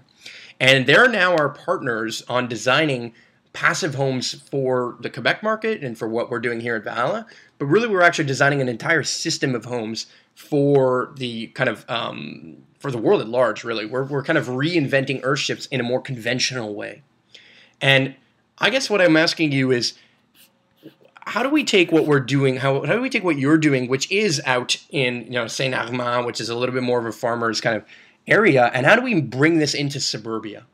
and 0.60 0.86
they're 0.86 1.10
now 1.10 1.36
our 1.36 1.50
partners 1.50 2.22
on 2.30 2.48
designing 2.48 3.12
passive 3.54 3.96
homes 3.96 4.36
for 4.36 4.98
the 5.00 5.10
quebec 5.10 5.42
market 5.42 5.84
and 5.84 5.98
for 5.98 6.08
what 6.08 6.30
we're 6.30 6.40
doing 6.40 6.60
here 6.60 6.76
at 6.76 6.84
valhalla 6.84 7.26
but 7.58 7.66
really 7.66 7.88
we're 7.88 8.02
actually 8.02 8.26
designing 8.26 8.62
an 8.62 8.70
entire 8.70 9.04
system 9.04 9.56
of 9.56 9.66
homes 9.66 10.08
for 10.36 11.14
the 11.18 11.48
kind 11.48 11.70
of 11.70 11.86
um, 11.90 12.58
for 12.80 12.92
the 12.92 12.98
world 12.98 13.22
at 13.22 13.28
large. 13.28 13.64
Really, 13.64 13.86
we're 13.86 14.04
we're 14.04 14.24
kind 14.24 14.38
of 14.38 14.48
reinventing 14.48 15.22
Earthships 15.22 15.68
in 15.72 15.80
a 15.80 15.84
more 15.84 16.02
conventional 16.02 16.76
way. 16.76 17.02
And 17.82 18.16
I 18.60 18.70
guess 18.70 18.90
what 18.90 19.02
I'm 19.02 19.18
asking 19.18 19.52
you 19.52 19.72
is, 19.72 19.94
how 21.22 21.44
do 21.44 21.50
we 21.50 21.64
take 21.64 21.92
what 21.92 22.06
we're 22.06 22.20
doing? 22.20 22.58
How 22.58 22.86
how 22.86 22.94
do 22.94 23.02
we 23.02 23.10
take 23.10 23.24
what 23.24 23.38
you're 23.38 23.58
doing, 23.58 23.88
which 23.88 24.12
is 24.12 24.42
out 24.46 24.78
in 24.90 25.24
you 25.26 25.32
know 25.32 25.48
Saint 25.48 25.74
Armand, 25.74 26.26
which 26.26 26.40
is 26.40 26.50
a 26.50 26.56
little 26.56 26.74
bit 26.74 26.84
more 26.84 27.00
of 27.00 27.06
a 27.06 27.12
farmer's 27.12 27.62
kind 27.62 27.76
of 27.76 27.84
area, 28.28 28.70
and 28.74 28.86
how 28.86 28.96
do 28.96 29.02
we 29.02 29.22
bring 29.22 29.58
this 29.58 29.74
into 29.74 30.00
suburbia? 30.00 30.66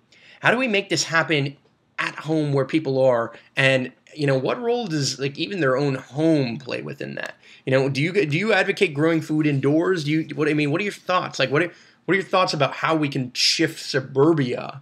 How 0.42 0.52
do 0.52 0.58
we 0.58 0.68
make 0.68 0.90
this 0.90 1.06
happen 1.06 1.56
at 2.00 2.16
home 2.16 2.52
where 2.52 2.66
people 2.66 3.00
are 3.00 3.34
and 3.56 3.92
you 4.16 4.28
know 4.28 4.38
what 4.38 4.62
role 4.62 4.88
does 4.88 5.20
like 5.20 5.38
even 5.38 5.60
their 5.60 5.78
own 5.78 5.96
home 5.96 6.58
play 6.58 6.82
within 6.82 7.16
that 7.16 7.36
you 7.66 7.72
know 7.72 7.90
do 7.90 8.02
you 8.02 8.14
do 8.26 8.38
you 8.38 8.54
advocate 8.54 8.94
growing 8.94 9.22
food 9.22 9.48
indoors 9.48 10.04
do 10.04 10.12
you 10.12 10.36
what 10.36 10.50
i 10.50 10.54
mean 10.54 10.72
what 10.72 10.82
are 10.82 10.86
your 10.86 10.94
thoughts 10.94 11.40
like 11.40 11.52
what 11.52 11.64
are, 11.64 11.72
what 12.06 12.14
are 12.14 12.16
your 12.16 12.24
thoughts 12.26 12.54
about 12.54 12.76
how 12.76 12.96
we 12.96 13.10
can 13.10 13.32
shift 13.34 13.80
suburbia 13.80 14.82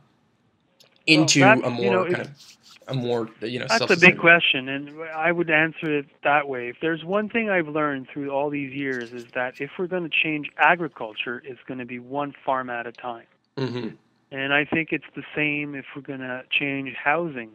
into 1.08 1.42
that's- 1.42 1.66
a 1.66 1.70
more 1.72 1.84
you 1.84 1.92
know, 1.92 2.06
kind 2.06 2.22
of 2.22 2.30
a 2.88 2.94
more 2.94 3.30
you 3.42 3.60
know 3.60 3.68
That's 3.70 3.84
a 3.84 3.98
big 3.98 4.18
question, 4.20 4.70
and 4.70 5.02
I 5.16 5.32
would 5.32 5.50
answer 5.50 6.00
it 6.00 6.08
that 6.24 6.48
way. 6.48 6.70
If 6.70 6.78
there's 6.82 7.04
one 7.06 7.30
thing 7.30 7.50
I've 7.50 7.68
learned 7.68 8.08
through 8.14 8.32
all 8.32 8.50
these 8.50 8.74
years 8.74 9.12
is 9.14 9.26
that 9.34 9.56
if 9.60 9.72
we're 9.80 9.88
going 9.88 10.04
to 10.04 10.10
change 10.24 10.50
agriculture, 10.58 11.42
it's 11.46 11.60
going 11.68 11.80
to 11.80 11.86
be 11.86 12.00
one 12.00 12.34
farm 12.46 12.70
at 12.70 12.88
a 12.88 12.92
time. 12.92 13.28
Mhm, 13.58 13.98
And 14.32 14.54
I 14.54 14.66
think 14.66 14.92
it's 14.92 15.06
the 15.16 15.24
same 15.36 15.76
if 15.76 15.86
we're 15.96 16.02
going 16.02 16.22
to 16.22 16.44
change 16.52 16.94
housing. 16.96 17.52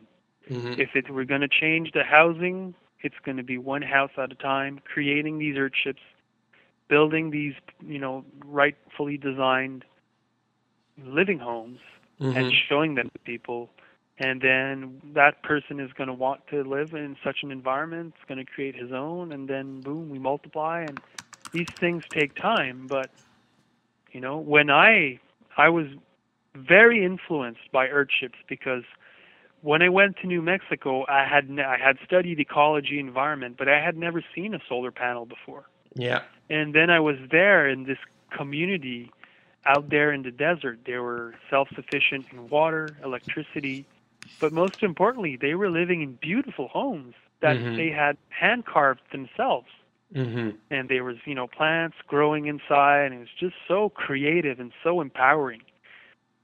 Mhm, 0.51 0.77
If 0.77 0.91
it, 0.95 1.11
we're 1.11 1.25
going 1.25 1.41
to 1.43 1.49
change 1.49 1.93
the 1.93 2.05
housing, 2.05 2.75
it's 3.01 3.15
going 3.25 3.37
to 3.37 3.43
be 3.43 3.59
one 3.59 3.83
house 3.83 4.11
at 4.19 4.33
a 4.33 4.35
time, 4.37 4.81
creating 4.93 5.39
these 5.39 5.57
earthships, 5.57 6.03
building 6.89 7.31
these, 7.31 7.55
you 7.85 7.99
know, 7.99 8.25
rightfully 8.45 9.17
designed 9.17 9.85
living 11.05 11.39
homes 11.39 11.79
and 12.33 12.51
mhm. 12.51 12.53
showing 12.69 12.95
them 12.95 13.09
to 13.13 13.19
people. 13.21 13.71
And 14.19 14.41
then 14.41 15.01
that 15.15 15.43
person 15.43 15.79
is 15.81 15.93
going 15.93 16.09
to 16.09 16.15
want 16.15 16.41
to 16.51 16.63
live 16.65 16.95
in 16.95 17.17
such 17.23 17.39
an 17.43 17.51
environment. 17.51 18.15
It's 18.17 18.29
going 18.29 18.45
to 18.45 18.51
create 18.51 18.75
his 18.75 18.93
own, 18.93 19.33
and 19.33 19.49
then 19.49 19.83
boom, 19.83 20.09
we 20.11 20.19
multiply. 20.19 20.83
And 20.83 21.01
these 21.53 21.69
things 21.81 22.03
take 22.13 22.35
time, 22.37 22.87
but 22.89 23.11
you 24.13 24.21
know, 24.21 24.39
when 24.39 24.71
I 24.71 25.21
I 25.57 25.69
was 25.69 25.87
very 26.55 27.05
influenced 27.05 27.71
by 27.73 27.89
earthships 27.89 28.39
because 28.49 28.85
when 29.63 29.83
I 29.83 29.89
went 29.89 30.17
to 30.19 30.27
New 30.27 30.43
Mexico, 30.43 31.05
I 31.09 31.25
had 31.25 31.49
ne- 31.51 31.65
I 31.65 31.79
had 31.79 31.99
studied 32.05 32.39
ecology 32.41 32.99
environment, 32.99 33.57
but 33.59 33.69
I 33.69 33.81
had 33.81 33.97
never 33.97 34.23
seen 34.35 34.55
a 34.55 34.61
solar 34.69 34.91
panel 34.93 35.27
before. 35.27 35.65
yeah 35.95 36.23
And 36.51 36.75
then 36.75 36.91
I 36.91 37.01
was 37.01 37.17
there 37.31 37.69
in 37.69 37.85
this 37.85 37.99
community 38.37 39.13
out 39.67 39.91
there 39.91 40.13
in 40.13 40.23
the 40.23 40.31
desert. 40.31 40.81
They 40.87 40.99
were 40.99 41.35
self 41.51 41.69
sufficient 41.75 42.27
in 42.33 42.49
water, 42.49 42.99
electricity, 43.05 43.87
but 44.41 44.53
most 44.53 44.83
importantly, 44.83 45.37
they 45.41 45.55
were 45.55 45.71
living 45.71 46.03
in 46.03 46.13
beautiful 46.21 46.69
homes 46.69 47.15
that 47.41 47.59
Mhm. 47.59 47.77
they 47.77 47.91
had 47.91 48.17
hand 48.29 48.65
carved 48.67 49.03
themselves. 49.13 49.69
Mm-hmm. 50.15 50.51
and 50.71 50.89
there 50.89 51.05
was 51.05 51.17
you 51.25 51.35
know 51.35 51.47
plants 51.49 51.97
growing 52.07 52.47
inside 52.47 53.07
and 53.07 53.15
it 53.15 53.19
was 53.19 53.29
just 53.39 53.55
so 53.67 53.89
creative 53.91 54.59
and 54.61 54.73
so 54.83 55.01
empowering 55.01 55.63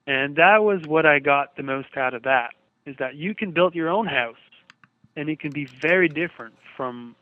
and 0.06 0.36
that 0.36 0.64
was 0.64 0.84
what 0.86 1.06
i 1.06 1.18
got 1.18 1.56
the 1.56 1.62
most 1.62 1.96
out 1.96 2.14
of 2.14 2.22
that 2.22 2.50
is 2.86 2.96
that 2.98 3.14
you 3.14 3.34
can 3.34 3.50
build 3.52 3.74
your 3.74 3.88
own 3.88 4.06
house 4.06 4.36
and 5.16 5.28
it 5.28 5.38
can 5.40 5.50
be 5.50 5.64
very 5.66 6.08
different 6.08 6.54
from 6.76 7.14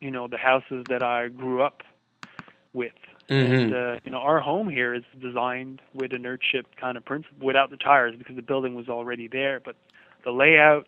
you 0.00 0.10
know 0.10 0.26
the 0.28 0.36
houses 0.38 0.84
that 0.88 1.02
i 1.02 1.28
grew 1.28 1.62
up 1.62 1.82
with 2.72 2.92
Mm-hmm. 3.30 3.52
and 3.54 3.74
uh, 3.74 4.00
you 4.04 4.10
know 4.10 4.18
our 4.18 4.38
home 4.38 4.68
here 4.68 4.92
is 4.92 5.02
designed 5.18 5.80
with 5.94 6.12
an 6.12 6.24
earthship 6.24 6.64
kind 6.78 6.98
of 6.98 7.06
principle 7.06 7.46
without 7.46 7.70
the 7.70 7.78
tires 7.78 8.14
because 8.18 8.36
the 8.36 8.42
building 8.42 8.74
was 8.74 8.90
already 8.90 9.28
there 9.28 9.60
but 9.64 9.76
the 10.26 10.30
layout 10.30 10.86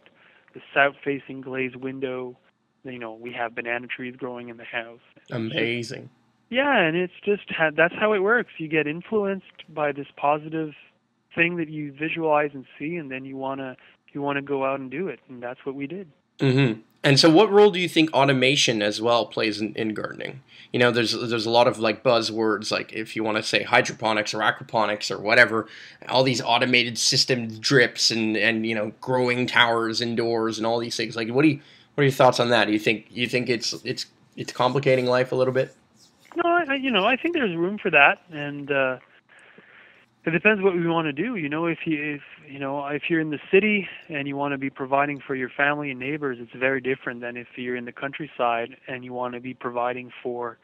the 0.53 0.61
south 0.75 0.97
facing 1.03 1.41
glazed 1.41 1.77
window 1.77 2.37
you 2.85 2.99
know 2.99 3.15
we 3.15 3.33
have 3.33 3.55
banana 3.55 3.87
trees 3.87 4.15
growing 4.19 4.51
in 4.51 4.59
the 4.59 4.65
house 4.65 5.01
Amazing. 5.31 6.11
yeah, 6.51 6.77
and 6.79 6.95
it's 6.95 7.15
just 7.25 7.51
ha- 7.51 7.71
that's 7.75 7.95
how 7.99 8.13
it 8.13 8.19
works. 8.19 8.51
You 8.59 8.69
get 8.69 8.87
influenced 8.87 9.47
by 9.75 9.93
this 9.93 10.07
positive 10.19 10.75
thing 11.35 11.57
that 11.57 11.71
you 11.71 11.91
visualize 11.93 12.51
and 12.53 12.67
see, 12.79 12.97
and 12.97 13.11
then 13.11 13.25
you 13.25 13.39
wanna 13.39 13.79
you 14.17 14.23
wanna 14.23 14.43
go 14.43 14.65
out 14.65 14.81
and 14.81 14.91
do 14.91 15.09
it, 15.09 15.21
and 15.29 15.43
that's 15.43 15.65
what 15.67 15.75
we 15.75 15.87
did. 15.87 16.11
Mm-hmm. 16.39 16.81
And 17.05 17.21
so, 17.21 17.31
what 17.31 17.53
role 17.53 17.71
do 17.71 17.79
you 17.79 17.89
think 17.89 18.13
automation 18.13 18.83
as 18.83 19.01
well 19.01 19.27
plays 19.27 19.61
in, 19.61 19.75
in 19.75 19.95
gardening? 19.95 20.43
You 20.73 20.81
know, 20.81 20.91
there's 20.91 21.13
there's 21.13 21.47
a 21.47 21.51
lot 21.51 21.69
of 21.69 21.79
like 21.79 22.03
buzzwords, 22.03 22.73
like 22.73 22.93
if 22.93 23.15
you 23.15 23.23
want 23.23 23.37
to 23.37 23.43
say 23.43 23.63
hydroponics 23.63 24.35
or 24.35 24.39
aquaponics 24.39 25.11
or 25.11 25.19
whatever, 25.19 25.69
all 26.09 26.23
these 26.25 26.41
automated 26.43 26.99
system 26.99 27.47
drips 27.61 28.11
and 28.11 28.37
and 28.37 28.67
you 28.67 28.75
know 28.75 28.91
growing 29.01 29.47
towers 29.47 30.01
indoors 30.01 30.59
and 30.59 30.67
all 30.67 30.79
these 30.79 30.97
things. 30.97 31.15
Like, 31.15 31.29
what 31.29 31.43
do 31.43 31.49
you 31.49 31.61
what 31.95 32.03
are 32.03 32.05
your 32.05 32.13
thoughts 32.13 32.41
on 32.41 32.49
that? 32.49 32.65
Do 32.65 32.73
you 32.73 32.79
think 32.79 33.07
you 33.11 33.29
think 33.29 33.51
it's 33.51 33.75
it's 33.85 34.07
it's 34.37 34.53
complicating 34.53 35.07
life 35.07 35.31
a 35.31 35.37
little 35.37 35.55
bit? 35.55 35.77
No, 36.35 36.43
I, 36.45 36.65
I- 36.71 36.75
you 36.75 36.91
know 36.91 37.05
I 37.05 37.17
think 37.17 37.35
there's 37.35 37.55
room 37.55 37.79
for 37.79 37.91
that, 37.91 38.23
and 38.33 38.73
uh, 38.73 38.99
it 40.27 40.31
depends 40.33 40.63
what 40.63 40.75
we 40.75 40.87
want 40.87 41.07
to 41.07 41.13
do. 41.13 41.37
You 41.37 41.49
know, 41.49 41.67
if 41.67 41.79
you 41.87 42.17
if 42.17 42.23
you 42.51 42.59
know 42.59 42.85
if 42.87 43.03
you're 43.09 43.21
in 43.21 43.31
the 43.31 43.39
city 43.51 43.89
and 44.09 44.27
you 44.27 44.37
want 44.37 44.53
to 44.53 44.59
be 44.59 44.71
providing 44.71 45.21
for 45.25 45.35
your 45.35 45.49
family 45.51 45.91
and 45.91 46.01
neighbors, 46.01 46.39
it's 46.41 46.53
very 46.59 46.81
different 46.81 47.21
than 47.21 47.37
if 47.37 47.47
you're 47.57 47.77
in 47.77 47.85
the 47.85 47.93
countryside 47.93 48.77
and 48.89 49.05
you 49.05 49.13
want 49.13 49.35
to 49.35 49.41
be 49.41 49.55
providing 49.55 50.11
for 50.23 50.59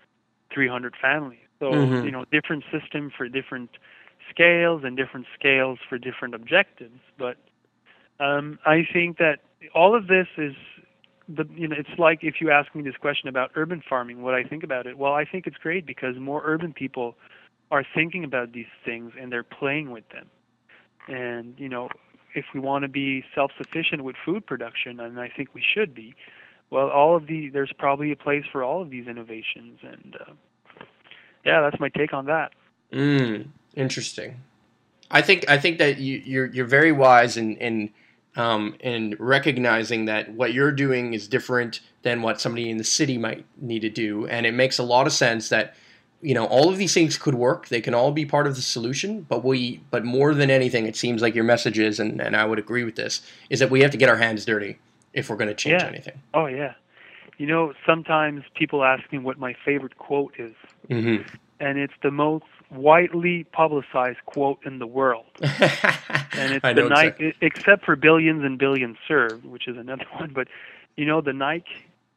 300 0.52 0.94
families. 1.00 1.38
So 1.60 1.72
Mhm. 1.74 2.04
you 2.04 2.10
know, 2.10 2.24
different 2.32 2.64
system 2.72 3.10
for 3.16 3.28
different 3.28 3.70
scales 4.30 4.82
and 4.84 4.96
different 4.96 5.26
scales 5.38 5.78
for 5.88 5.98
different 5.98 6.34
objectives. 6.34 6.98
But 7.16 7.36
um, 8.18 8.58
I 8.66 8.86
think 8.92 9.18
that 9.18 9.40
all 9.74 9.94
of 9.94 10.08
this 10.08 10.26
is 10.38 10.54
the 11.28 11.46
you 11.54 11.68
know 11.68 11.76
it's 11.78 11.98
like 11.98 12.24
if 12.24 12.40
you 12.40 12.50
ask 12.50 12.74
me 12.74 12.82
this 12.82 12.96
question 12.96 13.28
about 13.28 13.52
urban 13.54 13.80
farming, 13.88 14.22
what 14.22 14.34
I 14.34 14.42
think 14.42 14.64
about 14.64 14.86
it. 14.88 14.98
Well, 14.98 15.12
I 15.12 15.24
think 15.24 15.46
it's 15.46 15.56
great 15.58 15.86
because 15.86 16.16
more 16.18 16.42
urban 16.44 16.72
people 16.72 17.14
are 17.72 17.84
thinking 17.94 18.22
about 18.22 18.52
these 18.52 18.66
things 18.84 19.12
and 19.18 19.32
they're 19.32 19.42
playing 19.42 19.90
with 19.90 20.04
them. 20.10 20.26
And 21.08 21.54
you 21.58 21.68
know, 21.68 21.88
if 22.34 22.44
we 22.54 22.60
want 22.60 22.82
to 22.82 22.88
be 22.88 23.24
self-sufficient 23.34 24.04
with 24.04 24.14
food 24.24 24.46
production, 24.46 25.00
and 25.00 25.18
I 25.18 25.28
think 25.28 25.54
we 25.54 25.64
should 25.74 25.94
be, 25.94 26.14
well, 26.70 26.90
all 26.90 27.16
of 27.16 27.26
the 27.26 27.48
there's 27.48 27.72
probably 27.76 28.12
a 28.12 28.16
place 28.16 28.44
for 28.52 28.62
all 28.62 28.82
of 28.82 28.90
these 28.90 29.08
innovations, 29.08 29.80
and 29.82 30.16
uh, 30.20 30.32
yeah, 31.44 31.62
that's 31.62 31.80
my 31.80 31.88
take 31.88 32.12
on 32.12 32.26
that. 32.26 32.52
Mm, 32.92 33.48
interesting. 33.74 34.36
I 35.10 35.22
think 35.22 35.48
I 35.48 35.58
think 35.58 35.78
that 35.78 35.98
you, 35.98 36.22
you're 36.24 36.46
you're 36.46 36.66
very 36.66 36.92
wise 36.92 37.36
in 37.36 37.56
in 37.56 37.90
um, 38.36 38.76
in 38.80 39.16
recognizing 39.18 40.04
that 40.04 40.32
what 40.32 40.52
you're 40.52 40.72
doing 40.72 41.14
is 41.14 41.26
different 41.26 41.80
than 42.02 42.22
what 42.22 42.40
somebody 42.40 42.70
in 42.70 42.76
the 42.76 42.84
city 42.84 43.18
might 43.18 43.44
need 43.60 43.80
to 43.80 43.90
do, 43.90 44.26
and 44.26 44.46
it 44.46 44.52
makes 44.52 44.78
a 44.78 44.82
lot 44.82 45.06
of 45.06 45.12
sense 45.12 45.48
that 45.48 45.74
you 46.22 46.34
know 46.34 46.46
all 46.46 46.68
of 46.70 46.78
these 46.78 46.94
things 46.94 47.18
could 47.18 47.34
work. 47.34 47.68
They 47.68 47.80
can 47.80 47.94
all 47.94 48.12
be 48.12 48.24
part 48.24 48.46
of 48.46 48.54
the 48.56 48.62
solution, 48.62 49.22
but 49.28 49.44
we 49.44 49.80
but 49.90 50.04
more 50.04 50.34
than 50.34 50.50
anything, 50.50 50.86
it 50.86 50.96
seems 50.96 51.20
like 51.22 51.34
your 51.34 51.44
message 51.44 51.78
is, 51.78 52.00
and, 52.00 52.20
and 52.20 52.36
I 52.36 52.44
would 52.44 52.58
agree 52.58 52.84
with 52.84 52.96
this, 52.96 53.20
is 53.50 53.58
that 53.60 53.70
we 53.70 53.80
have 53.82 53.90
to 53.90 53.96
get 53.98 54.08
our 54.08 54.16
hands 54.16 54.44
dirty 54.44 54.78
if 55.12 55.28
we're 55.28 55.36
going 55.36 55.48
to 55.48 55.54
change 55.54 55.82
Yeah. 55.82 55.88
anything. 55.88 56.20
Oh 56.32 56.46
yeah, 56.46 56.74
you 57.38 57.46
know, 57.46 57.72
sometimes 57.84 58.44
people 58.54 58.84
ask 58.84 59.02
me 59.12 59.18
what 59.18 59.38
my 59.38 59.54
favorite 59.64 59.98
quote 59.98 60.34
is, 60.38 60.54
Mm-hmm. 60.88 61.22
and 61.60 61.78
it's 61.78 61.94
the 62.02 62.10
most 62.10 62.44
widely 62.70 63.44
publicized 63.52 64.18
quote 64.26 64.58
in 64.64 64.78
the 64.78 64.86
world. 64.86 65.26
and 65.42 66.54
it's 66.54 66.64
I 66.64 66.72
the 66.72 66.82
know 66.82 66.88
Nike, 66.88 67.08
exactly. 67.26 67.34
except 67.46 67.84
for 67.84 67.96
billions 67.96 68.44
and 68.44 68.58
billions 68.58 68.96
served, 69.06 69.44
which 69.44 69.68
is 69.68 69.76
another 69.76 70.06
one. 70.12 70.30
But 70.34 70.48
you 70.96 71.04
know, 71.04 71.20
the 71.20 71.32
Nike 71.32 71.66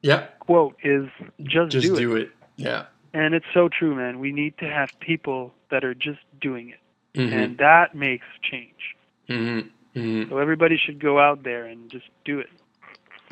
yeah. 0.02 0.28
quote 0.40 0.76
is 0.84 1.08
just, 1.44 1.72
Just 1.72 1.88
do, 1.88 1.96
do, 1.98 2.16
it. 2.16 2.22
it. 2.24 2.32
Yeah. 2.58 2.86
And 3.16 3.34
it's 3.34 3.46
so 3.54 3.70
true, 3.70 3.96
man. 3.96 4.20
We 4.20 4.32
need 4.32 4.58
to 4.60 4.66
have 4.66 4.90
people 5.00 5.54
that 5.72 5.84
are 5.84 5.96
just 5.96 6.20
doing 6.42 6.70
it, 6.70 6.80
Mm-hmm. 7.20 7.34
and 7.34 7.58
that 7.60 7.96
makes 7.96 8.26
change. 8.42 8.96
Mm-hmm. 9.30 9.70
Mm-hmm. 10.00 10.30
So 10.30 10.38
everybody 10.38 10.78
should 10.78 11.00
go 11.00 11.18
out 11.20 11.44
there 11.44 11.66
and 11.66 11.90
just 11.90 12.10
do 12.26 12.40
it. 12.40 12.50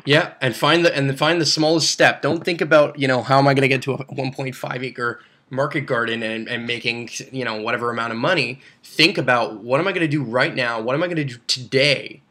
Yeah, 0.06 0.32
and 0.40 0.56
find 0.56 0.84
the 0.84 0.96
and 0.96 1.16
find 1.18 1.40
the 1.40 1.46
smallest 1.46 1.90
step. 1.90 2.22
Don't 2.22 2.44
think 2.44 2.60
about 2.62 2.98
you 2.98 3.06
know 3.08 3.22
how 3.22 3.38
am 3.38 3.46
I 3.46 3.54
going 3.54 3.62
to 3.62 3.68
get 3.68 3.82
to 3.82 3.92
a 3.92 4.04
1.5 4.06 4.82
acre 4.82 5.20
market 5.50 5.82
garden 5.82 6.22
and, 6.22 6.48
and 6.48 6.66
making 6.66 7.10
you 7.30 7.44
know 7.44 7.60
whatever 7.60 7.90
amount 7.90 8.12
of 8.12 8.18
money. 8.18 8.60
Think 8.82 9.18
about 9.18 9.62
what 9.62 9.80
am 9.80 9.86
I 9.88 9.92
going 9.92 10.00
to 10.00 10.08
do 10.08 10.22
right 10.24 10.54
now? 10.54 10.80
What 10.80 10.94
am 10.94 11.02
I 11.02 11.06
going 11.06 11.16
to 11.16 11.24
do 11.24 11.36
today 11.46 12.22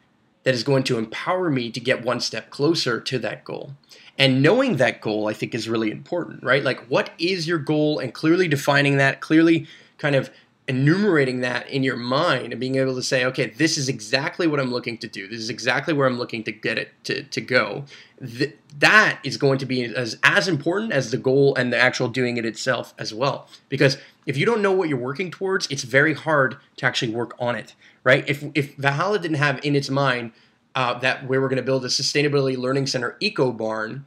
that 0.44 0.54
is 0.56 0.64
going 0.64 0.84
to 0.86 0.98
empower 0.98 1.50
me 1.50 1.72
to 1.72 1.80
get 1.80 2.04
one 2.04 2.20
step 2.20 2.50
closer 2.50 3.00
to 3.00 3.20
that 3.20 3.44
goal? 3.44 3.74
And 4.18 4.42
knowing 4.44 4.78
that 4.78 5.02
goal, 5.02 5.28
I 5.28 5.34
think, 5.34 5.56
is 5.56 5.68
really 5.68 5.90
important, 5.90 6.44
right? 6.44 6.64
Like, 6.64 6.86
what 6.88 7.12
is 7.18 7.48
your 7.48 7.58
goal, 7.58 8.00
and 8.00 8.14
clearly 8.14 8.48
defining 8.48 8.98
that, 8.98 9.22
clearly 9.22 9.68
kind 9.98 10.16
of 10.16 10.30
enumerating 10.68 11.42
that 11.42 11.70
in 11.70 11.84
your 11.84 11.98
mind 11.98 12.54
and 12.54 12.60
being 12.60 12.76
able 12.76 12.96
to 12.96 13.04
say, 13.04 13.26
okay, 13.26 13.48
this 13.48 13.78
is 13.78 13.90
exactly 13.90 14.48
what 14.48 14.60
I'm 14.60 14.72
looking 14.72 14.98
to 15.00 15.08
do. 15.08 15.28
This 15.28 15.40
is 15.40 15.50
exactly 15.50 15.94
where 15.94 16.08
I'm 16.08 16.18
looking 16.18 16.44
to 16.46 16.52
get 16.54 16.78
it 16.78 16.92
to, 17.04 17.24
to 17.24 17.42
go. 17.42 17.84
Th- 18.26 18.56
that 18.80 19.20
is 19.24 19.36
going 19.36 19.58
to 19.58 19.66
be 19.66 19.84
as, 19.84 20.18
as 20.24 20.48
important 20.48 20.94
as 20.94 21.12
the 21.12 21.18
goal 21.18 21.54
and 21.56 21.74
the 21.74 21.78
actual 21.78 22.08
doing 22.08 22.38
it 22.38 22.46
itself 22.46 22.94
as 22.98 23.14
well. 23.14 23.48
Because 23.68 23.98
if 24.26 24.38
you 24.38 24.46
don't 24.46 24.62
know 24.62 24.72
what 24.72 24.88
you're 24.88 24.98
working 24.98 25.32
towards, 25.32 25.68
it's 25.70 25.84
very 25.84 26.14
hard 26.14 26.56
to 26.78 26.86
actually 26.86 27.14
work 27.14 27.36
on 27.40 27.56
it, 27.56 27.76
right? 28.06 28.24
If, 28.28 28.46
if 28.56 28.76
Valhalla 28.78 29.20
didn't 29.20 29.38
have 29.38 29.60
in 29.66 29.76
its 29.76 29.90
mind 29.90 30.32
uh, 30.76 31.00
that 31.00 31.28
where 31.28 31.42
we're 31.42 31.50
going 31.50 31.58
to 31.58 31.64
build 31.64 31.86
a 31.86 31.90
sustainability 31.90 32.58
learning 32.58 32.88
center 32.88 33.16
eco 33.20 33.52
barn, 33.52 34.06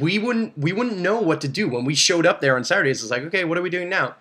we 0.00 0.18
wouldn't 0.18 0.56
we 0.56 0.72
wouldn't 0.72 0.98
know 0.98 1.20
what 1.20 1.40
to 1.40 1.48
do 1.48 1.68
when 1.68 1.84
we 1.84 1.94
showed 1.94 2.26
up 2.26 2.40
there 2.40 2.56
on 2.56 2.64
Saturdays. 2.64 3.02
It's 3.02 3.10
like, 3.10 3.22
okay, 3.24 3.44
what 3.44 3.58
are 3.58 3.62
we 3.62 3.70
doing 3.70 3.88
now? 3.88 4.14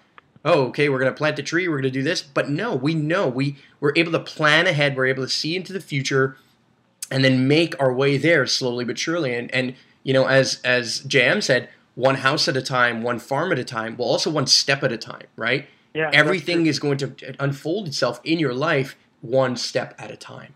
oh, 0.45 0.65
okay, 0.67 0.89
we're 0.89 0.99
going 0.99 1.11
to 1.11 1.17
plant 1.17 1.39
a 1.39 1.43
tree, 1.43 1.67
we're 1.67 1.75
going 1.75 1.83
to 1.83 1.91
do 1.91 2.03
this. 2.03 2.21
But 2.21 2.49
no, 2.49 2.75
we 2.75 2.93
know 2.93 3.27
we 3.27 3.57
we're 3.79 3.93
able 3.95 4.11
to 4.13 4.19
plan 4.19 4.67
ahead, 4.67 4.95
we're 4.95 5.07
able 5.07 5.23
to 5.23 5.29
see 5.29 5.55
into 5.55 5.73
the 5.73 5.79
future, 5.79 6.37
and 7.09 7.23
then 7.23 7.47
make 7.47 7.79
our 7.79 7.93
way 7.93 8.17
there 8.17 8.45
slowly 8.45 8.85
but 8.85 8.97
surely. 8.97 9.33
And 9.33 9.53
and 9.53 9.75
you 10.03 10.13
know, 10.13 10.27
as 10.27 10.61
as 10.63 11.01
JM 11.01 11.41
said, 11.43 11.69
one 11.95 12.15
house 12.15 12.47
at 12.47 12.57
a 12.57 12.61
time, 12.61 13.03
one 13.03 13.19
farm 13.19 13.51
at 13.51 13.59
a 13.59 13.63
time, 13.63 13.95
well, 13.97 14.09
also 14.09 14.29
one 14.29 14.47
step 14.47 14.83
at 14.83 14.91
a 14.91 14.97
time, 14.97 15.27
right? 15.35 15.67
Yeah, 15.93 16.09
Everything 16.11 16.65
is 16.65 16.79
going 16.79 16.97
to 16.97 17.35
unfold 17.39 17.87
itself 17.87 18.19
in 18.23 18.39
your 18.39 18.53
life 18.53 18.95
one 19.21 19.55
step 19.55 19.93
at 19.99 20.09
a 20.09 20.17
time. 20.17 20.55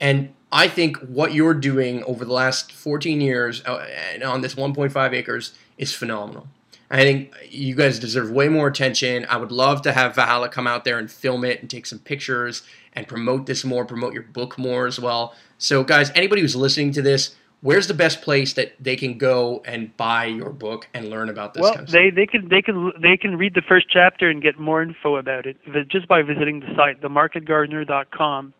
And 0.00 0.34
I 0.52 0.68
think 0.68 0.98
what 0.98 1.32
you're 1.32 1.54
doing 1.54 2.04
over 2.04 2.26
the 2.26 2.32
last 2.32 2.72
14 2.72 3.22
years 3.22 3.64
uh, 3.64 3.86
on 4.22 4.42
this 4.42 4.54
1.5 4.54 5.12
acres 5.14 5.54
is 5.78 5.94
phenomenal. 5.94 6.46
I 6.90 6.98
think 6.98 7.32
you 7.48 7.74
guys 7.74 7.98
deserve 7.98 8.30
way 8.30 8.50
more 8.50 8.66
attention. 8.66 9.24
I 9.30 9.38
would 9.38 9.50
love 9.50 9.80
to 9.82 9.92
have 9.92 10.14
Valhalla 10.14 10.50
come 10.50 10.66
out 10.66 10.84
there 10.84 10.98
and 10.98 11.10
film 11.10 11.42
it 11.42 11.62
and 11.62 11.70
take 11.70 11.86
some 11.86 11.98
pictures 11.98 12.62
and 12.92 13.08
promote 13.08 13.46
this 13.46 13.64
more, 13.64 13.86
promote 13.86 14.12
your 14.12 14.24
book 14.24 14.58
more 14.58 14.86
as 14.86 15.00
well. 15.00 15.34
So, 15.56 15.84
guys, 15.84 16.12
anybody 16.14 16.42
who's 16.42 16.54
listening 16.54 16.92
to 16.92 17.00
this, 17.00 17.34
where's 17.62 17.86
the 17.86 17.94
best 17.94 18.20
place 18.20 18.52
that 18.52 18.74
they 18.78 18.96
can 18.96 19.16
go 19.16 19.62
and 19.64 19.96
buy 19.96 20.26
your 20.26 20.50
book 20.50 20.86
and 20.92 21.08
learn 21.08 21.30
about 21.30 21.54
this 21.54 21.62
Well, 21.62 21.74
kind 21.74 21.86
of 21.86 21.92
they 21.92 22.10
they 22.10 22.26
can 22.26 22.48
they 22.48 22.60
can 22.60 22.92
they 23.00 23.16
can 23.16 23.38
read 23.38 23.54
the 23.54 23.62
first 23.62 23.86
chapter 23.88 24.28
and 24.28 24.42
get 24.42 24.58
more 24.58 24.82
info 24.82 25.16
about 25.16 25.46
it 25.46 25.56
just 25.88 26.06
by 26.08 26.20
visiting 26.20 26.60
the 26.60 26.74
site, 26.76 27.00
themarketgardener.com? 27.00 28.52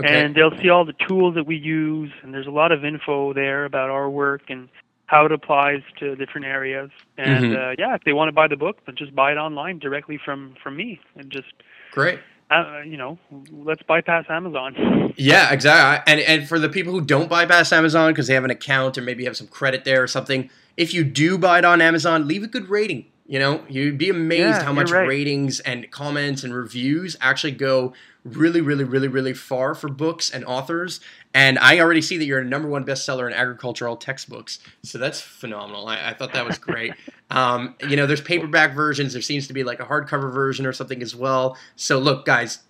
Okay. 0.00 0.24
and 0.24 0.34
they'll 0.34 0.56
see 0.60 0.68
all 0.68 0.84
the 0.84 0.94
tools 1.08 1.34
that 1.36 1.46
we 1.46 1.56
use, 1.56 2.10
and 2.22 2.34
there's 2.34 2.46
a 2.46 2.50
lot 2.50 2.72
of 2.72 2.84
info 2.84 3.32
there 3.32 3.64
about 3.64 3.90
our 3.90 4.08
work 4.10 4.42
and 4.48 4.68
how 5.06 5.26
it 5.26 5.32
applies 5.32 5.82
to 5.98 6.14
different 6.16 6.46
areas. 6.46 6.90
And 7.18 7.44
Mhm. 7.44 7.56
uh, 7.72 7.74
yeah, 7.78 7.94
if 7.94 8.04
they 8.04 8.12
want 8.12 8.28
to 8.28 8.32
buy 8.32 8.46
the 8.48 8.56
book, 8.56 8.78
then 8.86 8.94
just 8.96 9.14
buy 9.14 9.32
it 9.32 9.36
online 9.38 9.78
directly 9.78 10.18
from 10.24 10.54
from 10.62 10.76
me, 10.76 11.00
and 11.16 11.30
just 11.30 11.52
Great. 11.92 12.20
uh, 12.50 12.80
you 12.84 12.96
know, 12.96 13.18
let's 13.52 13.82
bypass 13.84 14.24
Amazon. 14.28 14.74
Yeah, 15.16 15.52
exactly. 15.52 16.12
And 16.12 16.20
and 16.20 16.48
for 16.48 16.58
the 16.58 16.68
people 16.68 16.92
who 16.92 17.00
don't 17.00 17.28
bypass 17.28 17.72
Amazon 17.72 18.12
because 18.12 18.26
they 18.28 18.34
have 18.34 18.44
an 18.44 18.50
account 18.50 18.96
or 18.96 19.02
maybe 19.02 19.24
have 19.24 19.36
some 19.36 19.48
credit 19.48 19.84
there 19.84 20.02
or 20.02 20.06
something, 20.06 20.48
if 20.76 20.94
you 20.94 21.04
do 21.04 21.36
buy 21.36 21.58
it 21.58 21.64
on 21.64 21.80
Amazon, 21.82 22.26
leave 22.28 22.42
a 22.42 22.46
good 22.46 22.68
rating. 22.70 23.06
You 23.26 23.38
know, 23.38 23.62
you'd 23.68 23.98
be 23.98 24.08
amazed 24.08 24.60
Yeah, 24.60 24.64
how 24.64 24.72
much 24.72 24.90
right. 24.90 25.06
ratings 25.06 25.60
and 25.60 25.88
comments 25.90 26.42
and 26.42 26.54
reviews 26.54 27.16
actually 27.20 27.52
go 27.52 27.92
really, 28.24 28.60
really, 28.60 28.84
really, 28.84 29.08
really 29.08 29.32
far 29.32 29.74
for 29.74 29.88
books 29.88 30.30
and 30.30 30.44
authors. 30.44 31.00
And 31.32 31.58
I 31.58 31.80
already 31.80 32.02
see 32.02 32.18
that 32.18 32.24
you're 32.24 32.40
a 32.40 32.44
number 32.44 32.68
one 32.68 32.84
bestseller 32.84 33.26
in 33.26 33.32
agricultural 33.32 33.96
textbooks, 33.96 34.58
so 34.82 34.98
that's 34.98 35.20
phenomenal. 35.20 35.86
I, 35.86 36.10
I 36.10 36.14
thought 36.14 36.32
that 36.32 36.46
was 36.46 36.58
great. 36.58 36.92
um, 37.30 37.74
you 37.88 37.96
know, 37.96 38.06
there's 38.06 38.20
paperback 38.20 38.74
versions. 38.74 39.12
There 39.12 39.22
seems 39.22 39.46
to 39.46 39.52
be 39.52 39.64
like 39.64 39.80
a 39.80 39.84
hardcover 39.84 40.32
version 40.32 40.66
or 40.66 40.72
something 40.72 41.02
as 41.02 41.14
well. 41.14 41.56
So 41.76 41.98
look, 41.98 42.24
guys, 42.24 42.60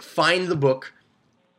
find 0.00 0.48
the 0.48 0.56
book 0.56 0.92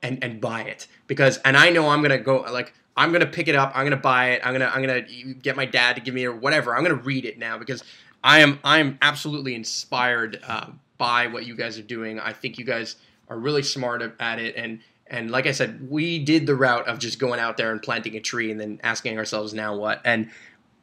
and 0.04 0.24
and 0.24 0.42
buy 0.42 0.64
it 0.64 0.88
because 1.08 1.38
and 1.40 1.56
I 1.56 1.70
know 1.70 1.90
I'm 1.90 2.02
gonna 2.02 2.18
go 2.18 2.42
like 2.42 2.74
I'm 2.98 3.12
gonna 3.12 3.26
pick 3.26 3.48
it 3.48 3.56
up. 3.56 3.72
I'm 3.76 3.86
gonna 3.86 3.98
buy 3.98 4.32
it. 4.32 4.42
I'm 4.44 4.54
gonna 4.54 4.72
I'm 4.74 4.82
gonna 4.82 5.02
get 5.02 5.56
my 5.56 5.66
dad 5.66 5.96
to 5.96 6.02
give 6.02 6.14
me 6.14 6.26
or 6.26 6.36
whatever. 6.36 6.76
I'm 6.76 6.84
gonna 6.84 6.96
read 6.96 7.26
it 7.26 7.38
now 7.38 7.58
because 7.58 7.84
I 8.24 8.40
am 8.40 8.60
I 8.64 8.80
am 8.80 8.98
absolutely 9.02 9.56
inspired 9.56 10.40
uh, 10.46 10.68
by 10.98 11.28
what 11.28 11.46
you 11.46 11.56
guys 11.56 11.78
are 11.78 11.84
doing. 11.84 12.20
I 12.20 12.34
think 12.34 12.58
you 12.58 12.66
guys 12.66 12.98
are 13.32 13.40
really 13.40 13.64
smart 13.64 14.02
at 14.20 14.40
it 14.40 14.56
and. 14.56 14.82
And 15.14 15.30
like 15.30 15.46
I 15.46 15.52
said, 15.52 15.90
we 15.92 16.20
did 16.20 16.48
the 16.48 16.56
route 16.56 16.88
of 16.88 16.98
just 16.98 17.20
going 17.20 17.38
out 17.38 17.58
there 17.58 17.74
and 17.74 17.82
planting 17.82 18.16
a 18.16 18.22
tree 18.22 18.50
and 18.50 18.58
then 18.58 18.80
asking 18.82 19.18
ourselves, 19.18 19.54
now 19.54 19.76
what? 19.76 20.00
And 20.06 20.32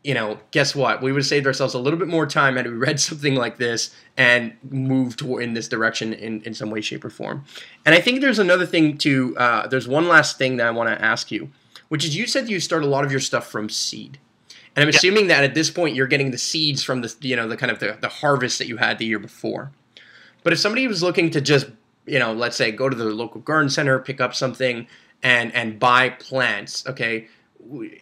you 0.05 0.15
know, 0.15 0.39
guess 0.53 0.75
what? 0.75 1.03
We 1.03 1.13
would 1.13 1.21
have 1.21 1.27
saved 1.27 1.47
ourselves 1.47 1.75
a 1.75 1.79
little 1.79 1.99
bit 1.99 2.09
more 2.09 2.27
time 2.27 2.57
had 2.57 2.67
we 2.67 2.73
read 2.77 3.01
something 3.01 3.35
like 3.35 3.59
this 3.59 3.95
and 4.17 4.55
moved 4.71 5.23
in 5.23 5.55
this 5.55 5.69
direction 5.69 6.13
in, 6.13 6.43
in 6.43 6.55
some 6.55 6.71
way, 6.71 6.81
shape, 6.81 7.05
or 7.05 7.11
form. 7.11 7.45
And 7.85 7.95
I 7.95 8.01
think 8.01 8.21
there's 8.21 8.39
another 8.39 8.67
thing 8.67 8.99
to, 8.99 9.37
uh, 9.37 9.67
there's 9.67 9.89
one 9.89 10.09
last 10.09 10.39
thing 10.39 10.57
that 10.59 10.67
I 10.67 10.71
want 10.71 10.89
to 10.89 11.05
ask 11.05 11.31
you, 11.31 11.51
which 11.89 12.05
is 12.05 12.17
you 12.17 12.27
said 12.27 12.49
you 12.49 12.61
start 12.61 12.83
a 12.83 12.87
lot 12.87 13.05
of 13.05 13.11
your 13.11 13.21
stuff 13.21 13.51
from 13.51 13.69
seed. 13.69 14.19
And 14.77 14.83
I'm 14.83 14.89
assuming 14.91 15.27
that 15.29 15.43
at 15.43 15.55
this 15.55 15.71
point 15.71 15.97
you're 15.97 16.07
getting 16.07 16.31
the 16.31 16.39
seeds 16.39 16.83
from 16.85 17.01
the, 17.01 17.15
you 17.21 17.35
know, 17.35 17.49
the 17.49 17.57
kind 17.57 17.73
of 17.73 17.81
the, 17.81 17.99
the 18.01 18.09
harvest 18.09 18.59
that 18.59 18.69
you 18.69 18.77
had 18.77 18.99
the 18.99 19.07
year 19.07 19.19
before. 19.19 19.73
But 20.45 20.53
if 20.53 20.61
somebody 20.61 20.87
was 20.87 21.03
looking 21.03 21.31
to 21.31 21.41
just, 21.41 21.67
you 22.09 22.19
know, 22.19 22.33
let's 22.33 22.57
say 22.57 22.71
go 22.73 22.89
to 22.89 22.97
the 22.97 23.05
local 23.07 23.41
garden 23.41 23.71
center, 23.71 23.99
pick 23.99 24.21
up 24.21 24.35
something 24.35 24.87
and, 25.23 25.55
and 25.55 25.79
buy 25.79 26.11
plants, 26.11 26.87
okay, 26.87 27.29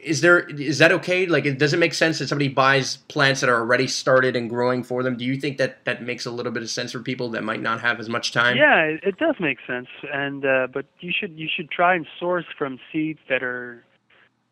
is 0.04 0.20
there 0.20 0.40
is 0.40 0.78
that 0.78 0.92
okay? 0.92 1.26
Like 1.26 1.56
does 1.58 1.72
it 1.72 1.78
make 1.78 1.94
sense 1.94 2.18
that 2.18 2.28
somebody 2.28 2.48
buys 2.48 2.98
plants 3.08 3.40
that 3.40 3.48
are 3.48 3.58
already 3.58 3.86
started 3.86 4.36
and 4.36 4.50
growing 4.50 4.84
for 4.84 5.02
them? 5.02 5.16
Do 5.16 5.24
you 5.24 5.36
think 5.40 5.56
that 5.58 5.84
that 5.86 6.02
makes 6.02 6.26
a 6.26 6.30
little 6.30 6.52
bit 6.52 6.62
of 6.62 6.70
sense 6.70 6.92
for 6.92 7.00
people 7.00 7.30
that 7.30 7.42
might 7.42 7.62
not 7.62 7.80
have 7.80 7.98
as 7.98 8.08
much 8.08 8.32
time? 8.32 8.56
Yeah, 8.58 8.82
it, 8.82 9.00
it 9.02 9.16
does 9.16 9.34
make 9.40 9.58
sense, 9.66 9.88
and 10.12 10.44
uh, 10.44 10.68
but 10.72 10.84
you 11.00 11.10
should 11.10 11.38
you 11.38 11.48
should 11.54 11.70
try 11.70 11.94
and 11.94 12.06
source 12.20 12.44
from 12.56 12.78
seeds 12.92 13.18
that 13.28 13.42
are 13.42 13.82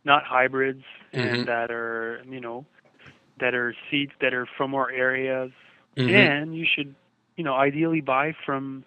not 0.04 0.24
hybrids 0.24 0.84
Mhm. 1.12 1.32
and 1.32 1.48
that 1.48 1.70
are 1.70 2.22
you 2.28 2.40
know 2.40 2.64
that 3.40 3.54
are 3.54 3.74
seeds 3.90 4.12
that 4.20 4.32
are 4.32 4.46
from 4.56 4.74
our 4.74 4.90
areas, 4.90 5.52
Mhm. 5.98 6.10
and 6.10 6.56
you 6.56 6.66
should 6.66 6.94
you 7.36 7.44
know 7.44 7.54
ideally 7.54 8.00
buy 8.00 8.34
from 8.44 8.84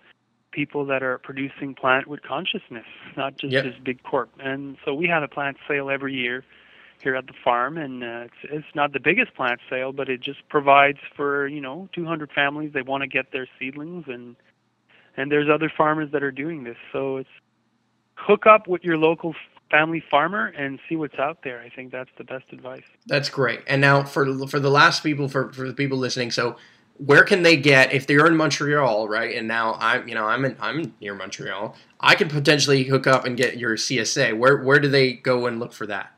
people 0.57 0.83
that 0.85 1.03
are 1.03 1.19
producing 1.19 1.75
plant 1.75 2.07
with 2.07 2.21
consciousness, 2.23 2.87
not 3.15 3.31
just 3.37 3.53
Yep. 3.53 3.63
this 3.65 3.75
big 3.89 3.99
corp. 4.01 4.29
And 4.39 4.77
so 4.83 4.89
we 5.01 5.07
have 5.07 5.21
a 5.21 5.27
plant 5.27 5.57
sale 5.67 5.87
every 5.97 6.15
year 6.15 6.43
here 7.03 7.15
at 7.15 7.27
the 7.27 7.33
farm, 7.43 7.77
and 7.77 8.03
uh, 8.03 8.25
it's 8.27 8.41
it's 8.55 8.71
not 8.75 8.91
the 8.91 8.99
biggest 9.09 9.35
plant 9.35 9.59
sale, 9.69 9.91
but 9.99 10.09
it 10.09 10.19
just 10.29 10.41
provides 10.49 10.97
for 11.15 11.47
you 11.47 11.61
know 11.61 11.87
200 11.93 12.31
families. 12.31 12.71
They 12.73 12.81
want 12.81 13.01
to 13.03 13.07
get 13.07 13.31
their 13.31 13.47
seedlings, 13.59 14.05
and 14.07 14.35
and 15.15 15.31
there's 15.31 15.47
other 15.47 15.71
farmers 15.81 16.09
that 16.13 16.23
are 16.23 16.31
doing 16.45 16.63
this. 16.63 16.77
So 16.91 17.17
it's 17.17 17.35
hook 18.15 18.47
up 18.47 18.67
with 18.67 18.83
your 18.83 18.97
local 18.97 19.35
family 19.69 20.03
farmer 20.09 20.47
and 20.57 20.79
see 20.89 20.95
what's 20.95 21.19
out 21.19 21.39
there. 21.43 21.59
I 21.61 21.69
think 21.69 21.91
that's 21.91 22.09
the 22.17 22.23
best 22.23 22.45
advice. 22.51 22.87
that's 23.05 23.29
great 23.29 23.61
and 23.67 23.79
now 23.81 24.03
for 24.03 24.23
for 24.47 24.59
the 24.59 24.71
last 24.71 25.03
people 25.03 25.27
for 25.29 25.51
for 25.53 25.67
the 25.67 25.73
people 25.81 25.97
listening 25.99 26.31
so 26.31 26.55
where 26.97 27.23
can 27.23 27.43
they 27.43 27.57
get 27.57 27.93
if 27.93 28.07
they're 28.07 28.27
in 28.27 28.37
Montreal, 28.37 29.07
right? 29.09 29.35
And 29.35 29.47
now 29.47 29.75
I'm, 29.79 30.07
you 30.07 30.15
know, 30.15 30.25
I'm 30.25 30.45
in, 30.45 30.57
I'm 30.59 30.93
near 31.01 31.15
Montreal. 31.15 31.75
I 31.99 32.15
could 32.15 32.29
potentially 32.29 32.83
hook 32.85 33.07
up 33.07 33.25
and 33.25 33.37
get 33.37 33.57
your 33.57 33.75
CSA. 33.77 34.37
Where 34.37 34.57
where 34.63 34.79
do 34.79 34.89
they 34.89 35.13
go 35.13 35.47
and 35.47 35.59
look 35.59 35.73
for 35.73 35.87
that? 35.87 36.11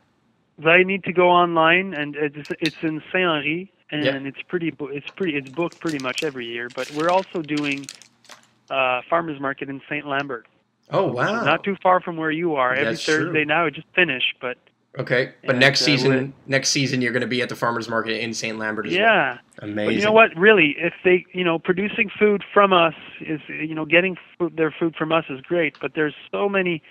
They 0.57 0.83
need 0.83 1.03
to 1.05 1.13
go 1.13 1.29
online, 1.29 1.93
and 1.95 2.15
it's 2.15 2.37
it's 2.61 2.77
in 2.83 3.01
Saint 3.13 3.25
Henri, 3.25 3.73
and 3.91 4.03
Yeah. 4.03 4.19
it's 4.27 4.41
pretty 4.47 4.73
it's 4.81 5.09
pretty 5.11 5.37
it's 5.37 5.49
booked 5.49 5.79
pretty 5.81 5.99
much 5.99 6.23
every 6.23 6.47
year. 6.47 6.69
But 6.69 6.91
we're 6.91 7.09
also 7.11 7.43
doing 7.43 7.89
uh, 8.69 9.01
farmers 9.09 9.39
market 9.41 9.69
in 9.69 9.81
Saint 9.89 10.07
Lambert, 10.07 10.47
Oh 10.89 11.07
wow! 11.11 11.43
not 11.43 11.63
too 11.63 11.77
far 11.83 12.01
from 12.01 12.17
where 12.17 12.31
you 12.31 12.55
are. 12.55 12.75
Every 12.75 12.95
That's 12.95 13.03
true. 13.03 13.05
Thursday 13.05 13.45
now, 13.45 13.67
it 13.67 13.75
just 13.75 13.87
finished, 13.95 14.35
but 14.41 14.57
okay, 14.97 15.33
but 15.41 15.51
and, 15.51 15.59
next 15.59 15.81
uh, 15.81 15.85
season, 15.85 16.33
next 16.47 16.69
season 16.69 17.01
you're 17.01 17.11
going 17.11 17.21
to 17.21 17.27
be 17.27 17.41
at 17.41 17.49
the 17.49 17.55
farmers 17.55 17.87
market 17.87 18.21
in 18.23 18.33
St. 18.33 18.57
Lambert 18.57 18.87
as 18.87 18.93
well. 18.93 19.01
yeah. 19.01 19.37
Amazing. 19.61 19.85
But 19.85 19.95
you 19.95 20.01
know 20.01 20.11
what? 20.11 20.35
Really, 20.37 20.75
if 20.77 20.93
they, 21.03 21.25
you 21.33 21.43
know, 21.43 21.59
producing 21.59 22.09
food 22.17 22.43
from 22.53 22.71
us 22.71 22.93
is, 23.19 23.41
you 23.47 23.75
know, 23.75 23.85
getting 23.85 24.15
food, 24.37 24.55
their 24.55 24.71
food 24.71 24.95
from 24.95 25.11
us 25.11 25.25
is 25.29 25.41
great. 25.41 25.77
But 25.81 25.93
there's 25.95 26.15
so 26.31 26.47
many 26.47 26.81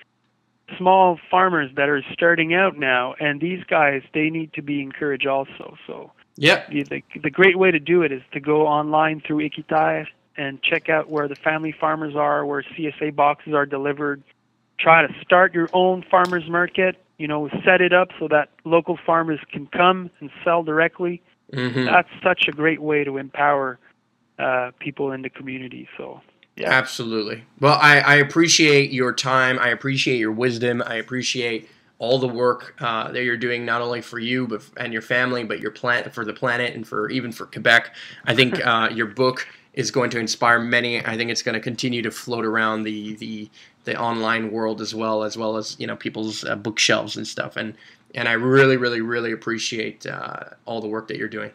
small 0.77 1.19
farmers 1.31 1.71
that 1.77 1.89
are 1.89 2.03
starting 2.13 2.55
out 2.55 2.79
now, 2.79 3.15
and 3.21 3.41
these 3.41 3.65
guys, 3.65 4.03
they 4.13 4.29
need 4.31 4.53
to 4.55 4.63
be 4.63 4.83
encouraged 4.83 5.27
also. 5.27 5.77
So 5.87 6.13
yeah, 6.37 6.65
the 6.69 7.03
the, 7.23 7.31
great 7.31 7.59
way 7.59 7.71
to 7.71 7.81
do 7.81 8.03
it 8.03 8.13
is 8.13 8.23
to 8.33 8.41
go 8.41 8.67
online 8.67 9.23
through 9.27 9.41
Equiterre 9.41 10.07
and 10.37 10.63
check 10.63 10.89
out 10.89 11.11
where 11.11 11.27
the 11.27 11.35
family 11.35 11.73
farmers 11.73 12.15
are, 12.15 12.47
where 12.47 12.63
CSA 12.63 13.15
boxes 13.15 13.55
are 13.55 13.67
delivered. 13.67 14.23
Try 14.79 15.07
to 15.07 15.13
start 15.23 15.55
your 15.55 15.69
own 15.73 16.05
farmers 16.09 16.49
market. 16.49 16.97
You 17.19 17.27
know, 17.27 17.49
set 17.65 17.81
it 17.81 17.93
up 17.93 18.09
so 18.19 18.29
that 18.29 18.51
local 18.65 18.99
farmers 19.05 19.41
can 19.53 19.67
come 19.67 20.11
and 20.21 20.31
sell 20.45 20.63
directly 20.63 21.23
hmm 21.53 21.87
that's 21.87 22.09
such 22.23 22.47
a 22.49 22.53
great 22.53 22.83
way 22.83 23.05
to 23.05 23.17
empower 23.17 23.79
uh, 24.39 24.71
people 24.79 25.13
in 25.13 25.23
the 25.23 25.31
community. 25.31 25.89
So 25.97 26.21
yeah, 26.57 26.71
Absolutely. 26.71 27.45
Well, 27.61 27.79
I, 27.81 28.01
I 28.01 28.15
appreciate 28.17 28.91
your 28.91 29.13
time. 29.13 29.59
I 29.59 29.69
appreciate 29.69 30.19
your 30.19 30.33
wisdom. 30.33 30.83
I 30.85 30.97
appreciate 30.97 31.69
all 31.99 32.19
the 32.19 32.29
work 32.29 32.75
uh, 32.81 33.11
that 33.13 33.23
you're 33.23 33.37
doing, 33.37 33.65
not 33.65 33.81
only 33.81 34.01
for 34.01 34.19
you 34.19 34.47
but 34.47 34.63
and 34.77 34.93
your 34.93 35.03
family, 35.03 35.45
but 35.45 35.61
your 35.61 35.71
plant 35.71 36.13
for 36.13 36.25
the 36.25 36.33
planet 36.33 36.75
and 36.75 36.87
for 36.87 37.09
even 37.11 37.33
for 37.33 37.47
Quebec. 37.47 37.95
I 38.25 38.35
think 38.35 38.65
uh, 38.67 38.91
your 38.93 39.07
book 39.07 39.47
is 39.79 39.93
going 39.93 40.11
to 40.11 40.19
inspire 40.19 40.59
many. 40.59 40.99
I 41.07 41.17
think 41.17 41.31
it's 41.31 41.41
going 41.41 41.55
to 41.55 41.61
continue 41.61 42.03
to 42.03 42.11
float 42.11 42.45
around 42.45 42.83
the 42.83 43.15
the 43.15 43.49
the 43.85 43.99
online 43.99 44.51
world 44.51 44.81
as 44.81 44.93
well 44.93 45.23
as 45.23 45.39
well 45.39 45.57
as 45.57 45.77
you 45.79 45.87
know 45.87 45.95
people's 45.95 46.45
uh, 46.45 46.57
bookshelves 46.57 47.17
and 47.17 47.27
stuff. 47.27 47.57
And 47.57 47.75
and 48.15 48.29
I 48.29 48.33
really, 48.33 48.77
really, 48.77 49.01
really 49.01 49.31
appreciate 49.31 50.05
uh, 50.05 50.41
all 50.65 50.81
the 50.81 50.89
work 50.89 51.07
that 51.09 51.17
you're 51.17 51.29
doing. 51.29 51.53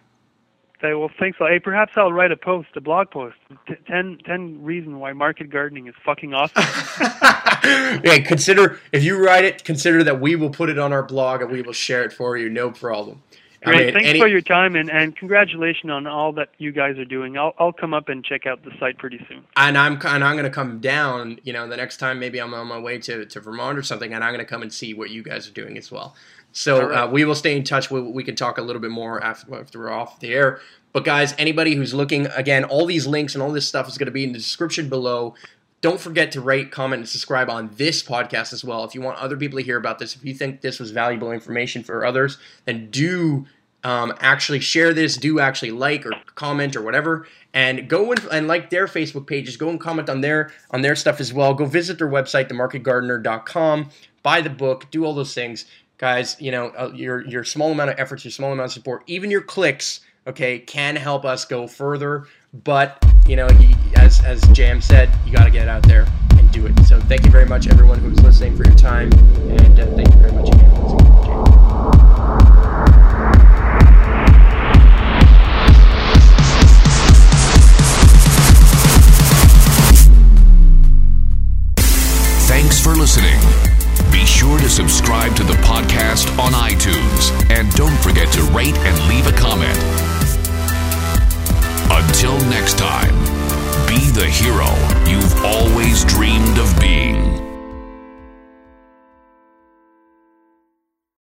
Okay, 0.77 0.93
well, 0.93 1.09
thanks. 1.19 1.37
Hey, 1.37 1.59
perhaps 1.59 1.93
I'll 1.95 2.11
write 2.11 2.31
a 2.31 2.37
post, 2.37 2.69
a 2.75 2.81
blog 2.81 3.09
post, 3.09 3.37
T- 3.67 3.75
10, 3.87 4.19
10 4.25 4.63
reasons 4.63 4.95
why 4.95 5.13
market 5.13 5.49
gardening 5.49 5.87
is 5.87 5.95
fucking 6.03 6.33
awesome. 6.33 6.61
yeah, 8.03 8.19
consider 8.19 8.79
if 8.91 9.01
you 9.01 9.23
write 9.23 9.45
it, 9.45 9.63
consider 9.63 10.03
that 10.03 10.19
we 10.19 10.35
will 10.35 10.49
put 10.49 10.69
it 10.69 10.77
on 10.77 10.91
our 10.91 11.03
blog 11.03 11.41
and 11.41 11.49
we 11.51 11.61
will 11.61 11.73
share 11.73 12.03
it 12.03 12.11
for 12.11 12.35
you. 12.35 12.49
No 12.49 12.69
problem. 12.69 13.23
I 13.65 13.69
Great, 13.71 13.85
mean, 13.85 13.93
thanks 13.93 14.09
any- 14.09 14.19
for 14.19 14.27
your 14.27 14.41
time 14.41 14.75
and, 14.75 14.89
and 14.91 15.15
congratulations 15.15 15.89
on 15.91 16.05
all 16.07 16.33
that 16.33 16.49
you 16.57 16.71
guys 16.71 16.97
are 16.97 17.05
doing. 17.05 17.37
I'll 17.37 17.53
I'll 17.57 17.71
come 17.73 17.93
up 17.93 18.09
and 18.09 18.23
check 18.23 18.45
out 18.45 18.63
the 18.63 18.71
site 18.79 18.97
pretty 18.97 19.25
soon. 19.29 19.43
and 19.55 19.77
I'm 19.77 19.93
and 20.05 20.23
I'm 20.23 20.35
gonna 20.35 20.49
come 20.49 20.79
down. 20.79 21.39
You 21.43 21.53
know, 21.53 21.67
the 21.67 21.77
next 21.77 21.97
time 21.97 22.19
maybe 22.19 22.39
I'm 22.39 22.53
on 22.53 22.67
my 22.67 22.79
way 22.79 22.97
to, 22.99 23.25
to 23.25 23.39
Vermont 23.39 23.77
or 23.77 23.83
something, 23.83 24.13
and 24.13 24.23
I'm 24.23 24.33
gonna 24.33 24.45
come 24.45 24.61
and 24.61 24.73
see 24.73 24.93
what 24.93 25.09
you 25.11 25.23
guys 25.23 25.47
are 25.47 25.53
doing 25.53 25.77
as 25.77 25.91
well. 25.91 26.15
So 26.51 26.81
All 26.81 26.87
right. 26.89 26.97
uh, 27.03 27.07
we 27.07 27.25
will 27.25 27.35
stay 27.35 27.57
in 27.57 27.63
touch. 27.63 27.89
We, 27.89 28.01
we 28.01 28.23
can 28.23 28.35
talk 28.35 28.57
a 28.57 28.61
little 28.61 28.81
bit 28.81 28.91
more 28.91 29.23
after, 29.23 29.55
after 29.59 29.79
we're 29.79 29.89
off 29.91 30.19
the 30.19 30.33
air. 30.33 30.59
But 30.91 31.03
guys, 31.03 31.33
anybody 31.39 31.73
who's 31.73 31.93
looking 31.95 32.27
again, 32.27 32.63
all 32.65 32.85
these 32.85 33.07
links 33.07 33.33
and 33.33 33.41
all 33.41 33.51
this 33.51 33.67
stuff 33.67 33.87
is 33.87 33.97
going 33.97 34.05
to 34.05 34.11
be 34.11 34.23
in 34.23 34.33
the 34.33 34.37
description 34.37 34.87
below. 34.89 35.33
Don't 35.81 35.99
forget 35.99 36.31
to 36.33 36.39
rate, 36.41 36.71
comment, 36.71 36.99
and 37.01 37.09
subscribe 37.09 37.49
on 37.49 37.71
this 37.75 38.01
podcast 38.03 38.53
as 38.53 38.63
well. 38.63 38.83
If 38.85 38.93
you 38.95 39.01
want 39.01 39.17
other 39.17 39.35
people 39.35 39.57
to 39.59 39.65
hear 39.65 39.75
about 39.77 39.97
this, 39.99 40.15
if 40.15 40.23
you 40.23 40.33
think 40.35 40.61
this 40.61 40.79
was 40.79 40.91
valuable 40.91 41.31
information 41.31 41.83
for 41.83 42.05
others, 42.05 42.37
then 42.65 42.89
do 42.91 43.47
um, 43.83 44.13
actually 44.19 44.59
share 44.59 44.93
this. 44.93 45.17
Do 45.17 45.39
actually 45.39 45.71
like 45.71 46.05
or 46.05 46.13
comment 46.35 46.75
or 46.75 46.81
whatever, 46.81 47.27
and 47.53 47.87
go 47.87 48.11
and, 48.11 48.19
and 48.31 48.47
like 48.47 48.69
their 48.69 48.87
Facebook 48.87 49.27
pages. 49.27 49.57
Go 49.57 49.69
and 49.69 49.79
comment 49.79 50.09
on 50.09 50.21
their 50.21 50.51
on 50.71 50.81
their 50.81 50.95
stuff 50.95 51.19
as 51.19 51.33
well. 51.33 51.53
Go 51.53 51.65
visit 51.65 51.97
their 51.97 52.09
website, 52.09 52.49
themarketgardener.com. 52.49 53.89
Buy 54.21 54.41
the 54.41 54.49
book. 54.49 54.89
Do 54.91 55.05
all 55.05 55.13
those 55.13 55.33
things, 55.33 55.65
guys. 55.97 56.35
You 56.39 56.51
know 56.51 56.67
uh, 56.77 56.91
your 56.93 57.25
your 57.27 57.43
small 57.43 57.71
amount 57.71 57.89
of 57.89 57.99
efforts, 57.99 58.23
your 58.23 58.31
small 58.31 58.51
amount 58.51 58.67
of 58.67 58.73
support, 58.73 59.03
even 59.07 59.29
your 59.29 59.41
clicks, 59.41 60.01
okay, 60.27 60.59
can 60.59 60.95
help 60.95 61.25
us 61.25 61.45
go 61.45 61.67
further. 61.67 62.27
But 62.63 63.03
you 63.27 63.35
know, 63.35 63.47
he, 63.47 63.75
as 63.95 64.23
as 64.23 64.41
JM 64.43 64.81
said, 64.81 65.09
you 65.25 65.33
got 65.33 65.45
to 65.45 65.51
get 65.51 65.67
out 65.67 65.83
there 65.83 66.05
and 66.37 66.51
do 66.51 66.65
it. 66.67 66.79
So 66.85 66.99
thank 67.01 67.25
you 67.25 67.31
very 67.31 67.45
much, 67.45 67.67
everyone 67.67 67.99
who's 67.99 68.21
listening, 68.21 68.55
for 68.55 68.63
your 68.63 68.75
time, 68.75 69.11
and 69.13 69.79
uh, 69.79 69.85
thank 69.95 70.07
you 70.13 70.19
very 70.19 70.31
much 70.31 70.49
again. 70.49 71.62
For 82.83 82.95
listening. 82.95 83.39
Be 84.11 84.25
sure 84.25 84.59
to 84.59 84.67
subscribe 84.67 85.33
to 85.37 85.43
the 85.43 85.53
podcast 85.63 86.27
on 86.37 86.51
iTunes 86.51 87.31
and 87.49 87.71
don't 87.75 87.97
forget 88.03 88.29
to 88.33 88.41
rate 88.51 88.75
and 88.79 89.07
leave 89.07 89.25
a 89.25 89.31
comment. 89.31 89.77
Until 91.89 92.37
next 92.49 92.77
time, 92.77 93.15
be 93.87 94.11
the 94.11 94.27
hero 94.27 94.67
you've 95.09 95.45
always 95.45 96.03
dreamed 96.03 96.57
of 96.57 96.77
being. 96.81 97.22